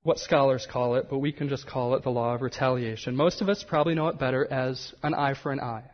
what 0.02 0.18
scholars 0.18 0.66
call 0.68 0.96
it, 0.96 1.06
but 1.08 1.18
we 1.18 1.30
can 1.30 1.48
just 1.48 1.68
call 1.68 1.94
it 1.94 2.02
the 2.02 2.10
law 2.10 2.34
of 2.34 2.42
retaliation. 2.42 3.14
Most 3.14 3.40
of 3.40 3.48
us 3.48 3.64
probably 3.68 3.94
know 3.94 4.08
it 4.08 4.18
better 4.18 4.52
as 4.52 4.92
an 5.04 5.14
eye 5.14 5.34
for 5.40 5.52
an 5.52 5.60
eye. 5.60 5.84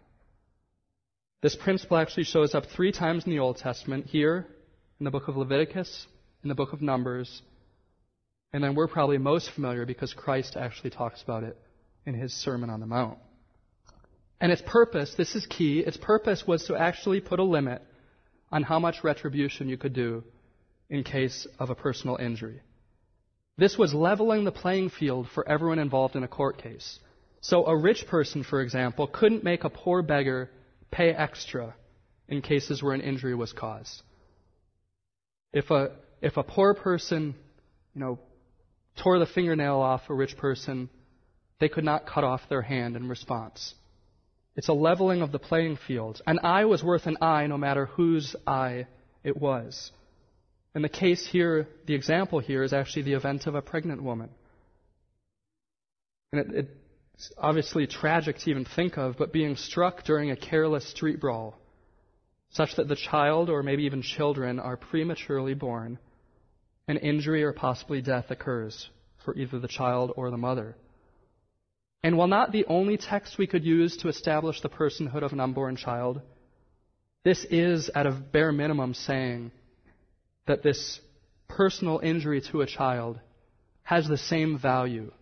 This 1.43 1.57
principle 1.57 1.97
actually 1.97 2.22
shows 2.22 2.55
up 2.55 2.66
three 2.66 2.93
times 2.93 3.24
in 3.24 3.32
the 3.32 3.40
Old 3.40 3.57
Testament 3.57 4.07
here, 4.07 4.47
in 5.01 5.05
the 5.05 5.11
book 5.11 5.26
of 5.26 5.36
Leviticus, 5.36 6.07
in 6.45 6.49
the 6.49 6.55
book 6.55 6.72
of 6.72 6.80
Numbers, 6.80 7.43
and 8.53 8.62
then 8.62 8.76
we're 8.76 8.86
probably 8.86 9.18
most 9.18 9.51
familiar 9.51 9.84
because 9.84 10.14
Christ 10.14 10.57
actually 10.57 10.90
talks 10.90 11.20
about 11.20 11.43
it 11.43 11.59
in 12.07 12.14
his 12.14 12.32
Sermon 12.32 12.70
on 12.70 12.78
the 12.78 12.86
Mount. 12.86 13.18
And 14.40 14.53
its 14.53 14.62
purpose, 14.64 15.14
this 15.16 15.34
is 15.34 15.45
key, 15.47 15.80
its 15.80 15.97
purpose 15.97 16.45
was 16.47 16.64
to 16.66 16.76
actually 16.76 17.20
put 17.20 17.40
a 17.40 17.45
limit 17.45 17.82
on 18.53 18.62
how 18.62 18.78
much 18.78 19.03
retribution 19.03 19.68
you 19.68 19.76
could 19.76 19.95
do 19.95 20.22
in 20.90 21.03
case 21.03 21.49
of 21.59 21.70
a 21.70 21.74
personal 21.74 22.16
injury. 22.16 22.61
This 23.59 23.76
was 23.76 23.93
leveling 23.93 24.45
the 24.45 24.53
playing 24.53 24.90
field 24.90 25.26
for 25.34 25.49
everyone 25.49 25.80
involved 25.80 26.14
in 26.14 26.22
a 26.22 26.28
court 26.28 26.62
case. 26.62 27.01
So 27.40 27.66
a 27.66 27.76
rich 27.76 28.07
person, 28.07 28.45
for 28.45 28.61
example, 28.61 29.09
couldn't 29.09 29.43
make 29.43 29.64
a 29.64 29.70
poor 29.70 30.03
beggar 30.03 30.49
pay 30.93 31.11
extra 31.11 31.74
in 32.28 32.43
cases 32.43 32.82
where 32.82 32.95
an 32.95 33.01
injury 33.01 33.34
was 33.34 33.53
caused. 33.53 34.03
If 35.53 35.70
a, 35.70 35.90
if 36.20 36.36
a 36.36 36.43
poor 36.45 36.74
person, 36.74 37.34
you 37.95 38.01
know, 38.01 38.18
tore 39.03 39.18
the 39.18 39.26
fingernail 39.26 39.80
off 39.80 40.03
a 40.09 40.14
rich 40.14 40.36
person, 40.36 40.88
they 41.59 41.68
could 41.68 41.84
not 41.84 42.07
cut 42.07 42.24
off 42.24 42.43
their 42.49 42.62
hand 42.62 42.97
in 42.97 43.09
response. 43.09 43.74
It's 44.55 44.68
a 44.68 44.74
leveling 44.74 45.22
of 45.22 45.32
the 45.32 45.38
playing 45.38 45.78
field. 45.86 46.20
An 46.26 46.38
eye 46.43 46.66
was 46.66 46.84
worth 46.84 47.07
an 47.07 47.16
eye 47.20 47.47
no 47.47 47.57
matter 47.57 47.86
whose 47.86 48.36
eye 48.47 48.86
it 49.24 49.36
was. 49.36 49.90
And 50.74 50.84
the 50.84 50.90
case 50.90 51.26
here, 51.26 51.68
the 51.86 51.95
example 51.95 52.38
here 52.38 52.62
is 52.62 52.72
actually 52.72 53.03
the 53.03 53.14
event 53.14 53.47
of 53.47 53.55
a 53.55 53.62
pregnant 53.62 54.03
woman. 54.03 54.30
And 56.32 56.55
it, 56.55 56.70
obviously 57.38 57.86
tragic 57.86 58.38
to 58.38 58.50
even 58.50 58.64
think 58.64 58.96
of, 58.96 59.16
but 59.18 59.32
being 59.32 59.56
struck 59.56 60.04
during 60.04 60.30
a 60.30 60.36
careless 60.36 60.88
street 60.88 61.20
brawl, 61.20 61.58
such 62.50 62.76
that 62.76 62.88
the 62.88 62.96
child 62.96 63.48
or 63.48 63.62
maybe 63.62 63.84
even 63.84 64.02
children 64.02 64.58
are 64.58 64.76
prematurely 64.76 65.54
born, 65.54 65.98
an 66.88 66.96
injury 66.98 67.42
or 67.42 67.52
possibly 67.52 68.02
death 68.02 68.30
occurs 68.30 68.88
for 69.24 69.36
either 69.36 69.58
the 69.58 69.68
child 69.68 70.12
or 70.16 70.30
the 70.30 70.36
mother. 70.36 70.76
And 72.02 72.16
while 72.16 72.28
not 72.28 72.50
the 72.50 72.66
only 72.66 72.96
text 72.96 73.38
we 73.38 73.46
could 73.46 73.64
use 73.64 73.96
to 73.98 74.08
establish 74.08 74.60
the 74.60 74.68
personhood 74.68 75.22
of 75.22 75.32
an 75.32 75.40
unborn 75.40 75.76
child, 75.76 76.20
this 77.24 77.44
is, 77.48 77.88
at 77.94 78.06
a 78.06 78.10
bare 78.10 78.50
minimum, 78.50 78.94
saying 78.94 79.52
that 80.46 80.64
this 80.64 81.00
personal 81.48 82.00
injury 82.02 82.40
to 82.50 82.62
a 82.62 82.66
child 82.66 83.20
has 83.84 84.08
the 84.08 84.18
same 84.18 84.58
value, 84.58 85.12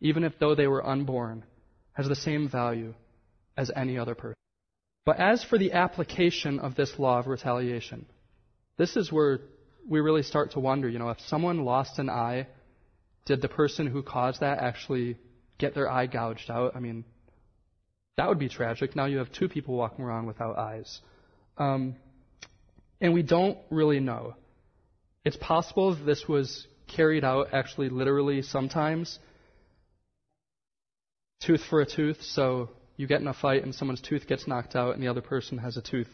even 0.00 0.24
if 0.24 0.38
though 0.38 0.54
they 0.54 0.66
were 0.66 0.86
unborn, 0.86 1.44
has 1.92 2.08
the 2.08 2.16
same 2.16 2.48
value 2.48 2.94
as 3.56 3.70
any 3.74 3.98
other 3.98 4.14
person. 4.14 4.36
But 5.04 5.18
as 5.18 5.42
for 5.42 5.58
the 5.58 5.72
application 5.72 6.60
of 6.60 6.74
this 6.74 6.98
law 6.98 7.18
of 7.18 7.26
retaliation, 7.26 8.06
this 8.76 8.96
is 8.96 9.10
where 9.10 9.40
we 9.88 10.00
really 10.00 10.22
start 10.22 10.52
to 10.52 10.60
wonder, 10.60 10.88
you 10.88 10.98
know, 10.98 11.10
if 11.10 11.20
someone 11.20 11.64
lost 11.64 11.98
an 11.98 12.10
eye, 12.10 12.46
did 13.26 13.42
the 13.42 13.48
person 13.48 13.86
who 13.86 14.02
caused 14.02 14.40
that 14.40 14.58
actually 14.58 15.16
get 15.58 15.74
their 15.74 15.90
eye 15.90 16.06
gouged 16.06 16.50
out. 16.50 16.74
I 16.74 16.80
mean, 16.80 17.04
that 18.16 18.28
would 18.28 18.38
be 18.38 18.48
tragic. 18.48 18.96
Now 18.96 19.06
you 19.06 19.18
have 19.18 19.32
two 19.32 19.48
people 19.48 19.74
walking 19.76 20.04
around 20.04 20.26
without 20.26 20.58
eyes. 20.58 21.00
Um, 21.58 21.96
and 23.00 23.14
we 23.14 23.22
don't 23.22 23.58
really 23.70 24.00
know. 24.00 24.34
It's 25.24 25.36
possible 25.36 25.94
this 25.94 26.26
was 26.28 26.66
carried 26.86 27.24
out 27.24 27.48
actually 27.52 27.88
literally 27.88 28.42
sometimes. 28.42 29.18
Tooth 31.40 31.62
for 31.68 31.80
a 31.80 31.86
tooth, 31.86 32.22
so 32.22 32.70
you 32.96 33.06
get 33.06 33.20
in 33.20 33.26
a 33.26 33.34
fight 33.34 33.64
and 33.64 33.74
someone's 33.74 34.00
tooth 34.00 34.26
gets 34.26 34.46
knocked 34.46 34.76
out 34.76 34.94
and 34.94 35.02
the 35.02 35.08
other 35.08 35.22
person 35.22 35.58
has 35.58 35.76
a 35.76 35.82
tooth 35.82 36.08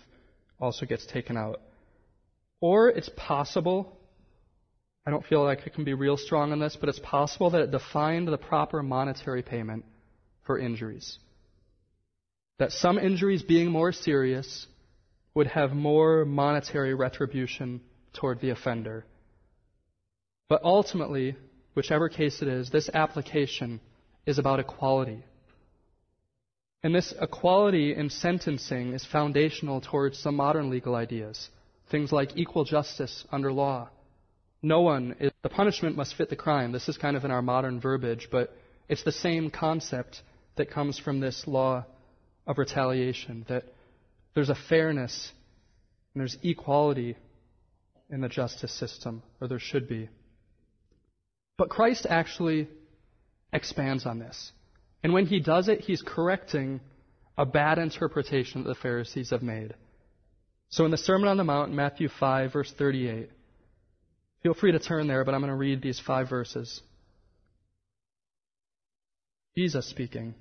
also 0.61 0.87
gets 0.87 1.07
taken 1.07 1.37
out. 1.37 1.61
Or 2.61 2.89
it's 2.89 3.11
possible 3.17 3.97
I 5.07 5.11
don't 5.11 5.25
feel 5.25 5.45
like 5.45 5.61
I 5.65 5.69
can 5.69 5.85
be 5.85 5.95
real 5.95 6.17
strong 6.17 6.51
on 6.51 6.59
this, 6.59 6.77
but 6.79 6.89
it's 6.89 6.99
possible 6.99 7.51
that 7.51 7.61
it 7.61 7.71
defined 7.71 8.27
the 8.27 8.37
proper 8.37 8.83
monetary 8.83 9.43
payment 9.43 9.85
for 10.45 10.59
injuries. 10.59 11.19
That 12.59 12.73
some 12.73 12.99
injuries 12.99 13.43
being 13.45 13.71
more 13.71 13.93
serious 13.93 14.67
would 15.35 15.47
have 15.47 15.73
more 15.73 16.25
monetary 16.25 16.93
retribution 16.95 17.83
toward 18.15 18.41
the 18.41 18.51
offender. 18.51 19.05
But 20.49 20.65
ultimately, 20.65 21.37
whichever 21.75 22.09
case 22.09 22.43
it 22.43 22.49
is, 22.49 22.71
this 22.71 22.89
application 22.93 23.81
is 24.27 24.39
about 24.39 24.61
equality. 24.61 25.25
And 26.83 26.95
this 26.95 27.15
equality 27.21 27.95
in 27.95 28.11
sentencing 28.11 28.93
is 28.93 29.05
foundational 29.05 29.81
towards 29.81 30.19
some 30.19 30.37
modern 30.37 30.71
legal 30.71 30.95
ideas. 30.95 31.49
Things 31.91 32.13
like 32.13 32.37
equal 32.37 32.65
justice 32.65 33.25
under 33.33 33.53
law 33.53 33.89
no 34.67 34.81
one, 34.81 35.15
is, 35.21 35.31
the 35.43 35.49
punishment 35.49 35.97
must 35.97 36.17
fit 36.17 36.29
the 36.29 36.37
crime. 36.37 36.73
This 36.73 36.89
is 36.89 36.99
kind 36.99 37.17
of 37.17 37.25
in 37.25 37.31
our 37.31 37.41
modern 37.41 37.81
verbiage, 37.81 38.29
but 38.33 38.53
it's 38.89 39.05
the 39.05 39.13
same 39.13 39.51
concept 39.51 40.23
that 40.57 40.71
comes 40.71 40.99
from 40.99 41.21
this 41.21 41.45
law 41.47 41.85
of 42.47 42.59
retaliation 42.59 43.45
that 43.49 43.65
there's 44.35 44.49
a 44.49 44.57
fairness 44.69 45.33
and 46.15 46.21
there's 46.21 46.37
equality 46.43 47.17
in 48.11 48.21
the 48.21 48.29
justice 48.29 48.73
system, 48.73 49.23
or 49.41 49.47
there 49.47 49.61
should 49.61 49.89
be. 49.89 50.09
But 51.59 51.71
Christ 51.71 52.07
actually 52.09 52.69
expands 53.53 54.07
on 54.07 54.19
this. 54.19 54.53
And 55.03 55.13
when 55.13 55.27
he 55.27 55.41
does 55.41 55.69
it, 55.69 55.81
he's 55.81 56.03
correcting 56.03 56.81
a 57.39 57.47
bad 57.47 57.79
interpretation 57.79 58.63
that 58.63 58.69
the 58.69 58.75
Pharisees 58.75 59.31
have 59.31 59.43
made. 59.43 59.75
So 60.71 60.85
in 60.85 60.91
the 60.91 60.97
Sermon 60.97 61.29
on 61.29 61.37
the 61.37 61.45
Mount, 61.45 61.73
Matthew 61.73 62.09
5, 62.09 62.53
verse 62.53 62.73
38, 62.77 63.31
feel 64.43 64.55
free 64.55 64.73
to 64.73 64.79
turn 64.79 65.07
there, 65.07 65.25
but 65.25 65.35
I'm 65.35 65.41
going 65.41 65.51
to 65.51 65.57
read 65.57 65.83
these 65.83 66.01
five 66.01 66.29
verses. 66.29 66.81
Jesus 69.57 69.87
speaking. 69.87 70.35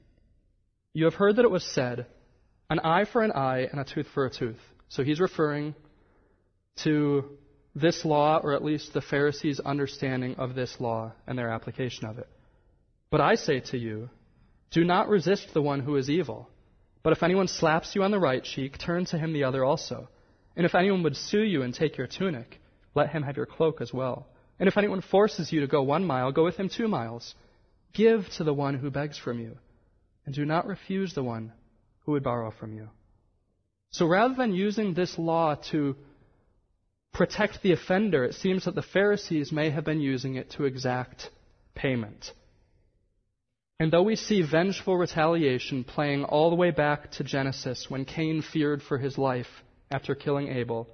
You 0.94 1.06
have 1.06 1.14
heard 1.14 1.36
that 1.36 1.46
it 1.46 1.52
was 1.52 1.64
said, 1.64 2.08
an 2.70 2.80
eye 2.80 3.06
for 3.06 3.22
an 3.22 3.32
eye 3.32 3.68
and 3.70 3.80
a 3.80 3.86
tooth 3.86 4.08
for 4.14 4.26
a 4.26 4.30
tooth. 4.30 4.60
So 4.90 5.04
he's 5.04 5.20
referring 5.20 5.76
to 6.84 7.26
this 7.76 8.06
law, 8.06 8.40
or 8.42 8.54
at 8.54 8.64
least 8.64 8.94
the 8.94 9.02
Pharisees' 9.02 9.60
understanding 9.60 10.36
of 10.36 10.56
this 10.56 10.78
law 10.80 11.12
and 11.28 11.38
their 11.38 11.50
application 11.50 12.06
of 12.06 12.18
it. 12.18 12.28
But 13.16 13.22
I 13.22 13.36
say 13.36 13.62
to 13.72 13.78
you, 13.78 14.10
do 14.72 14.84
not 14.84 15.08
resist 15.08 15.54
the 15.54 15.62
one 15.62 15.80
who 15.80 15.96
is 15.96 16.10
evil. 16.10 16.50
But 17.02 17.14
if 17.14 17.24
anyone 17.24 17.48
slaps 17.48 17.96
you 17.96 18.04
on 18.04 18.12
the 18.12 18.20
right 18.20 18.44
cheek, 18.44 18.78
turn 18.78 19.06
to 19.06 19.18
him 19.18 19.32
the 19.32 19.46
other 19.46 19.64
also. 19.64 20.10
And 20.58 20.66
if 20.66 20.76
anyone 20.76 21.02
would 21.04 21.16
sue 21.16 21.44
you 21.44 21.62
and 21.62 21.74
take 21.74 21.96
your 21.96 22.08
tunic, 22.08 22.60
let 22.94 23.12
him 23.12 23.24
have 23.24 23.38
your 23.38 23.46
cloak 23.46 23.80
as 23.80 23.94
well. 23.94 24.28
And 24.60 24.68
if 24.68 24.78
anyone 24.78 25.00
forces 25.00 25.54
you 25.54 25.62
to 25.62 25.68
go 25.68 25.82
one 25.82 26.04
mile, 26.04 26.34
go 26.34 26.44
with 26.44 26.58
him 26.58 26.68
two 26.68 26.90
miles. 26.90 27.36
Give 27.94 28.28
to 28.32 28.44
the 28.44 28.54
one 28.54 28.74
who 28.74 28.92
begs 28.92 29.18
from 29.18 29.40
you, 29.40 29.60
and 30.26 30.36
do 30.36 30.44
not 30.44 30.68
refuse 30.68 31.14
the 31.14 31.24
one 31.24 31.54
who 32.02 32.12
would 32.12 32.24
borrow 32.24 32.52
from 32.52 32.74
you. 32.74 32.90
So 33.92 34.08
rather 34.08 34.36
than 34.36 34.54
using 34.54 34.94
this 34.94 35.18
law 35.18 35.56
to 35.72 35.96
protect 37.14 37.62
the 37.62 37.72
offender, 37.72 38.26
it 38.26 38.34
seems 38.34 38.66
that 38.66 38.76
the 38.76 38.82
Pharisees 38.82 39.54
may 39.54 39.70
have 39.70 39.86
been 39.86 40.02
using 40.02 40.36
it 40.36 40.50
to 40.58 40.66
exact 40.66 41.30
payment. 41.76 42.34
And 43.80 43.92
though 43.92 44.04
we 44.04 44.16
see 44.16 44.42
vengeful 44.42 44.96
retaliation 44.98 45.84
playing 45.84 46.24
all 46.24 46.50
the 46.50 46.56
way 46.56 46.72
back 46.72 47.12
to 47.12 47.24
Genesis 47.24 47.88
when 47.90 48.06
Cain 48.06 48.42
feared 48.42 48.82
for 48.82 48.98
his 48.98 49.18
life 49.18 49.48
after 49.92 50.16
killing 50.16 50.48
Abel 50.48 50.88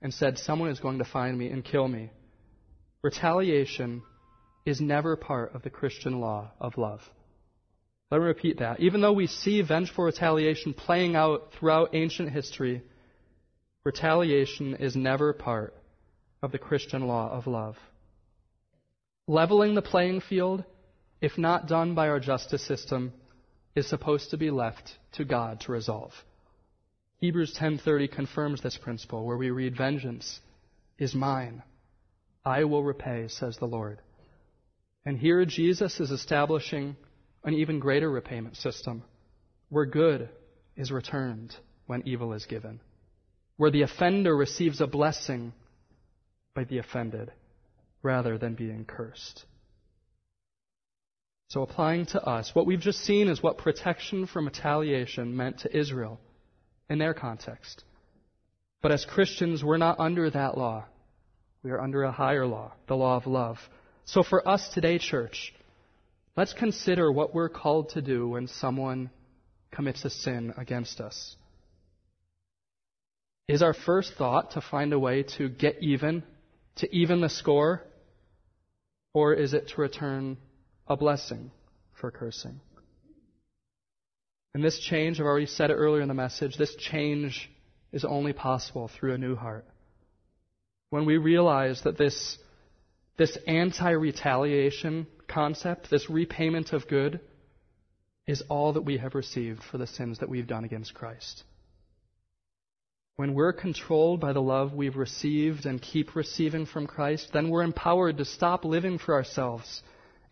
and 0.00 0.12
said, 0.14 0.38
Someone 0.38 0.70
is 0.70 0.80
going 0.80 0.98
to 0.98 1.04
find 1.04 1.36
me 1.36 1.48
and 1.48 1.64
kill 1.64 1.86
me, 1.86 2.10
retaliation 3.02 4.02
is 4.64 4.80
never 4.80 5.14
part 5.16 5.54
of 5.54 5.62
the 5.62 5.70
Christian 5.70 6.18
law 6.18 6.52
of 6.58 6.78
love. 6.78 7.00
Let 8.10 8.18
me 8.18 8.26
repeat 8.26 8.60
that. 8.60 8.80
Even 8.80 9.00
though 9.00 9.12
we 9.12 9.26
see 9.26 9.60
vengeful 9.62 10.04
retaliation 10.04 10.72
playing 10.72 11.16
out 11.16 11.52
throughout 11.52 11.94
ancient 11.94 12.30
history, 12.30 12.82
retaliation 13.84 14.76
is 14.76 14.96
never 14.96 15.32
part 15.32 15.74
of 16.42 16.50
the 16.50 16.58
Christian 16.58 17.06
law 17.06 17.30
of 17.30 17.46
love. 17.46 17.76
Leveling 19.28 19.74
the 19.74 19.82
playing 19.82 20.20
field 20.20 20.64
if 21.20 21.38
not 21.38 21.68
done 21.68 21.94
by 21.94 22.08
our 22.08 22.20
justice 22.20 22.66
system, 22.66 23.12
is 23.74 23.88
supposed 23.88 24.30
to 24.30 24.36
be 24.36 24.50
left 24.50 24.92
to 25.12 25.24
God 25.24 25.60
to 25.60 25.72
resolve. 25.72 26.12
Hebrews 27.18 27.54
10:30 27.54 28.08
confirms 28.08 28.60
this 28.60 28.76
principle 28.76 29.24
where 29.24 29.36
we 29.36 29.50
read 29.50 29.76
vengeance 29.76 30.40
is 30.98 31.14
mine 31.14 31.62
I 32.46 32.62
will 32.62 32.84
repay 32.84 33.26
says 33.26 33.58
the 33.58 33.66
Lord. 33.66 34.00
And 35.04 35.18
here 35.18 35.44
Jesus 35.44 35.98
is 35.98 36.12
establishing 36.12 36.96
an 37.42 37.54
even 37.54 37.80
greater 37.80 38.08
repayment 38.08 38.56
system 38.56 39.02
where 39.68 39.84
good 39.84 40.28
is 40.76 40.92
returned 40.92 41.56
when 41.86 42.06
evil 42.06 42.32
is 42.34 42.46
given, 42.46 42.80
where 43.56 43.72
the 43.72 43.82
offender 43.82 44.36
receives 44.36 44.80
a 44.80 44.86
blessing 44.86 45.52
by 46.54 46.62
the 46.62 46.78
offended 46.78 47.32
rather 48.00 48.38
than 48.38 48.54
being 48.54 48.84
cursed. 48.84 49.44
So, 51.48 51.62
applying 51.62 52.06
to 52.06 52.22
us, 52.22 52.50
what 52.54 52.66
we've 52.66 52.80
just 52.80 53.00
seen 53.00 53.28
is 53.28 53.42
what 53.42 53.58
protection 53.58 54.26
from 54.26 54.46
retaliation 54.46 55.36
meant 55.36 55.60
to 55.60 55.76
Israel 55.76 56.18
in 56.90 56.98
their 56.98 57.14
context. 57.14 57.84
But 58.82 58.90
as 58.90 59.04
Christians, 59.04 59.62
we're 59.62 59.76
not 59.76 60.00
under 60.00 60.28
that 60.28 60.58
law. 60.58 60.86
We 61.62 61.70
are 61.70 61.80
under 61.80 62.02
a 62.02 62.12
higher 62.12 62.46
law, 62.46 62.72
the 62.88 62.96
law 62.96 63.16
of 63.16 63.26
love. 63.26 63.58
So, 64.06 64.24
for 64.24 64.46
us 64.46 64.68
today, 64.74 64.98
church, 64.98 65.54
let's 66.36 66.52
consider 66.52 67.12
what 67.12 67.32
we're 67.32 67.48
called 67.48 67.90
to 67.90 68.02
do 68.02 68.28
when 68.28 68.48
someone 68.48 69.10
commits 69.70 70.04
a 70.04 70.10
sin 70.10 70.52
against 70.56 71.00
us. 71.00 71.36
Is 73.48 73.62
our 73.62 73.74
first 73.74 74.14
thought 74.14 74.52
to 74.52 74.60
find 74.60 74.92
a 74.92 74.98
way 74.98 75.22
to 75.38 75.48
get 75.48 75.80
even, 75.80 76.24
to 76.76 76.92
even 76.92 77.20
the 77.20 77.28
score? 77.28 77.84
Or 79.14 79.32
is 79.32 79.54
it 79.54 79.68
to 79.68 79.80
return 79.80 80.38
a 80.86 80.96
blessing 80.96 81.50
for 82.00 82.10
cursing. 82.10 82.60
And 84.54 84.64
this 84.64 84.78
change, 84.78 85.20
I've 85.20 85.26
already 85.26 85.46
said 85.46 85.70
it 85.70 85.74
earlier 85.74 86.02
in 86.02 86.08
the 86.08 86.14
message, 86.14 86.56
this 86.56 86.74
change 86.76 87.50
is 87.92 88.04
only 88.04 88.32
possible 88.32 88.88
through 88.88 89.14
a 89.14 89.18
new 89.18 89.36
heart. 89.36 89.66
When 90.90 91.04
we 91.04 91.18
realize 91.18 91.82
that 91.82 91.98
this, 91.98 92.38
this 93.18 93.36
anti 93.46 93.90
retaliation 93.90 95.06
concept, 95.28 95.90
this 95.90 96.08
repayment 96.08 96.72
of 96.72 96.88
good, 96.88 97.20
is 98.26 98.42
all 98.48 98.72
that 98.72 98.82
we 98.82 98.98
have 98.98 99.14
received 99.14 99.62
for 99.62 99.78
the 99.78 99.86
sins 99.86 100.20
that 100.20 100.28
we've 100.28 100.46
done 100.46 100.64
against 100.64 100.94
Christ. 100.94 101.44
When 103.16 103.34
we're 103.34 103.52
controlled 103.52 104.20
by 104.20 104.32
the 104.32 104.42
love 104.42 104.72
we've 104.74 104.96
received 104.96 105.64
and 105.64 105.80
keep 105.80 106.14
receiving 106.14 106.66
from 106.66 106.86
Christ, 106.86 107.30
then 107.32 107.48
we're 107.48 107.62
empowered 107.62 108.18
to 108.18 108.24
stop 108.24 108.64
living 108.64 108.98
for 108.98 109.14
ourselves 109.14 109.82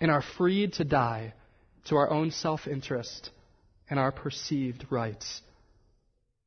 and 0.00 0.10
are 0.10 0.22
freed 0.36 0.74
to 0.74 0.84
die 0.84 1.34
to 1.86 1.96
our 1.96 2.10
own 2.10 2.30
self 2.30 2.66
interest 2.66 3.30
and 3.88 3.98
our 3.98 4.12
perceived 4.12 4.86
rights. 4.90 5.42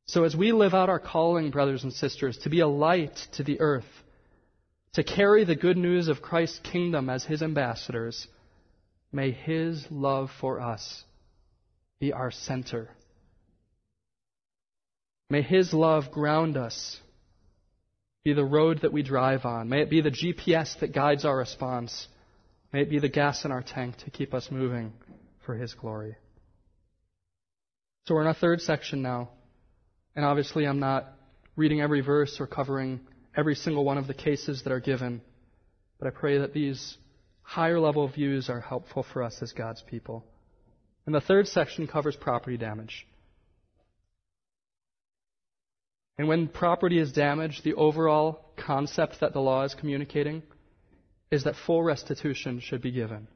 So, 0.06 0.24
as 0.24 0.34
we 0.34 0.52
live 0.52 0.74
out 0.74 0.88
our 0.88 0.98
calling, 0.98 1.50
brothers 1.50 1.84
and 1.84 1.92
sisters, 1.92 2.38
to 2.38 2.50
be 2.50 2.60
a 2.60 2.66
light 2.66 3.16
to 3.32 3.44
the 3.44 3.60
earth, 3.60 3.84
to 4.94 5.04
carry 5.04 5.44
the 5.44 5.54
good 5.54 5.76
news 5.76 6.08
of 6.08 6.22
Christ's 6.22 6.60
kingdom 6.60 7.10
as 7.10 7.24
his 7.24 7.42
ambassadors, 7.42 8.26
may 9.12 9.32
his 9.32 9.86
love 9.90 10.30
for 10.40 10.60
us 10.60 11.04
be 12.00 12.12
our 12.12 12.30
center. 12.30 12.88
May 15.30 15.42
his 15.42 15.74
love 15.74 16.10
ground 16.10 16.56
us, 16.56 16.98
be 18.24 18.32
the 18.32 18.44
road 18.44 18.80
that 18.82 18.92
we 18.92 19.02
drive 19.02 19.44
on. 19.44 19.68
May 19.68 19.82
it 19.82 19.90
be 19.90 20.00
the 20.00 20.10
GPS 20.10 20.78
that 20.80 20.94
guides 20.94 21.24
our 21.26 21.36
response. 21.36 22.08
May 22.72 22.82
it 22.82 22.90
be 22.90 22.98
the 22.98 23.08
gas 23.08 23.44
in 23.44 23.52
our 23.52 23.62
tank 23.62 23.96
to 24.04 24.10
keep 24.10 24.34
us 24.34 24.50
moving 24.50 24.92
for 25.46 25.54
His 25.54 25.72
glory. 25.74 26.16
So 28.04 28.14
we're 28.14 28.22
in 28.22 28.26
our 28.26 28.34
third 28.34 28.60
section 28.60 29.02
now. 29.02 29.30
And 30.14 30.24
obviously, 30.24 30.66
I'm 30.66 30.80
not 30.80 31.06
reading 31.56 31.80
every 31.80 32.00
verse 32.00 32.38
or 32.40 32.46
covering 32.46 33.00
every 33.36 33.54
single 33.54 33.84
one 33.84 33.98
of 33.98 34.06
the 34.06 34.14
cases 34.14 34.62
that 34.62 34.72
are 34.72 34.80
given. 34.80 35.20
But 35.98 36.08
I 36.08 36.10
pray 36.10 36.38
that 36.38 36.52
these 36.52 36.96
higher 37.42 37.80
level 37.80 38.06
views 38.08 38.50
are 38.50 38.60
helpful 38.60 39.04
for 39.12 39.22
us 39.22 39.38
as 39.40 39.52
God's 39.52 39.82
people. 39.82 40.24
And 41.06 41.14
the 41.14 41.20
third 41.20 41.48
section 41.48 41.86
covers 41.86 42.16
property 42.16 42.58
damage. 42.58 43.06
And 46.18 46.28
when 46.28 46.48
property 46.48 46.98
is 46.98 47.12
damaged, 47.12 47.64
the 47.64 47.74
overall 47.74 48.40
concept 48.56 49.20
that 49.20 49.32
the 49.32 49.40
law 49.40 49.64
is 49.64 49.74
communicating 49.74 50.42
is 51.30 51.44
that 51.44 51.56
full 51.66 51.82
restitution 51.82 52.60
should 52.60 52.82
be 52.82 52.90
given. 52.90 53.28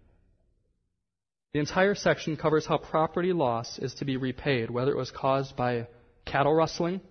The 1.52 1.60
entire 1.60 1.94
section 1.94 2.36
covers 2.36 2.64
how 2.64 2.78
property 2.78 3.32
loss 3.32 3.78
is 3.78 3.94
to 3.96 4.06
be 4.06 4.16
repaid, 4.16 4.70
whether 4.70 4.90
it 4.90 4.96
was 4.96 5.10
caused 5.10 5.54
by 5.54 5.86
cattle 6.24 6.54
rustling, 6.54 7.02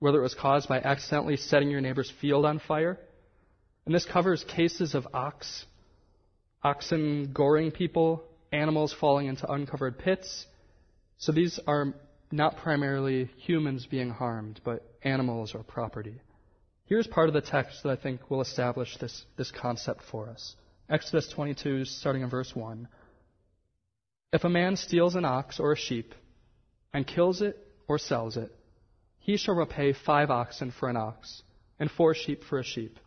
whether 0.00 0.18
it 0.18 0.22
was 0.22 0.34
caused 0.34 0.68
by 0.68 0.80
accidentally 0.80 1.36
setting 1.38 1.70
your 1.70 1.80
neighbor's 1.80 2.12
field 2.20 2.44
on 2.44 2.58
fire. 2.58 2.98
And 3.86 3.94
this 3.94 4.04
covers 4.04 4.44
cases 4.44 4.94
of 4.94 5.06
ox, 5.14 5.64
oxen 6.62 7.32
goring 7.32 7.70
people, 7.70 8.22
animals 8.52 8.92
falling 8.92 9.28
into 9.28 9.50
uncovered 9.50 9.98
pits. 9.98 10.46
So 11.16 11.32
these 11.32 11.58
are 11.66 11.94
not 12.30 12.58
primarily 12.58 13.30
humans 13.38 13.86
being 13.86 14.10
harmed, 14.10 14.60
but 14.62 14.84
animals 15.02 15.54
or 15.54 15.62
property. 15.62 16.20
Here's 16.88 17.06
part 17.06 17.28
of 17.28 17.34
the 17.34 17.42
text 17.42 17.82
that 17.82 17.90
I 17.90 17.96
think 17.96 18.30
will 18.30 18.40
establish 18.40 18.96
this, 18.96 19.26
this 19.36 19.50
concept 19.50 20.00
for 20.10 20.30
us. 20.30 20.56
Exodus 20.88 21.28
22, 21.28 21.84
starting 21.84 22.22
in 22.22 22.30
verse 22.30 22.56
1. 22.56 22.88
If 24.32 24.44
a 24.44 24.48
man 24.48 24.74
steals 24.76 25.14
an 25.14 25.26
ox 25.26 25.60
or 25.60 25.72
a 25.72 25.76
sheep 25.76 26.14
and 26.94 27.06
kills 27.06 27.42
it 27.42 27.58
or 27.88 27.98
sells 27.98 28.38
it, 28.38 28.50
he 29.18 29.36
shall 29.36 29.54
repay 29.54 29.92
five 29.92 30.30
oxen 30.30 30.70
for 30.70 30.88
an 30.88 30.96
ox 30.96 31.42
and 31.78 31.90
four 31.90 32.14
sheep 32.14 32.42
for 32.42 32.58
a 32.58 32.64
sheep. 32.64 32.98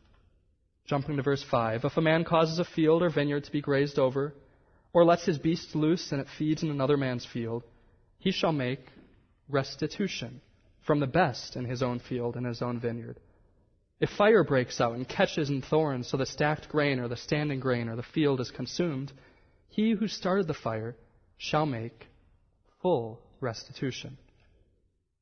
Jumping 0.86 1.18
to 1.18 1.24
verse 1.24 1.44
5. 1.50 1.84
If 1.84 1.98
a 1.98 2.02
man 2.02 2.24
causes 2.24 2.60
a 2.60 2.66
field 2.66 3.02
or 3.02 3.10
vineyard 3.10 3.46
to 3.46 3.52
be 3.52 3.62
grazed 3.62 3.98
over, 3.98 4.36
or 4.94 5.04
lets 5.04 5.26
his 5.26 5.40
beast 5.40 5.74
loose 5.74 6.12
and 6.12 6.22
it 6.22 6.28
feeds 6.38 6.62
in 6.62 6.70
another 6.70 6.98
man's 6.98 7.26
field, 7.26 7.64
he 8.20 8.32
shall 8.32 8.52
make 8.52 8.86
restitution 9.50 10.42
from 10.86 11.00
the 11.00 11.08
best 11.08 11.56
in 11.56 11.66
his 11.66 11.82
own 11.82 11.98
field 11.98 12.36
and 12.36 12.46
his 12.46 12.62
own 12.62 12.80
vineyard 12.80 13.20
If 14.02 14.10
fire 14.10 14.44
breaks 14.44 14.82
out 14.82 14.96
and 14.96 15.08
catches 15.08 15.52
in 15.52 15.62
thorns 15.62 16.10
so 16.10 16.18
the 16.18 16.26
stacked 16.26 16.68
grain 16.70 17.00
or 17.00 17.08
the 17.08 17.16
standing 17.16 17.60
grain 17.60 17.88
or 17.88 17.96
the 17.96 18.02
field 18.02 18.42
is 18.42 18.50
consumed, 18.50 19.14
he 19.70 19.92
who 19.92 20.08
started 20.08 20.48
the 20.48 20.56
fire 20.56 20.96
shall 21.38 21.68
make 21.68 22.08
full 22.82 23.22
restitution. 23.40 24.18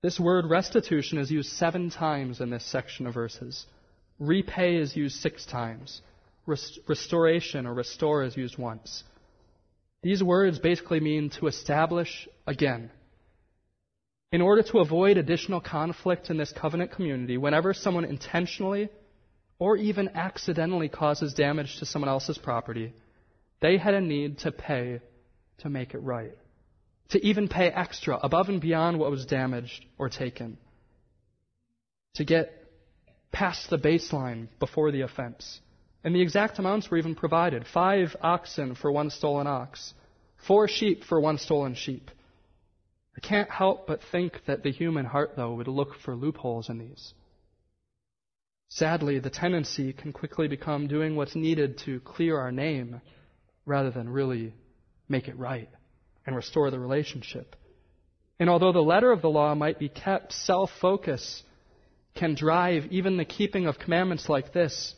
This 0.02 0.18
word 0.18 0.46
restitution 0.50 1.18
is 1.18 1.30
used 1.30 1.52
seven 1.52 1.90
times 1.90 2.40
in 2.40 2.52
this 2.52 2.66
section 2.66 3.06
of 3.06 3.14
verses. 3.14 3.66
Repay 4.18 4.78
is 4.78 4.96
used 4.96 5.20
six 5.20 5.46
times. 5.46 6.02
Rest- 6.46 6.80
restoration 6.88 7.68
or 7.68 7.74
restore 7.74 8.24
is 8.24 8.38
used 8.38 8.58
once. 8.58 9.04
These 10.02 10.24
words 10.24 10.58
basically 10.58 11.02
mean 11.02 11.32
to 11.32 11.48
establish 11.48 12.30
again. 12.48 12.92
In 14.32 14.42
order 14.42 14.62
to 14.62 14.80
avoid 14.80 15.18
additional 15.18 15.60
conflict 15.60 16.30
in 16.30 16.38
this 16.38 16.52
covenant 16.52 16.92
community, 16.92 17.38
whenever 17.38 17.74
someone 17.74 18.06
intentionally 18.06 18.90
or 19.58 19.76
even 19.76 20.10
accidentally 20.10 20.88
causes 20.88 21.34
damage 21.34 21.80
to 21.80 21.86
someone 21.86 22.10
else's 22.10 22.38
property, 22.38 22.94
they 23.60 23.78
had 23.78 23.96
a 23.96 24.02
need 24.02 24.40
to 24.40 24.52
pay 24.52 25.02
to 25.60 25.70
make 25.70 25.96
it 25.96 26.00
right. 26.00 26.38
To 27.10 27.26
even 27.26 27.48
pay 27.48 27.70
extra, 27.70 28.20
above 28.22 28.50
and 28.50 28.62
beyond 28.62 29.00
what 29.00 29.10
was 29.10 29.26
damaged 29.26 29.84
or 29.98 30.10
taken. 30.10 30.60
To 32.16 32.24
get 32.24 32.54
past 33.32 33.70
the 33.72 33.80
baseline 33.80 34.48
before 34.60 34.92
the 34.92 35.02
offense. 35.02 35.60
And 36.04 36.14
the 36.14 36.22
exact 36.22 36.60
amounts 36.60 36.90
were 36.90 36.98
even 36.98 37.16
provided 37.16 37.66
five 37.66 38.16
oxen 38.22 38.76
for 38.76 38.92
one 38.92 39.10
stolen 39.10 39.48
ox, 39.48 39.94
four 40.48 40.68
sheep 40.68 41.04
for 41.04 41.20
one 41.20 41.40
stolen 41.40 41.74
sheep. 41.74 42.12
I 43.20 43.28
can't 43.28 43.52
help 43.52 43.86
but 43.86 44.00
think 44.14 44.40
that 44.48 44.64
the 44.64 44.72
human 44.72 45.04
heart, 45.04 45.34
though, 45.36 45.56
would 45.56 45.68
look 45.68 45.94
for 46.06 46.16
loopholes 46.16 46.70
in 46.70 46.78
these. 46.78 47.14
Sadly, 48.70 49.20
the 49.20 49.30
tendency 49.30 49.92
can 49.92 50.14
quickly 50.14 50.48
become 50.48 50.88
doing 50.88 51.18
what's 51.18 51.36
needed 51.36 51.80
to 51.80 52.00
clear 52.00 52.40
our 52.40 52.54
name 52.54 53.02
rather 53.66 53.92
than 53.92 54.08
really 54.08 54.54
make 55.10 55.28
it 55.28 55.38
right 55.38 55.68
and 56.26 56.34
restore 56.34 56.72
the 56.72 56.80
relationship. 56.80 57.58
And 58.40 58.50
although 58.50 58.72
the 58.72 58.80
letter 58.80 59.12
of 59.12 59.22
the 59.22 59.30
law 59.30 59.54
might 59.54 59.80
be 59.80 59.90
kept, 59.90 60.32
self 60.32 60.72
focus 60.80 61.44
can 62.16 62.36
drive 62.36 62.86
even 62.90 63.18
the 63.18 63.26
keeping 63.26 63.68
of 63.68 63.80
commandments 63.80 64.30
like 64.30 64.54
this. 64.54 64.96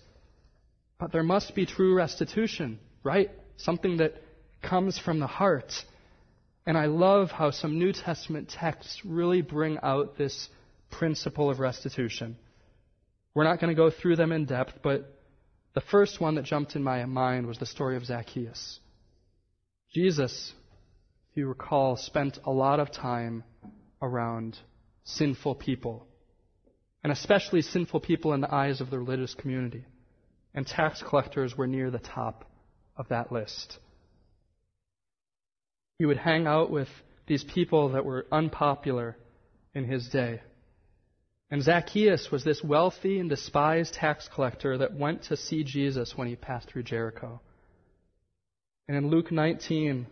But 0.99 1.11
there 1.11 1.23
must 1.23 1.55
be 1.55 1.65
true 1.65 1.95
restitution, 1.95 2.77
right? 3.03 3.31
Something 3.57 3.97
that 3.97 4.13
comes 4.61 4.99
from 4.99 5.19
the 5.19 5.25
heart. 5.25 5.73
And 6.65 6.77
I 6.77 6.85
love 6.85 7.31
how 7.31 7.51
some 7.51 7.79
New 7.79 7.91
Testament 7.91 8.49
texts 8.49 9.01
really 9.03 9.41
bring 9.41 9.79
out 9.81 10.17
this 10.17 10.47
principle 10.91 11.49
of 11.49 11.59
restitution. 11.59 12.37
We're 13.33 13.45
not 13.45 13.59
going 13.59 13.69
to 13.69 13.81
go 13.81 13.89
through 13.89 14.17
them 14.17 14.31
in 14.31 14.45
depth, 14.45 14.79
but 14.83 15.17
the 15.73 15.81
first 15.81 16.19
one 16.19 16.35
that 16.35 16.45
jumped 16.45 16.75
in 16.75 16.83
my 16.83 17.05
mind 17.05 17.47
was 17.47 17.57
the 17.57 17.65
story 17.65 17.95
of 17.95 18.05
Zacchaeus. 18.05 18.79
Jesus, 19.93 20.53
if 21.31 21.37
you 21.37 21.47
recall, 21.47 21.95
spent 21.95 22.39
a 22.45 22.51
lot 22.51 22.79
of 22.79 22.91
time 22.91 23.43
around 24.01 24.57
sinful 25.03 25.55
people, 25.55 26.07
and 27.03 27.11
especially 27.11 27.61
sinful 27.61 28.01
people 28.01 28.33
in 28.33 28.41
the 28.41 28.53
eyes 28.53 28.81
of 28.81 28.89
the 28.89 28.99
religious 28.99 29.33
community. 29.33 29.85
And 30.53 30.67
tax 30.67 31.01
collectors 31.01 31.57
were 31.57 31.67
near 31.67 31.89
the 31.89 31.99
top 31.99 32.45
of 32.97 33.07
that 33.09 33.31
list. 33.31 33.77
He 36.01 36.07
would 36.07 36.17
hang 36.17 36.47
out 36.47 36.71
with 36.71 36.87
these 37.27 37.43
people 37.43 37.89
that 37.89 38.03
were 38.03 38.25
unpopular 38.31 39.15
in 39.75 39.83
his 39.85 40.09
day. 40.09 40.41
And 41.51 41.61
Zacchaeus 41.61 42.31
was 42.31 42.43
this 42.43 42.63
wealthy 42.63 43.19
and 43.19 43.29
despised 43.29 43.93
tax 43.93 44.27
collector 44.33 44.79
that 44.79 44.95
went 44.95 45.25
to 45.25 45.37
see 45.37 45.63
Jesus 45.63 46.17
when 46.17 46.27
he 46.27 46.35
passed 46.35 46.67
through 46.67 46.81
Jericho. 46.81 47.39
And 48.87 48.97
in 48.97 49.11
Luke 49.11 49.31
19, 49.31 50.07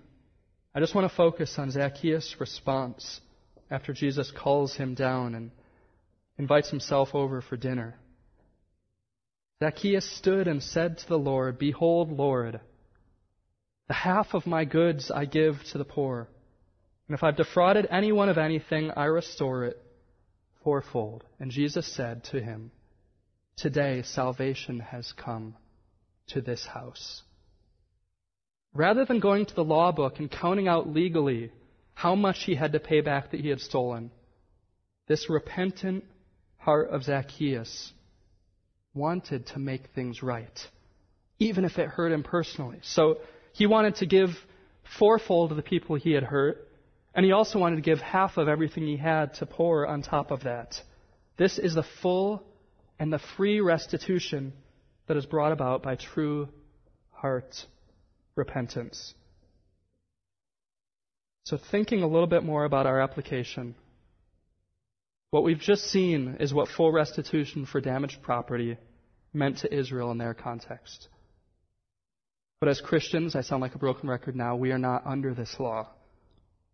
I 0.75 0.79
just 0.79 0.93
want 0.93 1.09
to 1.09 1.17
focus 1.17 1.55
on 1.57 1.71
Zacchaeus' 1.71 2.35
response 2.39 3.19
after 3.71 3.91
Jesus 3.91 4.29
calls 4.29 4.75
him 4.75 4.93
down 4.93 5.33
and 5.33 5.49
invites 6.37 6.69
himself 6.69 7.15
over 7.15 7.41
for 7.41 7.57
dinner. 7.57 7.95
Zacchaeus 9.57 10.07
stood 10.19 10.47
and 10.47 10.61
said 10.61 10.99
to 10.99 11.07
the 11.07 11.17
Lord, 11.17 11.57
Behold, 11.57 12.11
Lord, 12.11 12.59
the 13.89 13.95
half 13.95 14.35
of 14.35 14.45
my 14.45 14.65
goods 14.65 15.11
I 15.11 15.25
give 15.25 15.55
to 15.71 15.79
the 15.79 15.83
poor. 15.83 16.29
And 17.07 17.17
if 17.17 17.23
I've 17.23 17.35
defrauded 17.35 17.87
anyone 17.89 18.29
of 18.29 18.37
anything, 18.37 18.91
I 18.95 19.05
restore 19.05 19.65
it 19.65 19.81
fourfold. 20.63 21.25
And 21.39 21.49
Jesus 21.49 21.91
said 21.91 22.23
to 22.25 22.39
him, 22.39 22.71
Today 23.57 24.03
salvation 24.03 24.79
has 24.79 25.11
come 25.11 25.55
to 26.27 26.39
this 26.39 26.65
house. 26.67 27.23
Rather 28.75 29.05
than 29.05 29.19
going 29.19 29.47
to 29.47 29.55
the 29.55 29.63
law 29.63 29.91
book 29.91 30.19
and 30.19 30.29
counting 30.29 30.67
out 30.67 30.87
legally 30.87 31.51
how 31.95 32.13
much 32.13 32.43
he 32.43 32.53
had 32.53 32.73
to 32.73 32.79
pay 32.79 33.01
back 33.01 33.31
that 33.31 33.39
he 33.39 33.49
had 33.49 33.59
stolen, 33.59 34.11
this 35.07 35.31
repentant 35.31 36.05
heart 36.57 36.91
of 36.91 37.03
Zacchaeus 37.03 37.91
wanted 38.93 39.47
to 39.47 39.59
make 39.59 39.89
things 39.95 40.21
right, 40.21 40.67
even 41.39 41.65
if 41.65 41.79
it 41.79 41.87
hurt 41.87 42.11
him 42.11 42.21
personally. 42.21 42.77
So 42.83 43.17
he 43.60 43.68
wanted 43.68 43.95
to 43.95 44.05
give 44.05 44.30
fourfold 44.97 45.49
to 45.49 45.55
the 45.55 45.62
people 45.62 45.97
he 45.97 46.14
had 46.14 46.24
hurt, 46.24 46.66
and 47.14 47.26
he 47.26 47.34
also 47.34 47.60
wanted 47.60 47.76
to 47.76 47.82
give 47.82 47.99
half 47.99 48.38
of 48.38 48.47
everything 48.47 48.88
he 48.88 48.95
had 48.95 49.34
to 49.34 49.45
poor 49.45 49.86
on 49.86 50.01
top 50.01 50.32
of 50.32 50.43
that. 50.43 50.82
This 51.36 51.60
is 51.60 51.76
the 51.76 51.84
full 52.01 52.41
and 52.97 53.12
the 53.12 53.20
free 53.36 53.60
restitution 53.60 54.53
that 55.07 55.18
is 55.18 55.26
brought 55.26 55.51
about 55.51 55.84
by 55.84 55.95
true 55.95 56.47
heart 57.12 57.66
repentance. 58.38 59.14
So, 61.43 61.57
thinking 61.57 62.01
a 62.01 62.07
little 62.07 62.28
bit 62.28 62.45
more 62.45 62.64
about 62.64 62.86
our 62.86 63.01
application, 63.01 63.76
what 65.32 65.43
we've 65.43 65.60
just 65.60 65.84
seen 65.84 66.38
is 66.39 66.53
what 66.53 66.70
full 66.70 66.93
restitution 66.93 67.66
for 67.66 67.82
damaged 67.82 68.22
property 68.22 68.78
meant 69.34 69.57
to 69.60 69.74
Israel 69.74 70.12
in 70.12 70.18
their 70.18 70.34
context. 70.34 71.10
But 72.60 72.70
as 72.70 72.82
Christians, 72.82 73.36
I 73.36 73.41
sound 73.41 73.62
like 73.62 73.76
a 73.76 73.80
broken 73.80 74.10
record 74.10 74.36
now, 74.36 74.55
we 74.57 74.72
are 74.72 74.78
not 74.78 75.05
under 75.05 75.34
this 75.34 75.55
law. 75.60 75.88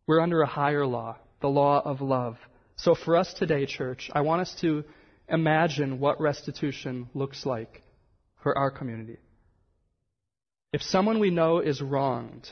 We're 0.08 0.20
under 0.20 0.42
a 0.42 0.48
higher 0.48 0.86
law, 0.86 1.18
the 1.42 1.48
law 1.48 1.82
of 1.84 2.02
love. 2.02 2.38
So 2.76 2.96
for 2.96 3.16
us 3.16 3.34
today, 3.34 3.68
church, 3.68 4.10
I 4.14 4.22
want 4.22 4.42
us 4.42 4.56
to 4.62 4.84
imagine 5.30 6.00
what 6.00 6.20
restitution 6.20 7.10
looks 7.14 7.46
like 7.46 7.84
for 8.42 8.58
our 8.58 8.72
community. 8.72 9.18
If 10.74 10.82
someone 10.82 11.20
we 11.20 11.30
know 11.30 11.60
is 11.60 11.82
wronged, 11.82 12.50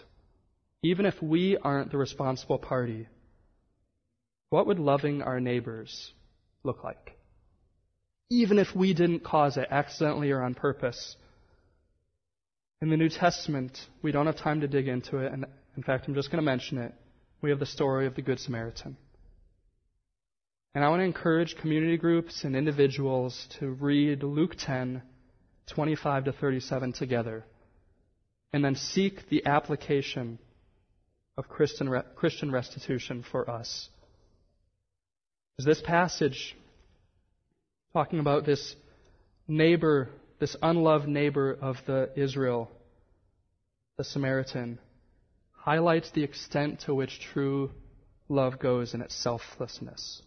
even 0.84 1.06
if 1.06 1.22
we 1.22 1.58
aren't 1.58 1.92
the 1.92 1.98
responsible 1.98 2.60
party, 2.60 3.08
what 4.50 4.68
would 4.68 4.80
loving 4.80 5.24
our 5.24 5.40
neighbors 5.40 6.12
look 6.64 6.84
like? 6.84 7.18
Even 8.30 8.60
if 8.60 8.76
we 8.76 8.94
didn't 8.94 9.24
cause 9.24 9.58
it 9.58 9.68
accidentally 9.72 10.32
or 10.32 10.42
on 10.42 10.54
purpose, 10.54 11.16
in 12.84 12.90
the 12.90 12.98
New 12.98 13.08
Testament, 13.08 13.80
we 14.02 14.12
don't 14.12 14.26
have 14.26 14.36
time 14.36 14.60
to 14.60 14.68
dig 14.68 14.90
into 14.90 15.20
it, 15.20 15.32
and 15.32 15.46
in 15.78 15.84
fact, 15.84 16.06
I'm 16.06 16.16
just 16.16 16.30
going 16.30 16.44
to 16.44 16.46
mention 16.46 16.78
it. 16.80 16.94
We 17.42 17.50
have 17.50 17.60
the 17.60 17.66
story 17.66 18.08
of 18.08 18.16
the 18.16 18.22
Good 18.22 18.42
Samaritan. 18.42 18.98
And 20.76 20.84
I 20.84 20.90
want 20.90 21.00
to 21.00 21.06
encourage 21.06 21.56
community 21.56 21.96
groups 21.96 22.44
and 22.44 22.58
individuals 22.58 23.48
to 23.60 23.70
read 23.70 24.22
Luke 24.24 24.58
10, 24.58 25.02
25 25.68 26.26
to 26.26 26.34
37 26.34 26.92
together, 26.92 27.46
and 28.52 28.66
then 28.66 28.76
seek 28.76 29.30
the 29.30 29.46
application 29.46 30.38
of 31.38 31.48
Christian, 31.48 32.04
Christian 32.18 32.52
restitution 32.52 33.24
for 33.32 33.50
us. 33.50 33.88
Is 35.58 35.64
this 35.64 35.80
passage 35.80 36.54
talking 37.94 38.20
about 38.20 38.46
this 38.46 38.76
neighbor 39.48 40.10
this 40.40 40.56
unloved 40.62 41.08
neighbor 41.08 41.54
of 41.54 41.78
the 41.86 42.12
Israel, 42.16 42.72
the 43.98 44.04
Samaritan, 44.04 44.80
highlights 45.52 46.12
the 46.12 46.24
extent 46.24 46.82
to 46.82 46.94
which 46.94 47.20
true 47.20 47.72
love 48.28 48.60
goes 48.60 48.94
in 48.94 49.02
its 49.02 49.16
selflessness. 49.16 50.22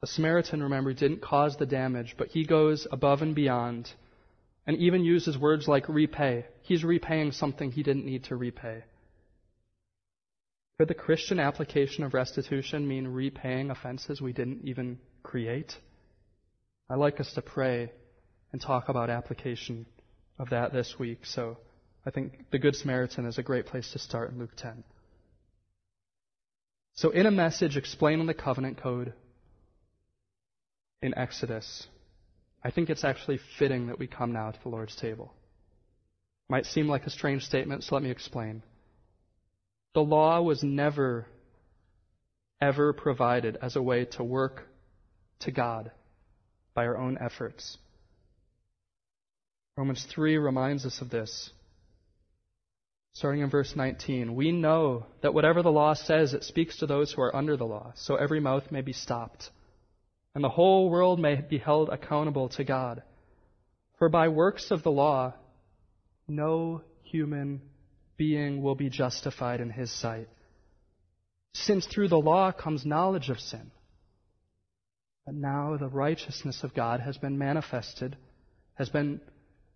The 0.00 0.06
Samaritan, 0.06 0.62
remember, 0.62 0.92
didn't 0.92 1.20
cause 1.20 1.56
the 1.56 1.66
damage, 1.66 2.14
but 2.16 2.28
he 2.28 2.44
goes 2.44 2.86
above 2.90 3.22
and 3.22 3.34
beyond 3.34 3.90
and 4.66 4.76
even 4.78 5.04
uses 5.04 5.36
words 5.36 5.66
like 5.66 5.88
repay. 5.88 6.46
He's 6.62 6.84
repaying 6.84 7.32
something 7.32 7.72
he 7.72 7.82
didn't 7.82 8.04
need 8.04 8.24
to 8.24 8.36
repay. 8.36 8.84
Could 10.78 10.88
the 10.88 10.94
Christian 10.94 11.38
application 11.38 12.04
of 12.04 12.14
restitution 12.14 12.86
mean 12.86 13.08
repaying 13.08 13.70
offenses 13.70 14.20
we 14.20 14.32
didn't 14.32 14.62
even 14.64 14.98
create? 15.22 15.76
I'd 16.88 16.98
like 16.98 17.20
us 17.20 17.32
to 17.34 17.42
pray 17.42 17.92
and 18.52 18.60
talk 18.60 18.88
about 18.88 19.10
application 19.10 19.86
of 20.38 20.50
that 20.50 20.72
this 20.72 20.96
week. 20.98 21.20
So 21.24 21.58
I 22.04 22.10
think 22.10 22.50
the 22.50 22.58
Good 22.58 22.76
Samaritan 22.76 23.26
is 23.26 23.38
a 23.38 23.42
great 23.42 23.66
place 23.66 23.90
to 23.92 23.98
start 23.98 24.30
in 24.32 24.38
Luke 24.38 24.56
10. 24.56 24.84
So, 26.94 27.10
in 27.10 27.26
a 27.26 27.30
message 27.30 27.76
explaining 27.76 28.26
the 28.26 28.34
covenant 28.34 28.82
code 28.82 29.14
in 31.00 31.16
Exodus, 31.16 31.86
I 32.62 32.70
think 32.70 32.90
it's 32.90 33.04
actually 33.04 33.40
fitting 33.58 33.86
that 33.86 33.98
we 33.98 34.06
come 34.06 34.32
now 34.32 34.50
to 34.50 34.62
the 34.62 34.68
Lord's 34.68 34.96
table. 34.96 35.32
Might 36.48 36.66
seem 36.66 36.88
like 36.88 37.06
a 37.06 37.10
strange 37.10 37.44
statement, 37.44 37.84
so 37.84 37.94
let 37.94 38.04
me 38.04 38.10
explain. 38.10 38.62
The 39.94 40.02
law 40.02 40.42
was 40.42 40.62
never, 40.62 41.26
ever 42.60 42.92
provided 42.92 43.56
as 43.62 43.76
a 43.76 43.82
way 43.82 44.04
to 44.16 44.24
work 44.24 44.68
to 45.40 45.50
God 45.50 45.90
by 46.74 46.86
our 46.86 46.98
own 46.98 47.18
efforts. 47.18 47.78
Romans 49.80 50.06
3 50.10 50.36
reminds 50.36 50.84
us 50.84 51.00
of 51.00 51.08
this. 51.08 51.48
Starting 53.14 53.40
in 53.40 53.48
verse 53.48 53.74
19, 53.74 54.34
we 54.34 54.52
know 54.52 55.06
that 55.22 55.32
whatever 55.32 55.62
the 55.62 55.72
law 55.72 55.94
says, 55.94 56.34
it 56.34 56.44
speaks 56.44 56.76
to 56.76 56.86
those 56.86 57.10
who 57.10 57.22
are 57.22 57.34
under 57.34 57.56
the 57.56 57.64
law, 57.64 57.90
so 57.96 58.16
every 58.16 58.40
mouth 58.40 58.70
may 58.70 58.82
be 58.82 58.92
stopped, 58.92 59.48
and 60.34 60.44
the 60.44 60.50
whole 60.50 60.90
world 60.90 61.18
may 61.18 61.36
be 61.36 61.56
held 61.56 61.88
accountable 61.88 62.50
to 62.50 62.62
God. 62.62 63.02
For 63.98 64.10
by 64.10 64.28
works 64.28 64.70
of 64.70 64.82
the 64.82 64.90
law, 64.90 65.32
no 66.28 66.82
human 67.04 67.62
being 68.18 68.62
will 68.62 68.74
be 68.74 68.90
justified 68.90 69.62
in 69.62 69.70
his 69.70 69.90
sight, 69.90 70.28
since 71.54 71.86
through 71.86 72.08
the 72.08 72.18
law 72.18 72.52
comes 72.52 72.84
knowledge 72.84 73.30
of 73.30 73.40
sin. 73.40 73.70
But 75.24 75.36
now 75.36 75.78
the 75.78 75.88
righteousness 75.88 76.64
of 76.64 76.74
God 76.74 77.00
has 77.00 77.16
been 77.16 77.38
manifested, 77.38 78.18
has 78.74 78.90
been 78.90 79.22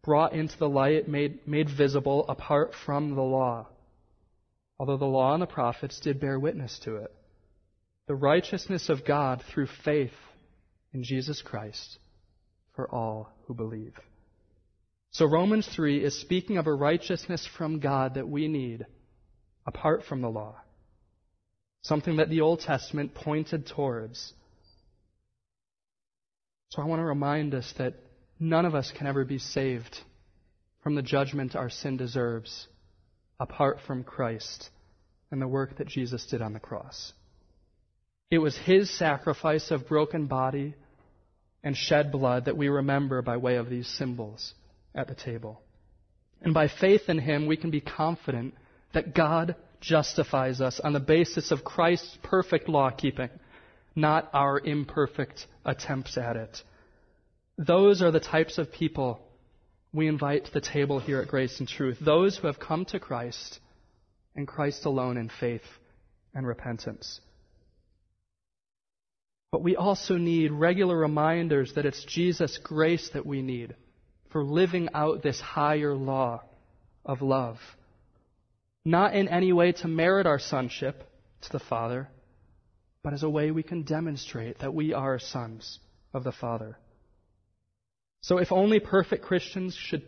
brought 0.04 0.34
into 0.34 0.56
the 0.58 0.68
light, 0.68 1.08
made, 1.08 1.46
made 1.46 1.68
visible 1.68 2.26
apart 2.28 2.72
from 2.84 3.14
the 3.14 3.22
law. 3.22 3.66
Although 4.78 4.98
the 4.98 5.04
law 5.04 5.32
and 5.32 5.42
the 5.42 5.46
prophets 5.46 5.98
did 6.00 6.20
bear 6.20 6.38
witness 6.38 6.78
to 6.84 6.96
it. 6.96 7.12
The 8.06 8.14
righteousness 8.14 8.88
of 8.88 9.06
God 9.06 9.42
through 9.52 9.68
faith 9.84 10.12
in 10.92 11.02
Jesus 11.02 11.40
Christ 11.42 11.98
for 12.76 12.88
all 12.92 13.30
who 13.46 13.54
believe. 13.54 13.94
So 15.12 15.26
Romans 15.26 15.66
3 15.74 16.04
is 16.04 16.20
speaking 16.20 16.58
of 16.58 16.66
a 16.66 16.74
righteousness 16.74 17.48
from 17.56 17.78
God 17.78 18.14
that 18.14 18.28
we 18.28 18.48
need 18.48 18.84
apart 19.66 20.04
from 20.04 20.20
the 20.20 20.28
law. 20.28 20.56
Something 21.82 22.16
that 22.16 22.30
the 22.30 22.40
Old 22.40 22.60
Testament 22.60 23.14
pointed 23.14 23.66
towards. 23.66 24.32
So 26.70 26.82
I 26.82 26.86
want 26.86 27.00
to 27.00 27.04
remind 27.04 27.54
us 27.54 27.72
that 27.78 27.94
None 28.44 28.66
of 28.66 28.74
us 28.74 28.92
can 28.94 29.06
ever 29.06 29.24
be 29.24 29.38
saved 29.38 30.00
from 30.82 30.96
the 30.96 31.02
judgment 31.02 31.56
our 31.56 31.70
sin 31.70 31.96
deserves 31.96 32.68
apart 33.40 33.78
from 33.86 34.04
Christ 34.04 34.68
and 35.30 35.40
the 35.40 35.48
work 35.48 35.78
that 35.78 35.88
Jesus 35.88 36.26
did 36.26 36.42
on 36.42 36.52
the 36.52 36.60
cross. 36.60 37.14
It 38.30 38.36
was 38.36 38.54
His 38.54 38.90
sacrifice 38.90 39.70
of 39.70 39.88
broken 39.88 40.26
body 40.26 40.74
and 41.62 41.74
shed 41.74 42.12
blood 42.12 42.44
that 42.44 42.56
we 42.58 42.68
remember 42.68 43.22
by 43.22 43.38
way 43.38 43.56
of 43.56 43.70
these 43.70 43.88
symbols 43.88 44.52
at 44.94 45.08
the 45.08 45.14
table. 45.14 45.62
And 46.42 46.52
by 46.52 46.68
faith 46.68 47.08
in 47.08 47.18
Him, 47.18 47.46
we 47.46 47.56
can 47.56 47.70
be 47.70 47.80
confident 47.80 48.52
that 48.92 49.14
God 49.14 49.56
justifies 49.80 50.60
us 50.60 50.80
on 50.80 50.92
the 50.92 51.00
basis 51.00 51.50
of 51.50 51.64
Christ's 51.64 52.18
perfect 52.22 52.68
law 52.68 52.90
keeping, 52.90 53.30
not 53.96 54.28
our 54.34 54.60
imperfect 54.60 55.46
attempts 55.64 56.18
at 56.18 56.36
it. 56.36 56.62
Those 57.56 58.02
are 58.02 58.10
the 58.10 58.20
types 58.20 58.58
of 58.58 58.72
people 58.72 59.20
we 59.92 60.08
invite 60.08 60.46
to 60.46 60.52
the 60.52 60.60
table 60.60 60.98
here 60.98 61.20
at 61.20 61.28
Grace 61.28 61.60
and 61.60 61.68
Truth. 61.68 61.98
Those 62.00 62.36
who 62.36 62.48
have 62.48 62.58
come 62.58 62.84
to 62.86 62.98
Christ 62.98 63.60
and 64.34 64.48
Christ 64.48 64.84
alone 64.84 65.16
in 65.16 65.28
faith 65.28 65.62
and 66.34 66.46
repentance. 66.46 67.20
But 69.52 69.62
we 69.62 69.76
also 69.76 70.16
need 70.16 70.50
regular 70.50 70.96
reminders 70.96 71.74
that 71.74 71.86
it's 71.86 72.04
Jesus' 72.04 72.58
grace 72.58 73.10
that 73.10 73.24
we 73.24 73.40
need 73.40 73.76
for 74.32 74.42
living 74.42 74.88
out 74.92 75.22
this 75.22 75.40
higher 75.40 75.94
law 75.94 76.42
of 77.04 77.22
love. 77.22 77.58
Not 78.84 79.14
in 79.14 79.28
any 79.28 79.52
way 79.52 79.70
to 79.70 79.86
merit 79.86 80.26
our 80.26 80.40
sonship 80.40 81.08
to 81.42 81.52
the 81.52 81.60
Father, 81.60 82.08
but 83.04 83.12
as 83.12 83.22
a 83.22 83.30
way 83.30 83.52
we 83.52 83.62
can 83.62 83.82
demonstrate 83.82 84.58
that 84.58 84.74
we 84.74 84.92
are 84.92 85.20
sons 85.20 85.78
of 86.12 86.24
the 86.24 86.32
Father. 86.32 86.76
So 88.24 88.38
if 88.38 88.52
only 88.52 88.80
perfect 88.80 89.22
Christians 89.22 89.76
should, 89.76 90.02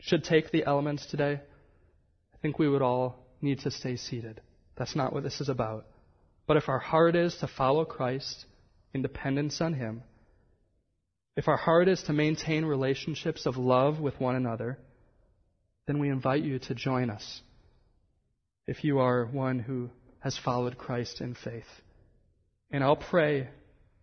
should 0.00 0.24
take 0.24 0.50
the 0.50 0.64
elements 0.64 1.04
today, 1.04 1.34
I 1.34 2.36
think 2.40 2.58
we 2.58 2.66
would 2.66 2.80
all 2.80 3.26
need 3.42 3.58
to 3.60 3.70
stay 3.70 3.96
seated. 3.96 4.40
That's 4.78 4.96
not 4.96 5.12
what 5.12 5.22
this 5.22 5.42
is 5.42 5.50
about. 5.50 5.84
But 6.46 6.56
if 6.56 6.70
our 6.70 6.78
heart 6.78 7.14
is 7.14 7.36
to 7.40 7.46
follow 7.46 7.84
Christ 7.84 8.46
in 8.94 9.02
dependence 9.02 9.60
on 9.60 9.74
Him, 9.74 10.02
if 11.36 11.46
our 11.46 11.58
heart 11.58 11.88
is 11.88 12.02
to 12.04 12.14
maintain 12.14 12.64
relationships 12.64 13.44
of 13.44 13.58
love 13.58 14.00
with 14.00 14.18
one 14.18 14.34
another, 14.34 14.78
then 15.86 15.98
we 15.98 16.08
invite 16.08 16.42
you 16.42 16.58
to 16.60 16.74
join 16.74 17.10
us 17.10 17.42
if 18.66 18.82
you 18.82 19.00
are 19.00 19.26
one 19.26 19.58
who 19.58 19.90
has 20.20 20.38
followed 20.38 20.78
Christ 20.78 21.20
in 21.20 21.34
faith. 21.34 21.68
And 22.70 22.82
I'll 22.82 22.96
pray 22.96 23.50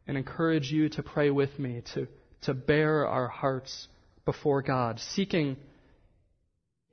and 0.05 0.17
encourage 0.17 0.71
you 0.71 0.89
to 0.89 1.01
pray 1.01 1.31
with 1.31 1.57
me 1.57 1.81
to 1.95 2.07
to 2.45 2.53
bear 2.53 3.07
our 3.07 3.27
hearts 3.27 3.87
before 4.25 4.61
God, 4.61 4.99
seeking 4.99 5.57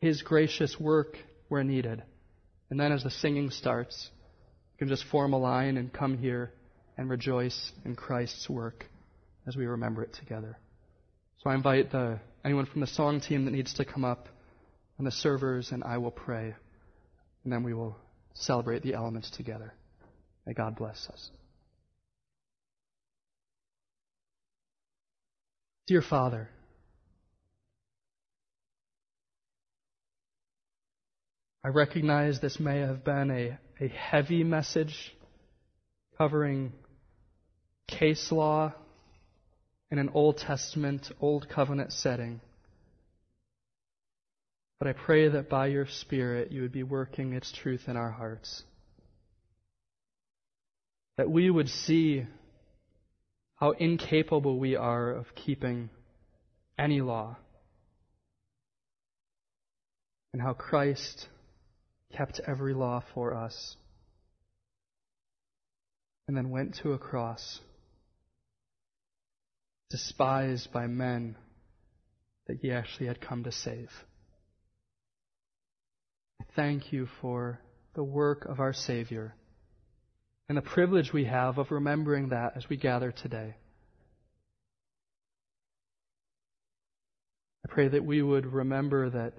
His 0.00 0.22
gracious 0.22 0.78
work 0.78 1.16
where 1.48 1.64
needed. 1.64 2.03
And 2.70 2.78
then 2.78 2.92
as 2.92 3.03
the 3.03 3.11
singing 3.11 3.50
starts, 3.50 4.11
you 4.72 4.78
can 4.78 4.88
just 4.88 5.05
form 5.05 5.32
a 5.32 5.38
line 5.38 5.76
and 5.76 5.92
come 5.92 6.18
here 6.18 6.53
and 6.96 7.09
rejoice 7.11 7.72
in 7.84 7.94
Christ's 7.94 8.48
work 8.48 8.86
as 9.46 9.57
we 9.57 9.66
remember 9.66 10.03
it 10.03 10.14
together. 10.14 10.59
So 11.42 11.50
I 11.50 11.55
invite 11.55 11.90
the, 11.90 12.20
anyone 12.44 12.66
from 12.66 12.80
the 12.80 12.86
song 12.86 13.20
team 13.20 13.44
that 13.44 13.50
needs 13.50 13.74
to 13.74 13.84
come 13.84 14.05
up 14.05 14.28
and 14.98 15.07
the 15.07 15.11
servers, 15.11 15.72
and 15.72 15.82
I 15.82 15.98
will 15.98 16.11
pray. 16.11 16.55
And 17.44 17.53
then 17.53 17.64
we 17.64 17.74
will 17.74 17.96
celebrate 18.34 18.82
the 18.82 18.94
elements 18.94 19.30
together. 19.30 19.74
May 20.46 20.55
God 20.55 20.76
bless 20.76 21.09
us. 21.09 21.30
Dear 25.89 26.03
Father, 26.03 26.49
I 31.64 31.68
recognize 31.68 32.41
this 32.41 32.61
may 32.61 32.80
have 32.80 33.05
been 33.05 33.30
a, 33.33 33.59
a 33.85 33.89
heavy 33.89 34.45
message 34.45 35.12
covering 36.16 36.72
case 37.89 38.30
law 38.30 38.72
in 39.91 39.99
an 39.99 40.11
Old 40.14 40.39
Testament, 40.39 41.11
Old 41.20 41.49
Covenant 41.49 41.93
setting. 41.93 42.41
But 44.78 44.87
I 44.87 44.93
pray 44.93 45.28
that 45.30 45.51
by 45.51 45.66
your 45.66 45.87
Spirit 45.87 46.53
you 46.53 46.62
would 46.62 46.72
be 46.72 46.85
working 46.85 47.33
its 47.33 47.51
truth 47.51 47.89
in 47.89 47.97
our 47.97 48.11
hearts. 48.11 48.62
That 51.16 51.28
we 51.28 51.51
would 51.51 51.68
see 51.68 52.24
how 53.62 53.70
incapable 53.70 54.58
we 54.58 54.74
are 54.74 55.12
of 55.12 55.24
keeping 55.36 55.88
any 56.76 57.00
law, 57.00 57.36
and 60.32 60.42
how 60.42 60.52
Christ 60.52 61.28
kept 62.12 62.40
every 62.44 62.74
law 62.74 63.04
for 63.14 63.32
us. 63.32 63.76
And 66.26 66.36
then 66.36 66.50
went 66.50 66.74
to 66.82 66.92
a 66.92 66.98
cross, 66.98 67.60
despised 69.90 70.72
by 70.72 70.88
men 70.88 71.36
that 72.48 72.56
he 72.62 72.72
actually 72.72 73.06
had 73.06 73.20
come 73.20 73.44
to 73.44 73.52
save. 73.52 73.90
Thank 76.56 76.92
you 76.92 77.06
for 77.20 77.60
the 77.94 78.02
work 78.02 78.44
of 78.44 78.58
our 78.58 78.72
Savior 78.72 79.36
and 80.53 80.59
the 80.59 80.70
privilege 80.70 81.14
we 81.14 81.24
have 81.24 81.57
of 81.57 81.70
remembering 81.70 82.28
that 82.28 82.53
as 82.59 82.68
we 82.68 82.76
gather 82.76 83.11
today. 83.11 83.55
I 87.64 87.72
pray 87.72 87.88
that 87.88 88.05
we 88.05 88.20
would 88.20 88.44
remember 88.44 89.09
that 89.09 89.32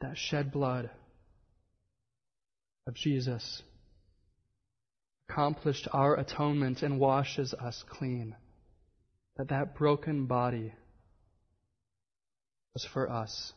that 0.00 0.16
shed 0.16 0.50
blood 0.50 0.88
of 2.86 2.94
Jesus 2.94 3.60
accomplished 5.28 5.86
our 5.92 6.18
atonement 6.18 6.80
and 6.80 6.98
washes 6.98 7.52
us 7.52 7.84
clean. 7.86 8.34
That 9.36 9.50
that 9.50 9.74
broken 9.74 10.24
body 10.24 10.72
was 12.72 12.86
for 12.94 13.10
us 13.10 13.52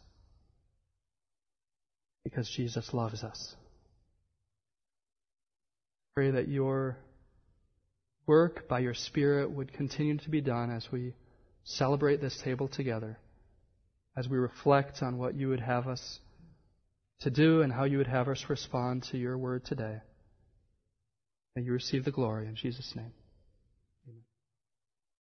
because 2.26 2.50
Jesus 2.50 2.94
loves 2.94 3.24
us. 3.24 3.56
Pray 6.16 6.32
that 6.32 6.48
your 6.48 6.98
work 8.26 8.70
by 8.70 8.80
your 8.80 8.94
Spirit 8.94 9.52
would 9.52 9.74
continue 9.74 10.18
to 10.18 10.30
be 10.30 10.40
done 10.40 10.72
as 10.72 10.88
we 10.90 11.14
celebrate 11.66 12.22
this 12.22 12.40
table 12.42 12.70
together, 12.70 13.20
as 14.16 14.26
we 14.26 14.38
reflect 14.38 15.04
on 15.04 15.18
what 15.18 15.36
you 15.36 15.50
would 15.50 15.60
have 15.60 15.88
us 15.90 16.20
to 17.20 17.30
do 17.30 17.64
and 17.64 17.74
how 17.74 17.84
you 17.84 17.98
would 17.98 18.08
have 18.08 18.30
us 18.30 18.46
respond 18.48 19.04
to 19.12 19.18
your 19.18 19.38
word 19.38 19.66
today. 19.66 19.98
May 21.54 21.64
you 21.64 21.74
receive 21.74 22.06
the 22.06 22.12
glory 22.12 22.48
in 22.48 22.56
Jesus' 22.56 22.94
name. 22.96 23.12